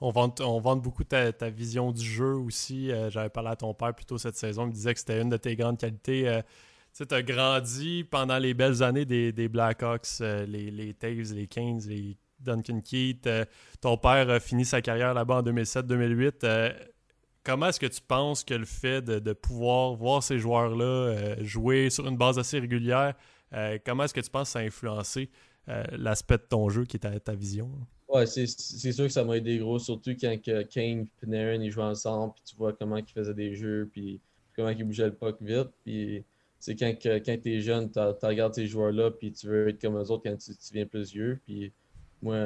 On 0.01 0.09
vante, 0.09 0.41
on 0.41 0.59
beaucoup 0.77 1.03
ta, 1.03 1.31
ta, 1.31 1.51
vision 1.51 1.91
du 1.91 2.03
jeu 2.03 2.33
aussi. 2.33 2.89
J'avais 3.09 3.29
parlé 3.29 3.51
à 3.51 3.55
ton 3.55 3.73
père 3.73 3.93
plus 3.93 4.05
tôt 4.05 4.17
cette 4.17 4.35
saison. 4.35 4.63
Il 4.63 4.69
me 4.69 4.73
disait 4.73 4.93
que 4.93 4.99
c'était 4.99 5.21
une 5.21 5.29
de 5.29 5.37
tes 5.37 5.55
grandes 5.55 5.77
qualités 5.77 6.41
tu 6.95 7.15
as 7.15 7.23
grandi 7.23 8.03
pendant 8.03 8.37
les 8.37 8.53
belles 8.53 8.83
années 8.83 9.05
des, 9.05 9.31
des 9.31 9.47
Blackhawks, 9.47 10.19
les, 10.19 10.69
les 10.69 10.93
Taves, 10.93 11.33
les 11.33 11.47
Kings, 11.47 11.87
les 11.87 12.17
Duncan 12.39 12.81
Keith. 12.81 13.27
Ton 13.81 13.97
père 13.97 14.29
a 14.29 14.39
fini 14.39 14.63
sa 14.63 14.81
carrière 14.81 15.15
là-bas 15.15 15.37
en 15.37 15.41
2007-2008. 15.41 16.92
Euh, 17.43 17.51
comment 17.51 17.67
est-ce 17.67 17.79
que 17.79 17.87
tu 17.87 18.01
penses 18.01 18.43
que 18.43 18.53
le 18.53 18.65
fait 18.65 19.01
de, 19.01 19.33
pouvoir 19.33 19.95
voir 19.95 20.23
ces 20.23 20.39
joueurs-là 20.39 21.35
jouer 21.41 21.89
sur 21.89 22.07
une 22.07 22.17
base 22.17 22.39
assez 22.39 22.59
régulière, 22.59 23.15
comment 23.85 24.03
est-ce 24.05 24.13
que 24.13 24.21
tu 24.21 24.29
penses 24.29 24.49
que 24.49 24.53
ça 24.53 24.59
a 24.59 24.63
influencé 24.63 25.29
l'aspect 25.67 26.37
de 26.37 26.43
ton 26.43 26.69
jeu 26.69 26.85
qui 26.85 26.97
est 26.97 27.19
ta, 27.19 27.35
vision? 27.35 27.71
Ouais, 28.09 28.25
c'est 28.25 28.45
sûr 28.45 29.05
que 29.05 29.11
ça 29.11 29.23
m'a 29.23 29.37
aidé 29.37 29.57
gros, 29.57 29.79
surtout 29.79 30.11
quand 30.19 30.35
Kane 30.41 31.01
et 31.01 31.07
Panarin 31.19 31.61
ils 31.61 31.71
jouaient 31.71 31.83
ensemble, 31.83 32.33
puis 32.33 32.43
tu 32.45 32.55
vois 32.55 32.73
comment 32.73 32.97
ils 32.97 33.05
faisaient 33.05 33.33
des 33.33 33.55
jeux, 33.55 33.89
puis 33.91 34.21
comment 34.55 34.69
ils 34.69 34.83
bougeaient 34.83 35.07
le 35.07 35.15
puck 35.15 35.37
vite. 35.41 35.69
Puis 35.83 36.23
c'est 36.59 36.75
quand, 36.75 36.93
quand 37.03 37.37
tu 37.41 37.53
es 37.53 37.59
jeune, 37.59 37.91
tu 37.91 37.99
regardes 37.99 38.53
ces 38.53 38.67
joueurs-là, 38.67 39.11
puis 39.11 39.31
tu 39.31 39.47
veux 39.47 39.69
être 39.69 39.81
comme 39.81 39.97
eux 39.97 40.11
autres 40.11 40.23
quand 40.23 40.37
tu, 40.37 40.55
tu 40.55 40.73
viens 40.73 40.85
plus 40.85 41.11
vieux. 41.11 41.39
Puis 41.45 41.73
moi, 42.23 42.37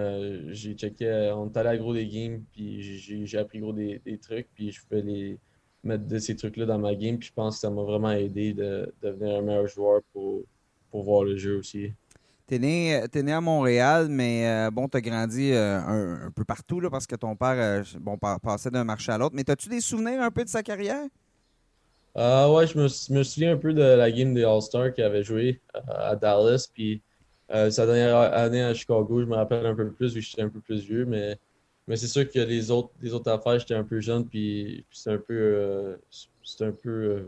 j'ai 0.50 0.74
checké, 0.74 1.32
on 1.36 1.50
est 1.50 1.58
allé 1.58 1.70
à 1.70 1.78
gros 1.78 1.94
des 1.94 2.08
games, 2.08 2.42
puis 2.52 2.82
j'ai 3.26 3.38
appris 3.38 3.60
gros 3.60 3.74
des, 3.74 4.02
trucs, 4.22 4.48
puis 4.54 4.72
je 4.72 4.82
pouvais 4.82 5.02
les 5.02 5.40
mettre 5.84 6.06
de 6.06 6.20
ces 6.20 6.36
trucs-là 6.36 6.66
dans 6.66 6.80
ma 6.80 6.96
game, 6.96 7.18
puis 7.18 7.30
je 7.30 7.34
pense 7.34 7.56
que 7.56 7.62
ça 7.62 7.70
m'a 7.70 7.84
vraiment 7.84 8.12
aidé 8.12 8.54
de, 8.54 8.94
devenir 9.02 9.38
un 9.38 9.42
meilleur 9.42 9.68
joueur 9.68 10.02
pour, 10.12 10.42
pour 10.90 11.04
voir 11.04 11.24
le 11.24 11.38
jeu 11.38 11.58
aussi. 11.58 11.94
T'es 12.48 12.60
né, 12.60 13.04
es 13.14 13.24
né 13.24 13.34
à 13.34 13.42
Montréal, 13.42 14.08
mais 14.10 14.48
euh, 14.48 14.72
bon, 14.72 14.88
t'as 14.88 15.02
grandi 15.02 15.52
euh, 15.52 15.80
un, 15.80 16.32
peu 16.32 16.46
partout 16.46 16.80
là, 16.80 16.90
parce 16.90 17.06
que 17.06 17.16
ton 17.16 17.36
père 17.36 17.56
euh, 17.58 17.84
bon, 18.00 18.18
passait 18.18 18.72
d'un 18.72 18.86
marché 18.86 19.12
à 19.12 19.18
l'autre. 19.18 19.36
Mais 19.36 19.50
as-tu 19.50 19.68
des 19.68 19.82
souvenirs 19.82 20.22
un 20.22 20.32
peu 20.32 20.46
de 20.46 20.50
sa 20.50 20.64
carrière? 20.64 21.08
Euh, 22.18 22.52
ouais, 22.52 22.66
je 22.66 22.78
me, 22.78 23.18
me, 23.18 23.24
souviens 23.24 23.54
un 23.54 23.58
peu 23.58 23.74
de 23.74 23.82
la 23.82 24.12
game 24.12 24.34
des 24.34 24.44
All-Stars 24.44 24.94
qu'il 24.94 25.04
avait 25.04 25.24
joué 25.24 25.62
euh, 25.76 25.80
à 25.88 26.16
Dallas. 26.16 26.68
Puis 26.74 27.04
euh, 27.52 27.70
sa 27.70 27.86
dernière 27.86 28.18
année 28.18 28.62
à 28.62 28.74
Chicago, 28.74 29.22
je 29.22 29.26
me 29.26 29.36
rappelle 29.36 29.66
un 29.66 29.76
peu 29.76 29.92
plus 29.92 30.14
vu 30.14 30.22
que 30.22 30.26
j'étais 30.26 30.42
un 30.42 30.50
peu 30.50 30.60
plus 30.60 30.82
vieux. 30.82 31.06
Mais, 31.06 31.38
mais 31.88 31.96
c'est 31.96 32.08
sûr 32.08 32.30
que 32.30 32.40
les 32.40 32.72
autres, 32.72 32.92
les 33.02 33.14
autres 33.14 33.32
affaires, 33.32 33.60
j'étais 33.60 33.76
un 33.76 33.84
peu 33.84 34.00
jeune. 34.00 34.26
Puis, 34.26 34.86
c'était 34.92 35.12
un 35.12 35.18
peu. 35.18 35.98
c'était 36.44 36.66
un 36.66 36.72
peu. 36.72 37.28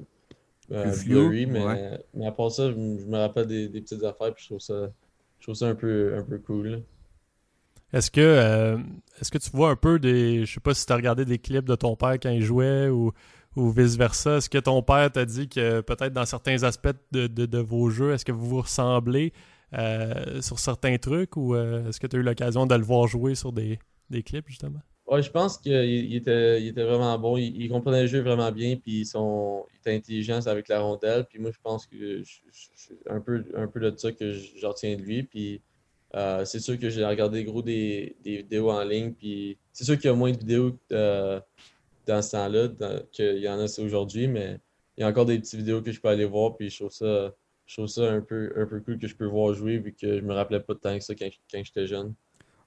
blurry, 0.69 1.45
mais, 1.45 1.99
mais 2.13 2.27
à 2.27 2.31
part 2.31 2.51
ça, 2.51 2.69
je, 2.69 2.75
me 2.75 3.17
rappelle 3.17 3.47
des, 3.47 3.69
petites 3.69 4.03
affaires. 4.03 4.33
Puis 4.33 4.43
je 4.43 4.49
trouve 4.49 4.59
ça, 4.59 4.91
je 5.39 5.45
trouve 5.45 5.55
ça 5.55 5.67
un, 5.67 5.75
peu, 5.75 6.15
un 6.17 6.23
peu 6.23 6.37
cool. 6.39 6.83
Est-ce 7.91 8.11
que, 8.11 8.77
est-ce 9.19 9.31
que 9.31 9.37
tu 9.37 9.49
vois 9.51 9.71
un 9.71 9.75
peu 9.75 9.99
des. 9.99 10.45
Je 10.45 10.53
sais 10.53 10.59
pas 10.59 10.73
si 10.73 10.85
tu 10.85 10.93
as 10.93 10.95
regardé 10.95 11.25
des 11.25 11.39
clips 11.39 11.65
de 11.65 11.75
ton 11.75 11.95
père 11.95 12.19
quand 12.19 12.29
il 12.29 12.41
jouait 12.41 12.89
ou 12.89 13.13
ou 13.55 13.71
vice-versa? 13.71 14.37
Est-ce 14.37 14.49
que 14.49 14.57
ton 14.57 14.81
père 14.81 15.11
t'a 15.11 15.25
dit 15.25 15.47
que 15.47 15.81
peut-être 15.81 16.13
dans 16.13 16.25
certains 16.25 16.63
aspects 16.63 16.89
de, 17.11 17.59
vos 17.59 17.89
jeux, 17.89 18.13
est-ce 18.13 18.25
que 18.25 18.31
vous 18.31 18.47
vous 18.47 18.61
ressemblez? 18.61 19.33
Euh, 19.73 20.41
sur 20.41 20.59
certains 20.59 20.97
trucs 20.97 21.37
ou 21.37 21.53
euh, 21.53 21.87
est-ce 21.89 21.99
que 21.99 22.07
tu 22.07 22.15
as 22.15 22.19
eu 22.19 22.23
l'occasion 22.23 22.65
de 22.65 22.75
le 22.75 22.83
voir 22.83 23.07
jouer 23.07 23.35
sur 23.35 23.51
des, 23.53 23.79
clips 24.25 24.47
justement? 24.47 24.79
Oui, 25.07 25.23
je 25.23 25.31
pense 25.31 25.57
qu'il 25.57 26.15
était, 26.15 26.65
était, 26.65 26.83
vraiment 26.83 27.17
bon. 27.17 27.37
Il, 27.37 27.67
comprenait 27.69 28.01
le 28.01 28.07
jeu 28.07 28.21
vraiment 28.21 28.51
bien, 28.51 28.75
puis 28.75 29.05
son, 29.05 29.65
il 29.73 29.77
était 29.77 29.95
intelligent 29.95 30.45
avec 30.45 30.67
la 30.67 30.81
rondelle. 30.81 31.25
Puis 31.25 31.39
moi, 31.39 31.51
je 31.51 31.57
pense 31.63 31.87
que 31.87 32.21
c'est 32.51 33.09
un 33.09 33.19
peu, 33.19 33.43
un 33.55 33.67
peu 33.67 33.79
de 33.79 33.95
ça 33.97 34.11
que 34.11 34.33
j'en 34.33 34.69
retiens 34.69 34.95
de 34.95 35.01
lui. 35.01 35.23
Puis 35.23 35.61
euh, 36.15 36.45
c'est 36.45 36.59
sûr 36.59 36.77
que 36.77 36.89
j'ai 36.89 37.03
regardé 37.03 37.43
gros 37.43 37.63
des, 37.63 38.15
vidéos 38.23 38.69
en 38.69 38.83
ligne. 38.83 39.13
Puis 39.13 39.57
c'est 39.73 39.83
sûr 39.83 39.95
qu'il 39.95 40.05
y 40.05 40.13
a 40.13 40.15
moins 40.15 40.31
de 40.31 40.37
vidéos 40.37 40.77
dans 42.09 42.21
ce 42.21 42.31
temps-là 42.31 42.69
qu'il 43.11 43.39
y 43.39 43.49
en 43.49 43.59
a 43.59 43.79
aujourd'hui, 43.79 44.27
mais 44.27 44.59
il 44.97 45.01
y 45.01 45.03
a 45.03 45.07
encore 45.07 45.25
des 45.25 45.39
petites 45.39 45.55
vidéos 45.55 45.81
que 45.81 45.91
je 45.91 46.01
peux 46.01 46.09
aller 46.09 46.25
voir, 46.25 46.57
puis 46.57 46.69
je 46.69 46.79
trouve 46.79 46.91
ça, 46.91 47.33
je 47.69 47.75
trouve 47.75 47.87
ça 47.87 48.01
un, 48.11 48.21
peu, 48.21 48.51
un 48.57 48.65
peu 48.65 48.79
cool 48.79 48.97
que 48.97 49.07
je 49.07 49.15
peux 49.15 49.27
voir 49.27 49.53
jouer, 49.53 49.77
vu 49.77 49.93
que 49.93 50.17
je 50.17 50.21
me 50.21 50.33
rappelais 50.33 50.59
pas 50.59 50.73
de 50.73 50.79
temps 50.79 50.97
que 50.97 51.03
ça 51.03 51.13
quand, 51.13 51.29
quand 51.51 51.61
j'étais 51.63 51.85
jeune. 51.85 52.15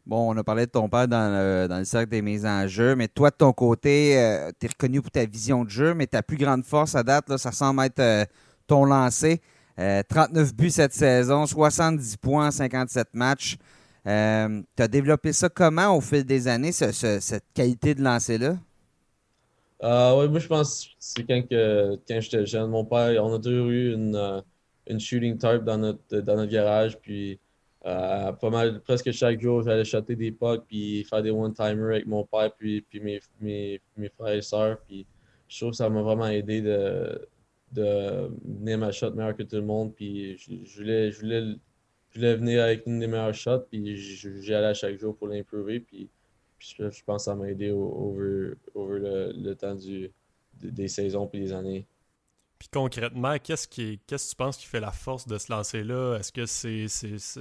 Bon, 0.06 0.32
on 0.32 0.36
a 0.36 0.44
parlé 0.44 0.66
de 0.66 0.70
ton 0.70 0.88
père 0.88 1.08
dans 1.08 1.32
le, 1.32 1.66
dans 1.66 1.78
le 1.78 1.84
cercle 1.84 2.10
des 2.10 2.22
mises 2.22 2.46
en 2.46 2.68
jeu, 2.68 2.94
mais 2.94 3.08
toi, 3.08 3.30
de 3.30 3.34
ton 3.34 3.52
côté, 3.52 4.16
euh, 4.16 4.52
tu 4.60 4.66
es 4.66 4.68
reconnu 4.68 5.02
pour 5.02 5.10
ta 5.10 5.24
vision 5.24 5.64
de 5.64 5.70
jeu, 5.70 5.92
mais 5.94 6.06
ta 6.06 6.22
plus 6.22 6.36
grande 6.36 6.64
force 6.64 6.94
à 6.94 7.02
date, 7.02 7.28
là, 7.28 7.36
ça 7.36 7.50
semble 7.50 7.82
être 7.82 7.98
euh, 7.98 8.24
ton 8.68 8.84
lancer. 8.84 9.40
39 9.76 10.48
euh, 10.48 10.52
buts 10.54 10.70
cette 10.70 10.92
saison, 10.92 11.46
70 11.46 12.16
points, 12.18 12.52
57 12.52 13.08
matchs. 13.14 13.56
tu 14.04 14.10
as 14.10 14.88
développé 14.88 15.32
ça 15.32 15.48
comment 15.48 15.96
au 15.96 16.00
fil 16.00 16.24
des 16.24 16.46
années, 16.46 16.70
cette 16.70 17.44
qualité 17.54 17.96
de 17.96 18.02
lancer-là? 18.02 18.56
oui, 19.80 20.28
moi 20.28 20.38
je 20.38 20.46
pense 20.46 20.84
que 20.84 20.90
c'est 21.00 21.26
quand, 21.26 21.42
quand 21.50 22.20
j'étais 22.20 22.46
jeune. 22.46 22.70
Mon 22.70 22.84
père, 22.84 23.24
on 23.24 23.34
a 23.34 23.38
toujours 23.40 23.70
eu 23.70 23.94
une, 23.94 24.42
une 24.86 25.00
shooting 25.00 25.38
tarp 25.38 25.64
dans 25.64 25.78
notre, 25.78 26.18
dans 26.20 26.36
notre 26.36 26.52
garage, 26.52 26.98
puis 26.98 27.38
euh, 27.84 28.32
pas 28.32 28.50
mal, 28.50 28.80
presque 28.80 29.10
chaque 29.10 29.40
jour, 29.40 29.62
j'allais 29.62 29.84
chatter 29.84 30.14
des 30.14 30.30
pucks 30.30 30.64
puis 30.68 31.04
faire 31.04 31.22
des 31.22 31.30
one-timers 31.30 31.96
avec 31.96 32.06
mon 32.06 32.24
père 32.24 32.52
puis, 32.56 32.80
puis 32.82 33.00
mes, 33.00 33.20
mes, 33.40 33.80
mes, 33.96 34.08
frères 34.08 34.34
et 34.34 34.42
sœurs. 34.42 34.78
Puis 34.86 35.04
je 35.48 35.58
trouve 35.58 35.70
que 35.70 35.76
ça 35.76 35.90
m'a 35.90 36.00
vraiment 36.00 36.28
aidé 36.28 36.60
de, 36.62 37.28
de 37.72 38.30
venir 38.44 38.78
ma 38.78 38.92
shot 38.92 39.10
meilleure 39.12 39.36
que 39.36 39.42
tout 39.42 39.56
le 39.56 39.62
monde. 39.62 39.94
Puis 39.94 40.38
je, 40.38 40.76
voulais, 40.76 41.10
je, 41.10 41.20
voulais, 41.20 41.42
je 42.10 42.18
voulais 42.18 42.36
venir 42.36 42.62
avec 42.62 42.86
une 42.86 43.00
des 43.00 43.08
meilleures 43.08 43.34
shots. 43.34 43.66
Puis 43.68 43.96
j'y 43.96 44.54
allais 44.54 44.74
chaque 44.74 44.96
jour 44.96 45.16
pour 45.16 45.26
l'improver. 45.26 45.80
Puis, 45.80 46.08
je, 46.60 46.84
pense 47.04 47.22
que 47.22 47.22
ça 47.24 47.34
m'a 47.34 47.48
aidé 47.50 47.72
over, 47.72 48.52
over 48.74 49.00
le, 49.00 49.32
le, 49.32 49.54
temps 49.56 49.74
du, 49.74 50.12
des 50.54 50.86
saisons 50.86 51.26
puis 51.26 51.40
des 51.40 51.52
années. 51.52 51.84
Puis 52.62 52.68
concrètement, 52.72 53.38
qu'est-ce 53.42 53.66
qui 53.66 53.98
qu'est-ce 54.06 54.26
que 54.26 54.30
tu 54.30 54.36
penses 54.36 54.56
qui 54.56 54.66
fait 54.66 54.78
la 54.78 54.92
force 54.92 55.26
de 55.26 55.36
se 55.36 55.50
lancer 55.50 55.82
là? 55.82 56.16
Est-ce 56.16 56.30
que 56.30 56.46
c'est 56.46 56.86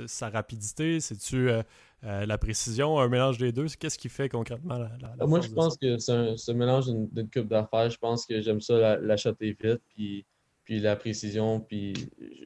sa 0.08 0.30
rapidité? 0.32 1.00
C'est-tu 1.00 1.48
euh, 1.48 1.62
euh, 2.04 2.26
la 2.26 2.40
précision? 2.40 2.98
Un 3.00 3.08
mélange 3.08 3.38
des 3.38 3.52
deux? 3.52 3.68
Qu'est-ce 3.80 4.00
qui 4.00 4.10
fait 4.10 4.30
concrètement 4.30 4.80
la, 4.80 4.90
la, 5.20 5.28
Moi, 5.28 5.42
je 5.42 5.50
pense 5.50 5.78
que 5.78 6.00
c'est 6.00 6.12
un, 6.12 6.54
mélange 6.56 6.88
d'une 6.88 7.30
coupe 7.30 7.50
d'affaires. 7.50 7.92
Je 7.92 8.00
pense 8.00 8.26
que 8.26 8.42
j'aime 8.42 8.62
ça 8.62 8.80
la, 8.80 8.98
la 8.98 9.16
vite, 9.40 9.84
puis, 9.90 10.26
puis 10.64 10.80
la 10.80 10.96
précision. 10.96 11.60
Puis 11.60 11.94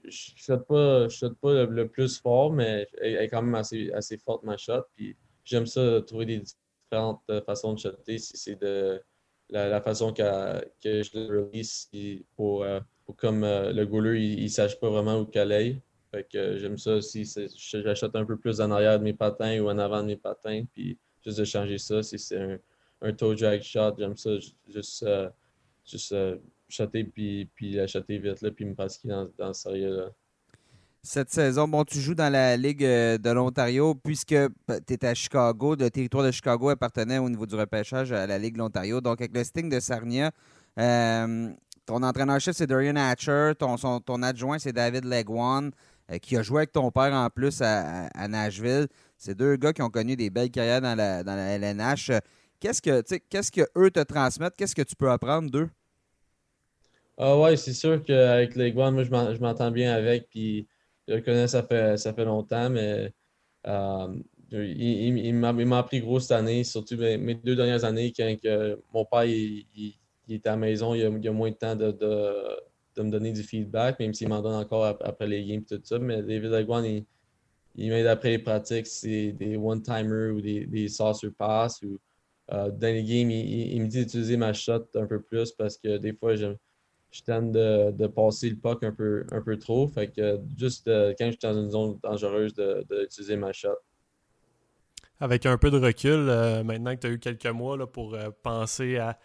je 0.03 0.31
ne 0.33 0.35
shot 0.35 0.57
pas, 0.57 1.07
pas 1.41 1.65
le, 1.67 1.87
plus 1.87 2.19
fort, 2.19 2.51
mais 2.51 2.89
elle, 3.01 3.15
est 3.15 3.29
quand 3.29 3.41
même 3.41 3.55
assez, 3.55 3.89
assez 3.93 4.17
forte 4.17 4.43
ma 4.43 4.57
shot. 4.57 4.83
Puis 4.97 5.15
j'aime 5.45 5.65
ça 5.65 6.01
trouver 6.01 6.25
des 6.25 6.39
différentes 6.41 7.23
façons 7.45 7.71
de 7.71 7.79
shotter. 7.79 8.17
Si 8.17 8.35
c'est 8.35 8.59
de 8.61 9.01
la, 9.49 9.81
façon 9.81 10.13
que 10.13 10.23
je 10.83 11.17
le 11.17 11.45
release 11.45 11.89
pour, 12.35 12.63
euh, 12.63 12.79
pour, 13.05 13.15
comme 13.15 13.43
euh, 13.43 13.71
le 13.71 13.85
goaler, 13.85 14.19
il 14.19 14.43
ne 14.43 14.47
sache 14.47 14.79
pas 14.79 14.89
vraiment 14.89 15.19
où 15.19 15.25
qu'elle 15.25 15.51
est. 15.51 15.81
Fait 16.11 16.27
que 16.31 16.37
euh, 16.37 16.59
j'aime 16.59 16.77
ça 16.77 16.95
aussi. 16.95 17.29
J'achète 17.55 18.15
un 18.15 18.25
peu 18.25 18.37
plus 18.37 18.61
en 18.61 18.71
arrière 18.71 18.99
de 18.99 19.03
mes 19.03 19.13
patins 19.13 19.59
ou 19.59 19.69
en 19.69 19.77
avant 19.77 20.01
de 20.01 20.07
mes 20.07 20.17
patins. 20.17 20.63
Puis 20.73 20.97
juste 21.23 21.39
de 21.39 21.45
changer 21.45 21.77
ça. 21.77 22.01
Si 22.03 22.17
c'est 22.17 22.39
un, 22.39 22.57
un 23.01 23.13
toe 23.13 23.35
drag 23.35 23.61
shot, 23.61 23.95
j'aime 23.97 24.17
ça 24.17 24.31
juste, 24.67 25.05
juste 25.85 26.15
shotter 26.67 27.03
puis, 27.03 27.49
puis 27.53 27.77
vite 27.77 28.41
là, 28.41 28.51
puis 28.51 28.65
me 28.65 28.73
passer 28.73 29.07
dans, 29.07 29.29
dans 29.37 29.53
ce 29.53 29.63
sérieux-là 29.63 30.11
cette 31.05 31.31
saison. 31.31 31.67
Bon, 31.67 31.83
tu 31.83 31.99
joues 31.99 32.15
dans 32.15 32.31
la 32.31 32.57
Ligue 32.57 32.83
euh, 32.83 33.17
de 33.17 33.29
l'Ontario 33.29 33.95
puisque 33.95 34.35
tu 34.87 34.93
es 34.93 35.05
à 35.05 35.13
Chicago. 35.13 35.75
Le 35.75 35.89
territoire 35.89 36.23
de 36.23 36.31
Chicago 36.31 36.69
appartenait 36.69 37.19
au 37.19 37.29
niveau 37.29 37.45
du 37.45 37.55
repêchage 37.55 38.11
à 38.11 38.25
la 38.25 38.37
Ligue 38.37 38.55
de 38.55 38.59
l'Ontario. 38.59 39.01
Donc, 39.01 39.21
avec 39.21 39.35
le 39.35 39.43
Sting 39.43 39.69
de 39.69 39.79
Sarnia, 39.79 40.31
euh, 40.79 41.51
ton 41.85 42.01
entraîneur-chef, 42.01 42.55
c'est 42.55 42.67
Dorian 42.67 42.95
Hatcher. 42.95 43.51
Ton, 43.57 43.75
ton 43.99 44.23
adjoint, 44.23 44.57
c'est 44.57 44.73
David 44.73 45.05
Legwan, 45.05 45.71
euh, 46.11 46.17
qui 46.17 46.35
a 46.37 46.41
joué 46.41 46.59
avec 46.59 46.71
ton 46.71 46.89
père 46.91 47.13
en 47.13 47.29
plus 47.29 47.61
à, 47.61 48.27
Nashville. 48.27 48.87
C'est 49.17 49.35
deux 49.35 49.55
gars 49.57 49.73
qui 49.73 49.83
ont 49.83 49.89
connu 49.89 50.15
des 50.15 50.29
belles 50.29 50.51
carrières 50.51 50.81
dans 50.81 50.95
la, 50.95 51.23
dans 51.23 51.35
la 51.35 51.57
LNH. 51.57 52.11
Qu'est-ce 52.59 52.81
que, 52.81 53.01
qu'est-ce 53.29 53.51
que 53.51 53.61
eux 53.77 53.91
te 53.91 54.01
transmettent? 54.01 54.55
Qu'est-ce 54.57 54.75
que 54.75 54.81
tu 54.81 54.95
peux 54.95 55.11
apprendre 55.11 55.51
d'eux? 55.51 55.69
Ah 57.17 57.37
ouais, 57.37 57.55
c'est 57.55 57.73
sûr 57.73 58.03
qu'avec 58.03 58.55
Legwan, 58.55 58.93
moi, 58.93 59.03
je 59.03 59.39
m'entends 59.39 59.71
bien 59.71 59.93
avec. 59.93 60.29
Puis 60.29 60.67
je 61.07 61.13
le 61.15 61.21
connais, 61.21 61.47
ça 61.47 61.63
fait, 61.63 61.97
ça 61.97 62.13
fait 62.13 62.25
longtemps, 62.25 62.69
mais 62.69 63.11
euh, 63.67 64.15
il, 64.51 65.17
il, 65.25 65.33
m'a 65.33 65.77
appris 65.77 66.01
gros 66.01 66.19
cette 66.19 66.31
année, 66.31 66.63
surtout 66.63 66.97
mes, 66.97 67.35
deux 67.35 67.55
dernières 67.55 67.83
années, 67.83 68.13
quand 68.15 68.35
que 68.41 68.79
mon 68.93 69.05
père 69.05 69.25
il, 69.25 69.65
à 70.29 70.49
la 70.49 70.57
maison, 70.57 70.93
il 70.93 71.03
a, 71.03 71.07
a 71.07 71.31
moins 71.31 71.51
de 71.51 71.55
temps 71.55 71.75
de, 71.75 71.91
de, 71.91 73.03
me 73.03 73.11
donner 73.11 73.31
du 73.31 73.43
feedback, 73.43 73.99
même 73.99 74.13
s'il 74.13 74.29
m'en 74.29 74.41
donne 74.41 74.55
encore 74.55 74.85
après 74.85 75.27
les 75.27 75.45
games 75.45 75.61
et 75.61 75.77
tout 75.77 75.81
ça. 75.83 75.99
Mais 75.99 76.21
David 76.23 76.53
Aguan, 76.53 76.83
il, 76.83 77.05
il 77.75 77.89
m'aide 77.89 78.07
après 78.07 78.29
les 78.29 78.39
pratiques, 78.39 78.87
c'est 78.87 79.33
des 79.33 79.57
one-timers 79.57 80.33
ou 80.33 80.41
des, 80.41 80.65
des 80.65 80.87
saucer 80.87 81.29
pass. 81.31 81.81
Ou, 81.83 81.99
euh, 82.51 82.71
dans 82.71 82.93
les 82.93 83.03
games, 83.03 83.31
il, 83.31 83.81
me 83.81 83.87
dit 83.87 83.99
d'utiliser 83.99 84.37
ma 84.37 84.53
shot 84.53 84.85
un 84.95 85.05
peu 85.05 85.21
plus 85.21 85.51
parce 85.51 85.77
que 85.77 85.97
des 85.97 86.13
fois, 86.13 86.35
j'aime 86.35 86.57
je 87.15 87.23
tente 87.23 87.51
de, 87.51 88.07
passer 88.07 88.49
le 88.49 88.57
puck 88.57 88.83
un 88.83 88.91
peu, 88.91 89.25
un 89.31 89.41
peu 89.41 89.57
trop. 89.57 89.87
Fait 89.87 90.07
que 90.07 90.39
juste 90.57 90.87
euh, 90.87 91.13
quand 91.17 91.27
je 91.27 91.31
suis 91.31 91.39
dans 91.41 91.53
une 91.53 91.71
zone 91.71 91.97
dangereuse, 92.03 92.53
d'utiliser 92.53 93.37
ma 93.37 93.53
shot. 93.53 93.69
Avec 95.21 95.45
un 95.45 95.57
peu 95.57 95.71
de 95.71 95.79
recul, 95.79 96.27
euh, 96.27 96.63
maintenant 96.63 96.93
que 96.93 97.01
tu 97.01 97.07
as 97.07 97.09
eu 97.11 97.19
quelques 97.19 97.45
mois 97.45 97.77
là, 97.77 97.87
pour 97.87 98.15
euh, 98.15 98.31
penser 98.43 98.97
à, 98.97 99.17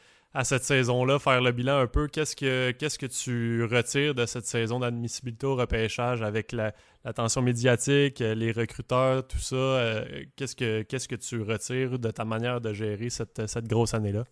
cette 0.44 0.62
saison-là, 0.62 1.18
faire 1.18 1.40
le 1.40 1.50
bilan 1.50 1.78
un 1.78 1.88
peu, 1.88 2.06
qu'est-ce 2.06 2.36
que 2.36 2.70
que 2.70 3.06
tu 3.06 3.64
retires 3.64 4.14
de 4.14 4.24
cette 4.24 4.46
saison 4.46 4.78
d'admissibilité 4.78 5.44
au 5.46 5.56
repêchage 5.56 6.22
avec 6.22 6.52
l'attention 6.52 7.42
médiatique, 7.42 8.20
les 8.20 8.52
recruteurs, 8.52 9.26
tout 9.26 9.40
ça? 9.40 10.04
qu'est-ce 10.36 10.54
que 10.54 10.82
que 10.84 11.16
tu 11.16 11.42
retires 11.42 11.98
de 11.98 12.12
ta 12.12 12.24
manière 12.24 12.60
de 12.60 12.72
gérer 12.72 13.10
cette, 13.10 13.48
cette 13.48 13.66
grosse 13.66 13.92
année-là? 13.92 14.22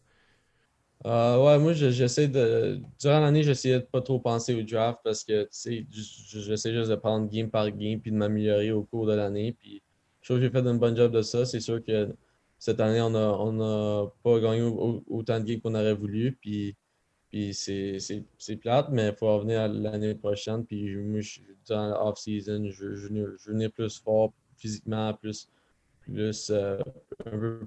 Euh, 1.07 1.44
ouais, 1.44 1.59
moi, 1.59 1.72
j'essaie 1.72 2.28
de. 2.28 2.80
Durant 2.99 3.20
l'année, 3.20 3.42
j'essayais 3.42 3.80
de 3.80 3.84
pas 3.84 4.01
trop 4.03 4.18
penser 4.18 4.55
au 4.55 4.62
draft 4.62 5.01
parce 5.05 5.22
que, 5.24 5.44
tu 5.44 5.49
sais, 5.51 5.86
j'essaie 5.90 6.74
juste 6.74 6.90
de 6.90 6.96
prendre 6.96 7.28
game 7.30 7.51
par 7.51 7.70
game 7.70 8.01
puis 8.01 8.11
de 8.11 8.16
m'améliorer 8.16 8.72
au 8.72 8.82
cours 8.82 9.07
de 9.07 9.14
l'année. 9.14 9.53
Puis, 9.53 9.82
je 10.20 10.28
trouve 10.28 10.38
que 10.38 10.44
j'ai 10.44 10.51
fait 10.51 10.66
un 10.66 10.74
bon 10.74 10.96
job 10.96 11.12
de 11.12 11.22
ça. 11.22 11.44
C'est 11.46 11.61
sûr 11.61 11.84
que 11.84 12.14
cette 12.59 12.80
année, 12.80 13.01
on 13.01 13.11
n'a 13.11 13.32
on 13.38 14.12
pas 14.24 14.40
gagné 14.40 14.62
autant 15.09 15.38
de 15.38 15.44
games 15.44 15.61
qu'on 15.61 15.74
aurait 15.76 15.94
voulu. 15.94 16.36
Puis, 16.40 16.76
puis 17.30 17.55
c'est 17.55 18.57
plate, 18.61 18.88
mais 18.90 19.09
il 19.09 19.14
faut 19.14 19.32
revenir 19.36 19.68
l'année 19.68 20.14
prochaine. 20.16 20.64
Puis, 20.66 20.96
moi, 20.96 21.20
je, 21.20 21.40
dans 21.68 21.90
l'off-season, 21.90 22.70
je, 22.70 22.94
je, 22.96 23.09
veux 23.09 23.36
venir 23.46 23.70
plus 23.70 23.99
fort 24.01 24.32
physiquement, 24.57 25.14
plus, 25.14 25.49
plus 26.03 26.51
euh, 26.51 26.78
un 27.24 27.38
peu 27.38 27.61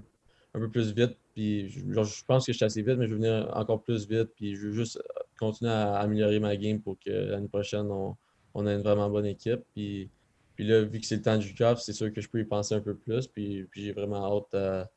un 0.54 0.60
peu 0.60 0.70
plus 0.70 0.92
vite. 0.92 1.16
Puis 1.34 1.68
je 1.68 2.24
pense 2.24 2.46
que 2.46 2.52
je 2.52 2.56
suis 2.56 2.64
assez 2.64 2.82
vite, 2.82 2.96
mais 2.98 3.06
je 3.06 3.14
veux 3.14 3.20
venir 3.20 3.50
encore 3.54 3.82
plus 3.82 4.08
vite. 4.08 4.30
Puis 4.36 4.54
je 4.54 4.68
veux 4.68 4.72
juste 4.72 5.02
continuer 5.38 5.72
à 5.72 5.96
améliorer 5.96 6.40
ma 6.40 6.56
game 6.56 6.80
pour 6.80 6.98
que 6.98 7.10
l'année 7.10 7.48
prochaine, 7.48 7.90
on, 7.90 8.16
on 8.54 8.66
ait 8.66 8.74
une 8.74 8.82
vraiment 8.82 9.08
bonne 9.10 9.26
équipe. 9.26 9.60
Puis, 9.74 10.10
puis 10.54 10.66
là, 10.66 10.82
vu 10.82 11.00
que 11.00 11.06
c'est 11.06 11.16
le 11.16 11.22
temps 11.22 11.38
du 11.38 11.52
draft, 11.54 11.82
c'est 11.82 11.92
sûr 11.92 12.12
que 12.12 12.20
je 12.20 12.28
peux 12.28 12.40
y 12.40 12.44
penser 12.44 12.74
un 12.74 12.80
peu 12.80 12.94
plus. 12.94 13.26
Puis, 13.26 13.64
puis 13.70 13.84
j'ai 13.84 13.92
vraiment 13.92 14.36
hâte 14.36 14.54
à, 14.54 14.90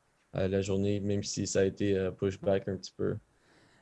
la 0.48 0.60
journée, 0.60 1.00
même 1.00 1.22
si 1.22 1.46
ça 1.46 1.60
a 1.60 1.64
été 1.64 1.96
euh, 1.96 2.10
pushback 2.10 2.68
un 2.68 2.76
petit 2.76 2.92
peu 2.94 3.16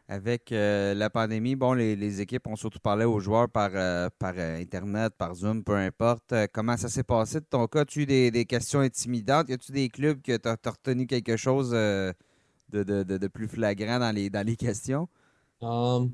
avec 0.07 0.53
euh, 0.53 0.93
la 0.93 1.09
pandémie, 1.09 1.57
bon, 1.57 1.73
les, 1.73 2.21
équipes 2.21 2.47
ont 2.47 2.57
surtout 2.57 2.79
parlé 2.79 3.07
aux 3.07 3.21
joueurs 3.21 3.49
par, 3.49 3.71
euh, 3.75 4.11
par 4.19 4.37
Internet, 4.37 5.15
par 5.17 5.35
Zoom, 5.35 5.65
peu 5.65 5.75
importe. 5.75 6.35
comment 6.53 6.77
ça 6.77 6.91
s'est 6.91 7.03
passé 7.03 7.41
de 7.41 7.47
ton 7.47 7.67
cas? 7.67 7.81
As-tu 7.81 8.03
eu 8.03 8.07
des, 8.07 8.45
questions 8.45 8.81
intimidantes? 8.81 9.49
Y 9.49 9.55
a-tu 9.55 9.73
des 9.73 9.89
clubs 9.89 10.21
que 10.21 10.37
tu 10.37 10.47
as, 10.47 10.59
retenu 10.71 11.07
quelque 11.07 11.39
chose 11.39 11.75
de, 12.71 12.83
de, 12.83 13.27
plus 13.29 13.49
flagrant 13.49 13.99
dans 13.99 14.15
les, 14.15 14.31
dans 14.31 14.47
les 14.47 14.57
questions? 14.57 15.09
Um, 15.61 16.13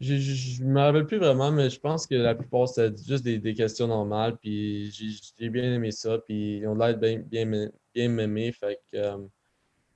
je 0.00 0.62
ne 0.62 0.68
me 0.68 0.80
rappelle 0.80 1.06
plus 1.06 1.18
vraiment, 1.18 1.50
mais 1.50 1.70
je 1.70 1.80
pense 1.80 2.06
que 2.06 2.14
la 2.14 2.34
plupart, 2.34 2.68
c'était 2.68 3.02
juste 3.02 3.24
des, 3.24 3.54
questions 3.54 3.86
normales. 3.86 4.36
Puis 4.36 4.90
j'ai 5.38 5.48
bien 5.48 5.74
aimé 5.74 5.90
ça. 5.90 6.18
Puis 6.18 6.58
ils 6.58 6.66
ont 6.66 6.74
l'air 6.74 6.96
bien, 6.96 7.18
bien, 7.18 7.68
bien 7.94 8.18
aimés. 8.18 8.52
Fait 8.52 8.80
que. 8.92 8.98
Um, 8.98 9.28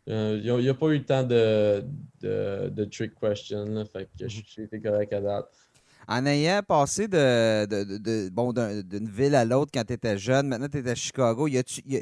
il 0.06 0.42
n'y 0.42 0.68
a, 0.68 0.74
pas 0.74 0.86
eu 0.88 0.98
le 0.98 1.04
temps 1.04 1.22
de, 1.22 1.84
de, 2.20 2.84
trick 2.86 3.12
question, 3.20 3.84
fait 3.86 4.08
que 4.18 4.26
j'ai 4.26 4.62
été 4.62 4.80
correct 4.80 5.12
à 5.12 5.20
date. 5.20 5.46
En 6.08 6.26
ayant 6.26 6.62
passé 6.66 7.06
de, 7.06 7.66
de, 7.66 8.28
bon, 8.30 8.52
d'une 8.52 9.08
ville 9.08 9.34
à 9.36 9.44
l'autre 9.44 9.70
quand 9.72 9.84
tu 9.84 9.92
étais 9.92 10.18
jeune, 10.18 10.48
maintenant 10.48 10.68
tu 10.68 10.78
es 10.78 10.90
à 10.90 10.94
Chicago, 10.96 11.46
y 11.46 11.58
a-tu 11.58 11.82
y 11.86 11.98
a, 11.98 12.00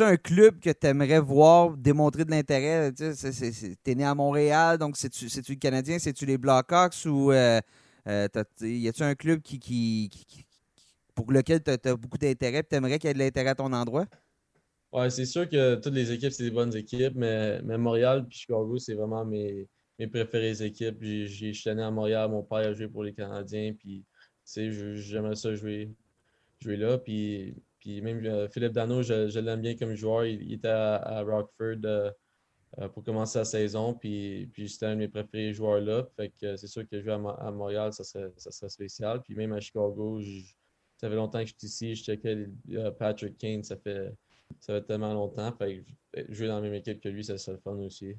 un 0.00 0.16
club 0.16 0.60
que 0.60 0.70
tu 0.70 0.86
aimerais 0.86 1.20
voir 1.20 1.76
démontrer 1.76 2.24
de 2.24 2.30
l'intérêt? 2.30 2.92
Tu 2.92 3.04
es 3.04 3.94
né 3.94 4.04
à 4.04 4.14
Montréal, 4.14 4.78
donc 4.78 4.96
c'est-tu 4.96 5.26
le 5.26 5.58
Canadien, 5.58 5.98
c'est-tu 5.98 6.26
les 6.26 6.38
Blackhawks? 6.38 7.06
Ou 7.06 7.32
euh, 7.32 7.60
euh 8.06 8.28
y 8.60 8.88
a-tu 8.88 9.02
un 9.02 9.14
club 9.14 9.40
qui, 9.42 10.10
pour 11.14 11.30
lequel 11.32 11.62
tu 11.62 11.70
as, 11.70 11.96
beaucoup 11.96 12.18
d'intérêt 12.18 12.58
et 12.58 12.64
tu 12.64 12.74
aimerais 12.76 12.98
qu'il 12.98 13.08
y 13.08 13.10
ait 13.10 13.14
de 13.14 13.18
l'intérêt 13.18 13.50
à 13.50 13.54
ton 13.54 13.72
endroit? 13.72 14.06
Ouais, 14.92 15.10
c'est 15.10 15.26
sûr 15.26 15.48
que 15.48 15.74
toutes 15.76 15.94
les 15.94 16.12
équipes, 16.12 16.30
c'est 16.30 16.44
des 16.44 16.52
bonnes 16.52 16.76
équipes, 16.76 17.14
mais, 17.16 17.60
mais 17.62 17.76
Montréal 17.76 18.26
puis 18.28 18.38
Chicago, 18.38 18.78
c'est 18.78 18.94
vraiment 18.94 19.24
mes, 19.24 19.66
mes 19.98 20.06
préférées 20.06 20.62
équipes. 20.62 21.02
Je 21.02 21.52
suis 21.52 21.74
né 21.74 21.82
à 21.82 21.90
Montréal, 21.90 22.30
mon 22.30 22.42
père 22.42 22.58
a 22.58 22.72
joué 22.74 22.88
pour 22.88 23.04
les 23.04 23.12
Canadiens, 23.12 23.74
puis 23.78 24.04
j'aimerais 24.46 25.36
ça 25.36 25.54
jouer, 25.54 25.90
jouer 26.60 26.76
là. 26.76 26.98
Puis, 26.98 27.54
puis 27.84 28.00
même 28.00 28.24
euh, 28.24 28.48
Philippe 28.48 28.72
Dano, 28.72 29.02
je, 29.02 29.38
l'aime 29.38 29.60
bien 29.60 29.76
comme 29.76 29.94
joueur. 29.94 30.24
Il, 30.24 30.54
était 30.54 30.68
à, 30.68 31.20
Rockford 31.20 31.84
euh, 31.84 32.10
euh, 32.78 32.88
pour 32.88 33.04
commencer 33.04 33.38
la 33.38 33.44
saison, 33.44 33.92
puis, 33.92 34.48
puis 34.54 34.70
c'était 34.70 34.86
un 34.86 34.94
de 34.94 35.00
mes 35.00 35.08
préférés 35.08 35.52
joueurs 35.52 35.82
là. 35.82 36.02
Fait 36.16 36.30
que 36.30 36.56
c'est 36.56 36.66
sûr 36.66 36.88
que 36.88 37.02
jouer 37.02 37.12
à, 37.12 37.50
Montréal, 37.50 37.92
ça 37.92 38.02
serait, 38.02 38.32
ça 38.38 38.50
serait 38.50 38.70
spécial. 38.70 39.20
Puis 39.20 39.34
même 39.34 39.52
à 39.52 39.60
Chicago, 39.60 40.18
ça 40.96 41.10
fait 41.10 41.14
longtemps 41.14 41.40
que 41.40 41.46
je 41.46 41.54
suis 41.58 41.66
ici. 41.66 41.94
Je 41.94 42.04
checkais 42.04 42.48
Patrick 42.98 43.36
Kane, 43.36 43.62
ça 43.62 43.76
fait, 43.76 44.10
ça 44.60 44.72
fait 44.72 44.82
tellement 44.86 45.12
longtemps. 45.12 45.52
Fait 45.52 45.84
que 46.14 46.32
jouer 46.32 46.48
dans 46.48 46.56
la 46.56 46.62
même 46.62 46.74
équipe 46.74 47.02
que 47.02 47.10
lui, 47.10 47.22
ça 47.22 47.36
serait 47.36 47.58
le 47.58 47.60
fun 47.62 47.76
aussi. 47.80 48.16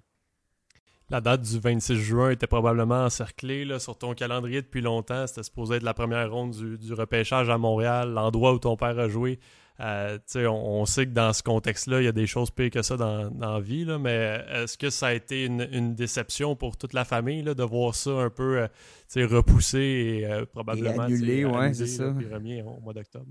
La 1.11 1.21
date 1.21 1.41
du 1.41 1.59
26 1.59 1.97
juin 1.97 2.31
était 2.31 2.47
probablement 2.47 3.05
encerclée 3.05 3.63
là, 3.63 3.77
sur 3.77 3.95
ton 3.95 4.15
calendrier 4.15 4.63
depuis 4.63 4.81
longtemps. 4.81 5.27
C'était 5.27 5.43
supposé 5.43 5.75
être 5.75 5.83
la 5.83 5.93
première 5.93 6.31
ronde 6.31 6.55
du, 6.77 6.93
repêchage 6.93 7.47
à 7.49 7.59
Montréal, 7.59 8.09
l'endroit 8.11 8.53
où 8.53 8.59
ton 8.59 8.75
père 8.75 8.97
a 8.97 9.07
joué. 9.07 9.39
Euh, 9.81 10.17
on, 10.35 10.85
sait 10.85 11.05
que 11.05 11.11
dans 11.11 11.31
ce 11.33 11.43
contexte-là, 11.43 12.01
il 12.01 12.05
y 12.05 12.07
a 12.07 12.11
des 12.11 12.25
choses 12.25 12.49
pires 12.49 12.71
que 12.71 12.81
ça 12.81 12.97
dans, 12.97 13.29
la 13.39 13.59
vie, 13.59 13.85
là, 13.85 13.99
mais 13.99 14.43
est-ce 14.49 14.77
que 14.77 14.89
ça 14.89 15.07
a 15.07 15.13
été 15.13 15.45
une, 15.45 15.93
déception 15.93 16.55
pour 16.55 16.75
toute 16.75 16.93
la 16.93 17.05
famille 17.05 17.43
là, 17.43 17.53
de 17.53 17.63
voir 17.63 17.93
ça 17.93 18.11
un 18.11 18.29
peu 18.29 18.61
euh, 18.61 19.27
repoussé 19.27 19.79
et 19.79 20.25
euh, 20.25 20.45
probablement 20.45 21.03
annulé, 21.03 21.45
ouais, 21.45 21.73
c'est 21.73 21.87
ça. 21.87 22.11
puis 22.17 22.25
remis 22.27 22.61
au 22.61 22.79
mois 22.79 22.93
d'octobre? 22.93 23.27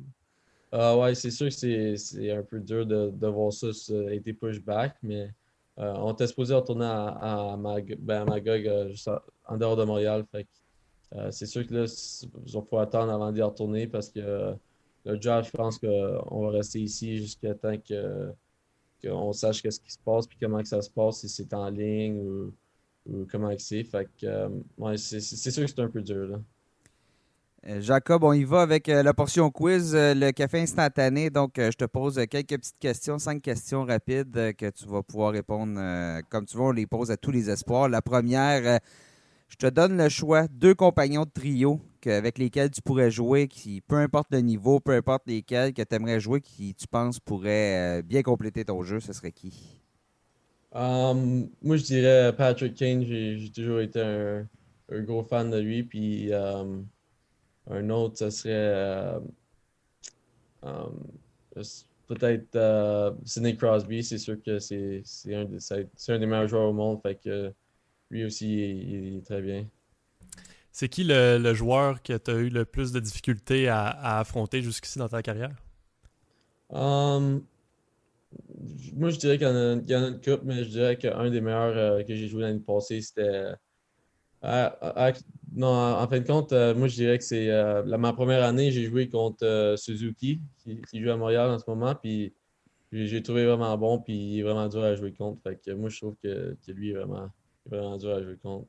Ah 0.71 0.97
ouais, 0.97 1.15
c'est 1.15 1.31
sûr 1.31 1.49
que 1.49 1.97
c'est 1.97 2.31
un 2.31 2.43
peu 2.43 2.61
dur 2.61 2.85
de, 2.87 3.11
de 3.11 3.27
voir 3.27 3.53
ça, 3.53 3.73
ça 3.73 3.95
a 3.95 4.13
été 4.13 4.33
pushback, 4.33 4.97
mais 5.03 5.31
euh, 5.79 5.93
on 5.97 6.13
était 6.13 6.27
supposé 6.27 6.55
retourner 6.55 6.85
à, 6.85 7.53
à, 7.53 7.57
ben, 7.57 8.25
Magog 8.25 8.67
euh, 8.67 8.95
en 9.47 9.57
dehors 9.57 9.77
de 9.77 9.85
Montréal. 9.85 10.25
Euh, 11.15 11.31
c'est 11.31 11.47
sûr 11.47 11.67
que 11.67 11.75
là, 11.75 11.85
il 11.85 12.63
faut 12.69 12.79
attendre 12.79 13.13
avant 13.13 13.33
d'y 13.33 13.43
retourner 13.43 13.87
parce 13.87 14.09
que 14.09 14.55
le 15.05 15.21
job, 15.21 15.45
je 15.45 15.51
pense 15.51 15.79
qu'on 15.79 16.47
va 16.47 16.51
rester 16.51 16.81
ici 16.81 17.19
jusqu'à 17.19 17.55
temps 17.55 17.77
que 17.79 18.33
qu'on 19.03 19.33
sache 19.33 19.63
ce 19.63 19.81
qui 19.81 19.93
se 19.93 19.99
passe 19.99 20.27
puis 20.27 20.39
comment 20.41 20.63
que 20.63 20.69
ça 20.69 20.81
se 20.81 20.89
passe, 20.89 21.19
si 21.19 21.29
c'est 21.29 21.53
en 21.53 21.69
ligne 21.69 22.19
ou, 22.21 22.55
comment 23.31 23.53
c'est. 23.59 23.85
Fait 23.85 24.09
que 24.19 24.49
c'est 24.97 25.21
sûr 25.21 25.65
que 25.65 25.71
c'est 25.71 25.81
un 25.81 25.91
peu 25.91 26.03
dur. 26.03 26.27
Là. 26.29 26.41
Euh, 27.67 27.81
Jacob, 27.81 28.25
on 28.25 28.35
y 28.35 28.45
va 28.45 28.61
avec 28.61 28.91
euh, 28.91 29.03
la 29.03 29.15
portion 29.15 29.51
quiz, 29.51 29.95
euh, 29.95 30.13
le 30.13 30.33
café 30.33 30.61
instantané. 30.61 31.31
Donc, 31.31 31.55
je 31.57 31.71
te 31.71 31.87
pose 31.87 32.21
quelques 32.31 32.59
petites 32.59 32.79
questions, 32.79 33.19
cinq 33.19 33.41
questions 33.41 33.85
rapides 33.85 34.55
que 34.55 34.71
tu 34.71 34.87
vas 34.87 35.03
pouvoir 35.03 35.33
répondre 35.33 35.81
comme 36.29 36.45
tu 36.45 36.57
veux. 36.57 36.63
On 36.63 36.73
les 36.73 36.87
pose 36.87 37.11
à 37.11 37.17
tous 37.17 37.31
les 37.31 37.49
espoirs. 37.49 37.89
La 37.89 38.03
première, 38.03 38.81
je 39.49 39.57
te 39.57 39.67
donne 39.67 39.97
le 39.97 40.11
choix, 40.11 40.47
deux 40.49 40.75
compagnons 40.75 41.25
de 41.25 41.31
trio 41.31 41.81
avec 42.07 42.37
lesquels 42.37 42.71
tu 42.71 42.83
pourrais 42.83 43.11
jouer, 43.11 43.49
qui, 43.49 43.81
peu 43.81 43.97
importe 43.97 44.27
le 44.31 44.41
niveau, 44.41 44.79
peu 44.79 44.93
importe 44.93 45.23
lesquels 45.27 45.73
que 45.73 45.81
tu 45.81 45.95
aimerais 45.95 46.21
jouer, 46.21 46.43
qui 46.43 46.75
tu 46.75 46.87
penses 46.87 47.19
pourraient 47.19 48.03
bien 48.03 48.21
compléter 48.21 48.67
ton 48.67 48.83
jeu, 48.83 49.01
ce 49.01 49.15
serait 49.15 49.33
qui? 49.33 49.81
Um, 50.75 51.49
moi, 51.63 51.79
je 51.79 51.85
dirais 51.85 52.35
Patrick 52.37 52.75
Kane. 52.75 53.05
J'ai 53.05 53.51
toujours 53.55 53.81
été 53.81 54.03
un, 54.03 54.47
gros 55.01 55.23
fan 55.23 55.51
de 55.51 55.59
lui. 55.59 55.83
Puis. 55.83 56.31
Um, 56.35 56.85
un 57.71 57.91
autre, 57.91 58.19
ce 58.19 58.31
serait 58.31 58.53
euh, 58.53 59.19
euh, 60.65 61.63
peut-être 62.07 62.57
euh, 62.57 63.13
Sidney 63.25 63.57
Crosby. 63.57 64.05
C'est 64.05 64.19
sûr 64.19 64.37
que 64.43 64.59
c'est 64.59 65.03
un, 65.29 65.47
un, 65.47 66.19
des 66.19 66.27
meilleurs 66.27 66.49
joueurs 66.49 66.69
au 66.69 66.73
monde. 66.73 67.01
Fait 67.03 67.17
que 67.17 67.53
lui 68.11 68.25
aussi, 68.25 68.53
il, 68.55 69.17
est 69.19 69.25
très 69.25 69.41
bien. 69.41 69.67
C'est 70.73 70.89
qui 70.89 71.05
le, 71.05 71.55
joueur 71.55 72.03
que 72.03 72.17
tu 72.17 72.31
as 72.31 72.35
eu 72.35 72.49
le 72.49 72.65
plus 72.65 72.93
de 72.93 73.01
difficultés 73.01 73.69
à, 73.69 74.19
affronter 74.19 74.61
jusqu'ici 74.61 74.99
dans 74.99 75.09
ta 75.09 75.23
carrière? 75.23 75.55
Um, 76.71 77.45
moi, 78.95 79.11
je 79.11 79.19
dirais 79.19 79.39
qu'il 79.39 79.47
y, 79.47 79.51
en 79.51 80.03
a 80.03 80.09
une 80.09 80.21
coupe, 80.21 80.43
mais 80.43 80.65
je 80.65 80.69
dirais 80.69 80.97
qu'un 80.97 81.31
des 81.31 81.41
meilleurs 81.41 82.05
que 82.05 82.15
j'ai 82.15 82.27
joué 82.27 82.43
l'année 82.43 82.59
passée, 82.59 83.01
c'était 83.01 83.55
non, 85.55 85.69
en 85.69 86.09
fin 86.09 86.19
de 86.19 86.27
compte, 86.27 86.53
euh, 86.53 86.75
moi 86.75 86.89
je 86.89 86.97
dirais 86.97 87.17
que 87.17 87.25
c'est 87.25 87.49
euh, 87.49 87.85
ma 87.97 88.13
première 88.13 88.43
année, 88.43 88.73
j'ai 88.73 88.85
joué 88.85 89.09
contre 89.09 89.45
euh, 89.45 89.77
Suzuki, 89.77 90.41
qui, 90.59 91.01
joue 91.01 91.11
à 91.11 91.17
Montréal 91.17 91.49
en 91.51 91.59
ce 91.61 91.65
moment, 91.69 91.95
puis 91.95 92.35
j'ai 92.91 93.23
trouvé 93.23 93.47
vraiment 93.47 93.77
bon, 93.79 94.01
puis 94.01 94.15
il 94.15 94.41
est 94.41 94.43
vraiment 94.43 94.69
dur 94.69 94.83
à 94.83 94.97
jouer 94.97 95.13
contre. 95.13 95.41
Fait 95.43 95.61
que 95.65 95.71
moi 95.71 95.91
je 95.91 95.99
trouve 95.99 96.17
que, 96.21 96.57
lui 96.69 96.91
est 96.91 96.95
vraiment, 96.95 97.31
vraiment 97.67 97.97
dur 97.97 98.11
à 98.11 98.23
jouer 98.23 98.37
contre. 98.43 98.67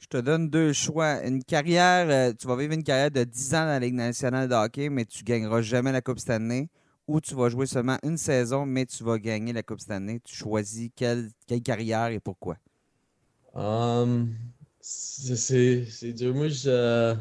Je 0.00 0.06
te 0.06 0.16
donne 0.16 0.48
deux 0.48 0.72
choix. 0.72 1.24
Une 1.24 1.42
carrière, 1.42 2.34
tu 2.36 2.46
vas 2.46 2.56
vivre 2.56 2.72
une 2.72 2.84
carrière 2.84 3.10
de 3.10 3.24
10 3.24 3.54
ans 3.54 3.60
dans 3.60 3.66
la 3.66 3.80
Ligue 3.80 3.94
nationale 3.94 4.48
de 4.48 4.54
hockey, 4.54 4.88
mais 4.90 5.04
tu 5.04 5.22
ne 5.22 5.26
gagneras 5.26 5.60
jamais 5.60 5.90
la 5.90 6.00
Coupe 6.00 6.20
Stanley. 6.20 6.68
Ou 7.08 7.20
tu 7.20 7.34
vas 7.34 7.48
jouer 7.48 7.66
seulement 7.66 7.96
une 8.04 8.16
saison, 8.16 8.64
mais 8.64 8.86
tu 8.86 9.02
vas 9.02 9.18
gagner 9.18 9.52
la 9.52 9.64
Coupe 9.64 9.80
Stanley. 9.80 10.20
Tu 10.22 10.36
choisis 10.36 10.90
quelle, 10.94 11.30
quelle 11.48 11.62
carrière 11.62 12.08
et 12.08 12.20
pourquoi? 12.20 12.58
Um, 13.54 14.28
c'est 14.88 16.12
dur. 16.14 16.34
Moi, 16.34 16.48
je, 16.48 17.14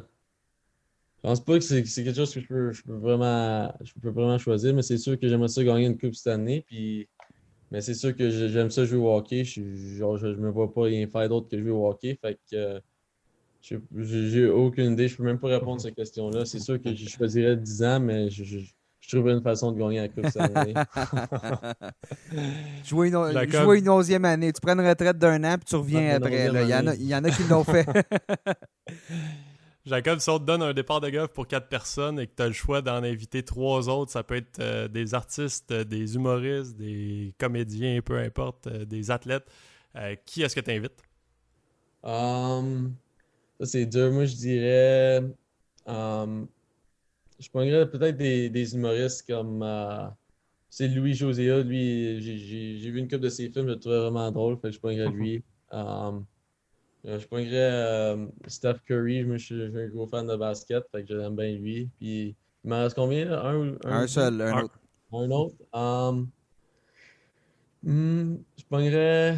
pense 1.22 1.44
pas 1.44 1.56
que 1.56 1.60
c'est 1.60 1.84
quelque 1.84 2.14
chose 2.16 2.34
que 2.34 2.40
je 2.40 2.48
peux, 2.48 2.72
je 2.72 2.84
peux, 2.84 2.94
vraiment, 2.94 3.74
je 3.84 3.94
peux 4.02 4.10
vraiment 4.10 4.38
choisir, 4.38 4.74
mais 4.74 4.82
c'est 4.82 4.98
sûr 4.98 5.20
que 5.20 5.28
j'aimerais 5.28 5.50
ça 5.50 5.64
gagner 5.64 5.88
une 5.88 5.98
coupe 5.98 6.16
cette 6.16 6.28
année. 6.28 6.64
Puis, 6.66 7.10
mais 7.72 7.82
c'est 7.82 7.94
sûr 7.94 8.16
que 8.16 8.30
j'aime 8.30 8.72
ça 8.72 8.86
jouer 8.86 9.00
au 9.00 9.14
hockey. 9.14 9.44
Je, 9.44 9.62
genre, 9.98 10.18
je, 10.18 10.28
me 10.28 10.50
vois 10.50 10.74
pas 10.74 10.84
rien 10.84 11.08
faire 11.08 11.28
d'autre 11.28 11.50
que 11.50 11.60
jouer 11.60 11.72
au 11.72 11.88
hockey. 11.88 12.18
Fait 12.22 12.40
que 12.50 12.82
j'ai 13.62 14.48
aucune 14.48 14.94
idée. 14.94 15.10
Je 15.10 15.18
peux 15.18 15.24
même 15.24 15.40
pas 15.40 15.50
répondre 15.50 15.76
à 15.76 15.80
cette 15.80 15.96
question-là. 15.96 16.46
C'est 16.46 16.60
sûr 16.60 16.82
que 16.82 16.96
je 16.96 17.10
choisirais 17.10 17.58
10 17.58 17.84
ans, 17.84 18.00
mais 18.00 18.30
je, 18.30 18.60
je 19.08 19.16
trouverais 19.16 19.34
une 19.36 19.42
façon 19.42 19.72
de 19.72 19.80
gagner 19.80 20.02
la 20.02 20.10
Coupe 20.10 20.26
année. 20.36 20.74
jouer, 22.84 23.08
une, 23.08 23.50
jouer 23.50 23.80
une 23.80 23.90
onzième 23.90 24.26
année. 24.26 24.52
Tu 24.52 24.60
prends 24.60 24.78
une 24.78 24.86
retraite 24.86 25.18
d'un 25.18 25.42
an 25.46 25.58
puis 25.58 25.66
tu 25.66 25.78
reviens 25.78 26.16
après. 26.16 26.48
Il, 26.48 26.68
y 26.68 26.76
en 26.76 26.88
a, 26.88 26.96
il 26.96 27.08
y 27.08 27.16
en 27.16 27.24
a 27.24 27.30
qui 27.30 27.46
l'ont 27.46 27.64
fait. 27.64 27.88
Jacob, 29.86 30.20
si 30.20 30.30
on 30.30 30.40
te 30.40 30.44
donne 30.44 30.62
un 30.62 30.74
départ 30.74 31.00
de 31.00 31.10
golf 31.10 31.30
pour 31.30 31.48
quatre 31.48 31.70
personnes 31.70 32.20
et 32.20 32.28
que 32.28 32.34
tu 32.36 32.44
as 32.44 32.48
le 32.48 32.54
choix 32.54 32.82
d'en 32.82 33.02
inviter 33.02 33.44
trois 33.44 33.88
autres, 33.88 34.12
ça 34.12 34.24
peut 34.24 34.36
être 34.36 34.60
euh, 34.60 34.90
des 34.90 35.14
artistes, 35.14 35.72
euh, 35.72 35.86
des 35.86 36.16
humoristes, 36.16 36.76
des 36.76 37.34
comédiens, 37.38 38.02
peu 38.02 38.20
importe, 38.20 38.68
euh, 38.68 38.84
des 38.84 39.10
athlètes. 39.10 39.50
qui 40.26 40.44
est-ce 40.44 40.54
que 40.54 40.60
tu 40.60 40.72
invites? 40.72 41.02
Um, 42.04 42.94
ça, 43.62 43.68
c'est 43.68 43.86
dur. 43.86 44.12
Moi, 44.12 44.26
je 44.26 44.36
dirais. 44.36 45.24
Um, 45.86 46.50
je 47.40 47.50
prendrais 47.50 47.90
peut-être 47.90 48.18
des, 48.18 48.50
des, 48.50 48.76
humoristes 48.76 49.28
comme 49.28 49.62
euh, 49.64 50.08
c'est 50.70 50.88
Louis 50.88 51.14
José. 51.14 51.64
Lui, 51.64 52.22
j'ai 52.22 52.92
vu 52.92 53.00
une 53.00 53.08
couple 53.08 53.24
de 53.24 53.30
ses 53.30 53.50
films, 53.50 53.68
je 53.68 53.74
le 53.74 53.80
trouvais 53.80 54.00
vraiment 54.00 54.32
drôle. 54.32 54.58
Fait 54.58 54.70
que 54.70 54.74
je 54.74 54.80
prendrais 54.80 55.10
lui. 55.10 55.44
Um, 55.72 56.26
je 57.04 57.26
prendrais 57.26 57.54
euh, 57.54 58.28
Steph 58.48 58.80
Curry. 58.86 59.24
Je 59.24 59.38
suis, 59.38 59.62
un 59.64 59.88
gros 59.88 60.08
fan 60.08 60.28
de 60.28 60.36
basket. 60.36 60.84
Fait 60.92 61.04
que 61.04 61.20
j'aime 61.20 61.36
bien 61.36 61.52
lui. 61.54 61.90
Puis, 61.98 62.36
il 62.64 62.70
m'en 62.70 62.82
reste 62.82 62.96
combien 62.96 63.32
Un, 63.32 63.78
un, 63.86 64.08
seul, 64.08 64.42
un, 64.42 64.64
autre. 64.64 64.80
Un 65.14 65.32
autre? 65.32 65.56
Um, 65.74 66.30
hmm, 67.84 68.36
je 68.58 68.66
prendrais. 68.66 69.38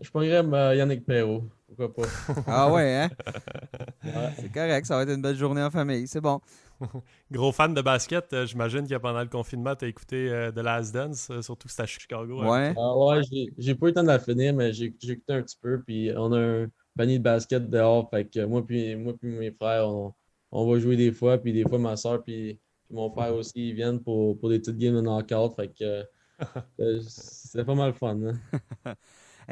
Je 0.00 0.10
prendrais 0.10 0.44
euh, 0.44 0.74
Yannick 0.74 1.06
Perrault. 1.06 1.44
Pourquoi 1.76 1.92
pas? 1.92 2.08
ah 2.46 2.72
ouais, 2.72 2.94
hein? 2.94 3.10
C'est 4.36 4.52
correct, 4.52 4.86
ça 4.86 4.96
va 4.96 5.02
être 5.02 5.12
une 5.12 5.22
belle 5.22 5.36
journée 5.36 5.62
en 5.62 5.70
famille. 5.70 6.06
C'est 6.06 6.20
bon. 6.20 6.40
Gros 7.30 7.52
fan 7.52 7.74
de 7.74 7.82
basket, 7.82 8.32
euh, 8.32 8.46
j'imagine 8.46 8.86
que 8.86 8.94
pendant 8.96 9.20
le 9.20 9.28
confinement, 9.28 9.74
tu 9.74 9.84
as 9.84 9.88
écouté 9.88 10.28
euh, 10.28 10.52
The 10.52 10.58
Last 10.58 10.94
Dance, 10.94 11.30
euh, 11.30 11.42
surtout 11.42 11.66
que 11.66 11.72
c'était 11.72 11.82
à 11.82 11.86
Chicago. 11.86 12.40
Hein. 12.42 12.48
Ouais. 12.48 12.74
Ah 12.76 12.96
ouais, 12.96 13.22
j'ai 13.58 13.74
pas 13.74 13.86
eu 13.86 13.88
le 13.90 13.94
temps 13.94 14.02
de 14.02 14.08
la 14.08 14.18
finir, 14.18 14.54
mais 14.54 14.72
j'ai 14.72 14.86
écouté 14.86 15.32
un 15.32 15.42
petit 15.42 15.56
peu. 15.60 15.82
Puis 15.82 16.10
on 16.16 16.32
a 16.32 16.38
un 16.38 16.66
panier 16.96 17.18
de 17.18 17.24
basket 17.24 17.68
dehors. 17.68 18.08
Fait 18.10 18.24
que 18.24 18.44
moi 18.44 18.64
puis 18.64 18.94
moi 18.96 19.14
puis 19.20 19.30
mes 19.30 19.50
frères, 19.50 19.88
on, 19.88 20.14
va 20.52 20.78
jouer 20.78 20.96
des 20.96 21.12
fois. 21.12 21.38
Puis 21.38 21.52
des 21.52 21.64
fois, 21.64 21.78
ma 21.78 21.96
soeur 21.96 22.22
puis, 22.22 22.58
mon 22.90 23.10
frère 23.10 23.34
aussi, 23.34 23.70
ils 23.70 23.74
viennent 23.74 24.00
pour, 24.00 24.38
pour 24.38 24.48
des 24.48 24.58
petites 24.58 24.78
games 24.78 24.94
de 24.94 25.00
knockout. 25.00 25.54
Fait 25.56 25.68
que 25.68 26.04
c'est 27.08 27.64
pas 27.64 27.74
mal 27.74 27.94
fun. 27.94 28.18
Hein. 28.84 28.94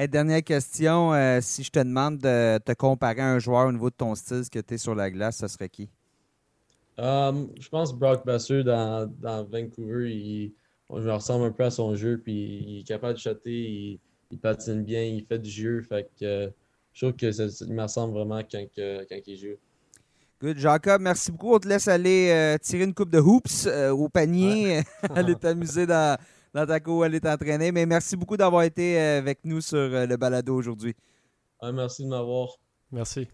Dernière 0.09 0.43
question. 0.43 1.13
si 1.41 1.63
je 1.63 1.71
te 1.71 1.79
demande 1.79 2.19
de 2.19 2.59
te 2.59 2.73
comparer 2.73 3.21
à 3.21 3.33
un 3.33 3.39
joueur 3.39 3.69
au 3.69 3.73
niveau 3.73 3.91
de 3.91 3.97
ton 3.97 4.15
style, 4.15 4.45
ce 4.45 4.51
que 4.51 4.59
tu 4.59 4.75
es 4.75 4.79
sur 4.79 4.95
la 4.95 5.11
glace, 5.11 5.39
ce 5.39 5.49
serait 5.49 5.69
qui? 5.69 5.89
Um, 6.99 7.51
je 7.59 7.69
pense 7.69 7.95
Brock 7.95 8.25
Besser 8.27 8.63
dans, 8.63 9.11
dans 9.19 9.45
Vancouver, 9.45 10.13
il, 10.13 10.53
je 11.01 11.01
me 11.01 11.13
ressemble 11.13 11.47
un 11.47 11.51
peu 11.51 11.65
à 11.65 11.71
son 11.71 11.95
jeu, 11.95 12.21
puis 12.23 12.65
il 12.67 12.81
est 12.81 12.87
capable 12.87 13.15
de 13.15 13.19
chatter, 13.19 13.99
il, 14.31 14.39
patine 14.39 14.83
bien, 14.83 15.03
il 15.03 15.25
fait 15.25 15.39
du 15.39 15.51
jeu. 15.51 15.83
Fait 15.83 16.09
que 16.19 16.53
je 16.93 17.07
trouve 17.07 17.17
que 17.17 17.33
ça, 17.33 17.45
me 17.67 17.83
ressemble 17.83 18.15
vraiment 18.15 18.41
quand, 18.41 18.65
quand 18.77 19.19
il 19.27 19.37
joue. 19.37 19.57
Good. 20.41 20.59
Jacob, 20.59 21.01
merci 21.01 21.31
beaucoup. 21.31 21.55
On 21.55 21.59
te 21.61 21.69
laisse 21.69 21.87
aller 21.87 22.31
euh, 22.31 22.59
tirer 22.59 22.85
une 22.85 22.95
coupe 22.95 23.11
de 23.11 23.21
hoops 23.21 23.67
euh, 23.67 23.91
au 23.91 24.09
panier, 24.09 24.83
aller 25.15 25.37
t'amuser 25.37 25.87
dans, 25.87 26.19
dans 26.55 26.67
ta 26.67 26.81
cour, 26.81 27.07
elle 27.07 27.15
est 27.15 27.27
entraînée. 27.27 27.73
Mais 27.73 27.87
merci 27.87 28.17
beaucoup 28.17 28.37
d'avoir 28.37 28.63
été 28.63 28.99
avec 28.99 29.41
nous 29.45 29.61
sur 29.61 29.79
le 29.79 30.17
balado 30.17 30.55
aujourd'hui. 30.55 30.95
merci 31.63 32.05
de 32.05 32.09
m'avoir. 32.09 32.49
Merci. 32.91 33.29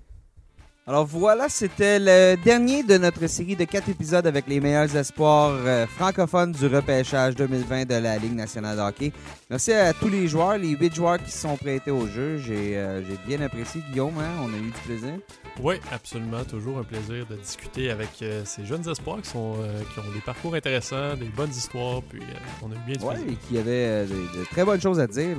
Alors 0.89 1.05
voilà, 1.05 1.51
c'était 1.51 1.99
le 1.99 2.43
dernier 2.43 2.83
de 2.83 2.97
notre 2.97 3.27
série 3.27 3.55
de 3.55 3.65
quatre 3.65 3.91
épisodes 3.91 4.27
avec 4.27 4.47
les 4.49 4.59
meilleurs 4.59 4.97
espoirs 4.97 5.53
euh, 5.53 5.87
francophones 5.87 6.53
du 6.53 6.67
repêchage 6.67 7.35
2020 7.35 7.85
de 7.85 7.97
la 7.97 8.17
Ligue 8.17 8.35
nationale 8.35 8.79
de 8.79 8.81
hockey. 8.81 9.13
Merci 9.51 9.75
à 9.75 9.93
tous 9.93 10.09
les 10.09 10.27
joueurs, 10.29 10.57
les 10.57 10.71
huit 10.71 10.95
joueurs 10.95 11.23
qui 11.23 11.31
se 11.31 11.41
sont 11.41 11.59
prêtés 11.59 11.91
au 11.91 12.07
jeu. 12.07 12.39
J'ai 12.39 12.79
euh, 12.79 13.03
bien 13.27 13.43
apprécié, 13.43 13.83
Guillaume, 13.91 14.15
hein? 14.19 14.31
on 14.43 14.47
a 14.47 14.57
eu 14.57 14.71
du 14.71 14.81
plaisir. 14.87 15.19
Oui, 15.61 15.75
absolument. 15.93 16.43
Toujours 16.45 16.79
un 16.79 16.85
plaisir 16.85 17.27
de 17.27 17.37
discuter 17.37 17.91
avec 17.91 18.09
euh, 18.23 18.41
ces 18.47 18.65
jeunes 18.65 18.89
espoirs 18.89 19.21
qui, 19.21 19.29
sont, 19.29 19.57
qui 19.93 20.01
ont 20.01 20.15
des 20.15 20.23
parcours 20.23 20.55
intéressants, 20.55 21.17
des 21.17 21.29
bonnes 21.29 21.51
histoires, 21.51 22.01
puis 22.01 22.23
on 22.63 22.73
a 22.73 22.75
eu 22.75 22.79
bien 22.87 22.95
du 22.95 23.05
plaisir. 23.05 23.27
Oui, 23.27 23.35
et 23.35 23.47
qui 23.47 23.59
avaient 23.59 24.07
de, 24.07 24.45
très 24.51 24.65
bonnes 24.65 24.81
choses 24.81 25.01
à 25.01 25.07
dire 25.07 25.37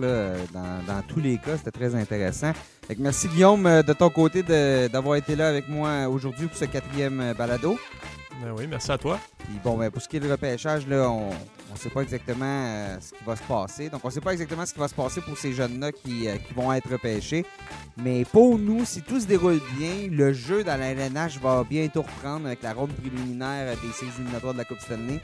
dans, 0.53 0.85
dans 0.85 1.01
tous 1.07 1.19
les 1.19 1.37
cas. 1.37 1.57
C'était 1.57 1.71
très 1.71 1.95
intéressant 1.95 2.51
merci 2.97 3.27
Guillaume 3.27 3.67
euh, 3.67 3.83
de 3.83 3.93
ton 3.93 4.09
côté 4.09 4.41
d'avoir 4.89 5.15
été 5.15 5.35
là 5.35 5.47
avec 5.47 5.69
moi 5.69 6.07
aujourd'hui 6.07 6.47
pour 6.47 6.57
ce 6.57 6.65
quatrième 6.65 7.19
euh, 7.19 7.33
balado. 7.33 7.77
Ben 8.41 8.53
oui, 8.57 8.65
merci 8.67 8.91
à 8.91 8.97
toi. 8.97 9.19
Bon, 9.63 9.77
ben, 9.77 9.89
pour 9.91 10.01
ce 10.01 10.07
qui 10.07 10.17
est 10.17 10.19
du 10.19 10.31
repêchage, 10.31 10.87
là, 10.87 11.09
on 11.09 11.29
ne 11.73 11.77
sait 11.77 11.89
pas 11.89 12.01
exactement 12.01 12.45
euh, 12.45 12.97
ce 12.99 13.11
qui 13.11 13.23
va 13.25 13.35
se 13.35 13.43
passer. 13.43 13.89
Donc, 13.89 14.01
on 14.03 14.07
ne 14.07 14.13
sait 14.13 14.21
pas 14.21 14.33
exactement 14.33 14.65
ce 14.65 14.73
qui 14.73 14.79
va 14.79 14.87
se 14.87 14.95
passer 14.95 15.21
pour 15.21 15.37
ces 15.37 15.53
jeunes-là 15.53 15.91
qui, 15.91 16.27
qui, 16.47 16.53
vont 16.55 16.71
être 16.73 16.89
repêchés. 16.89 17.45
Mais 17.97 18.25
pour 18.25 18.57
nous, 18.57 18.85
si 18.85 19.01
tout 19.01 19.19
se 19.19 19.25
déroule 19.25 19.59
bien, 19.77 20.07
le 20.09 20.33
jeu 20.33 20.63
dans 20.63 20.79
la 20.79 20.91
LNH 20.91 21.39
va 21.41 21.63
bientôt 21.63 22.01
reprendre 22.01 22.47
avec 22.47 22.63
la 22.63 22.73
ronde 22.73 22.91
préliminaire 22.93 23.75
des 23.77 23.91
séries 23.91 24.11
éliminatoires 24.17 24.53
de 24.53 24.59
la 24.59 24.65
Coupe 24.65 24.79
Stanley. 24.79 25.19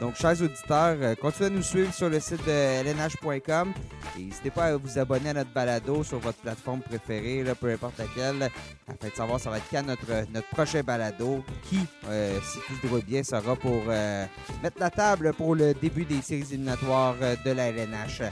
Donc, 0.00 0.14
chers 0.14 0.40
auditeurs, 0.40 0.96
euh, 1.00 1.14
continuez 1.16 1.46
à 1.46 1.50
nous 1.50 1.62
suivre 1.62 1.92
sur 1.92 2.08
le 2.08 2.20
site 2.20 2.44
de 2.46 2.82
lnh.com 2.84 3.72
et 4.16 4.22
n'hésitez 4.22 4.50
pas 4.50 4.66
à 4.66 4.76
vous 4.76 4.96
abonner 4.96 5.30
à 5.30 5.34
notre 5.34 5.52
balado 5.52 6.04
sur 6.04 6.20
votre 6.20 6.38
plateforme 6.38 6.80
préférée, 6.82 7.42
là, 7.42 7.56
peu 7.56 7.72
importe 7.72 7.98
laquelle, 7.98 8.48
afin 8.86 9.08
de 9.08 9.14
savoir 9.14 9.40
ça 9.40 9.50
va 9.50 9.58
être 9.58 9.86
notre, 9.86 10.30
notre 10.32 10.48
prochain 10.50 10.82
balado, 10.82 11.42
qui, 11.64 11.80
euh, 12.06 12.38
si 12.44 12.58
tout 12.60 12.76
se 12.76 12.82
déroule 12.82 13.02
bien, 13.02 13.24
sera 13.24 13.56
pour 13.60 13.82
euh, 13.88 14.26
mettre 14.62 14.80
la 14.80 14.90
table 14.90 15.32
pour 15.34 15.54
le 15.54 15.74
début 15.74 16.04
des 16.04 16.22
séries 16.22 16.46
éliminatoires 16.52 17.16
de 17.44 17.50
la 17.50 17.68
LNH. 17.68 18.22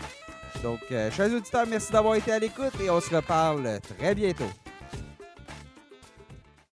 Donc, 0.62 0.80
chers 0.88 1.32
auditeurs, 1.32 1.66
merci 1.68 1.92
d'avoir 1.92 2.14
été 2.14 2.32
à 2.32 2.38
l'écoute 2.38 2.72
et 2.82 2.88
on 2.88 3.00
se 3.00 3.14
reparle 3.14 3.78
très 3.98 4.14
bientôt. 4.14 4.50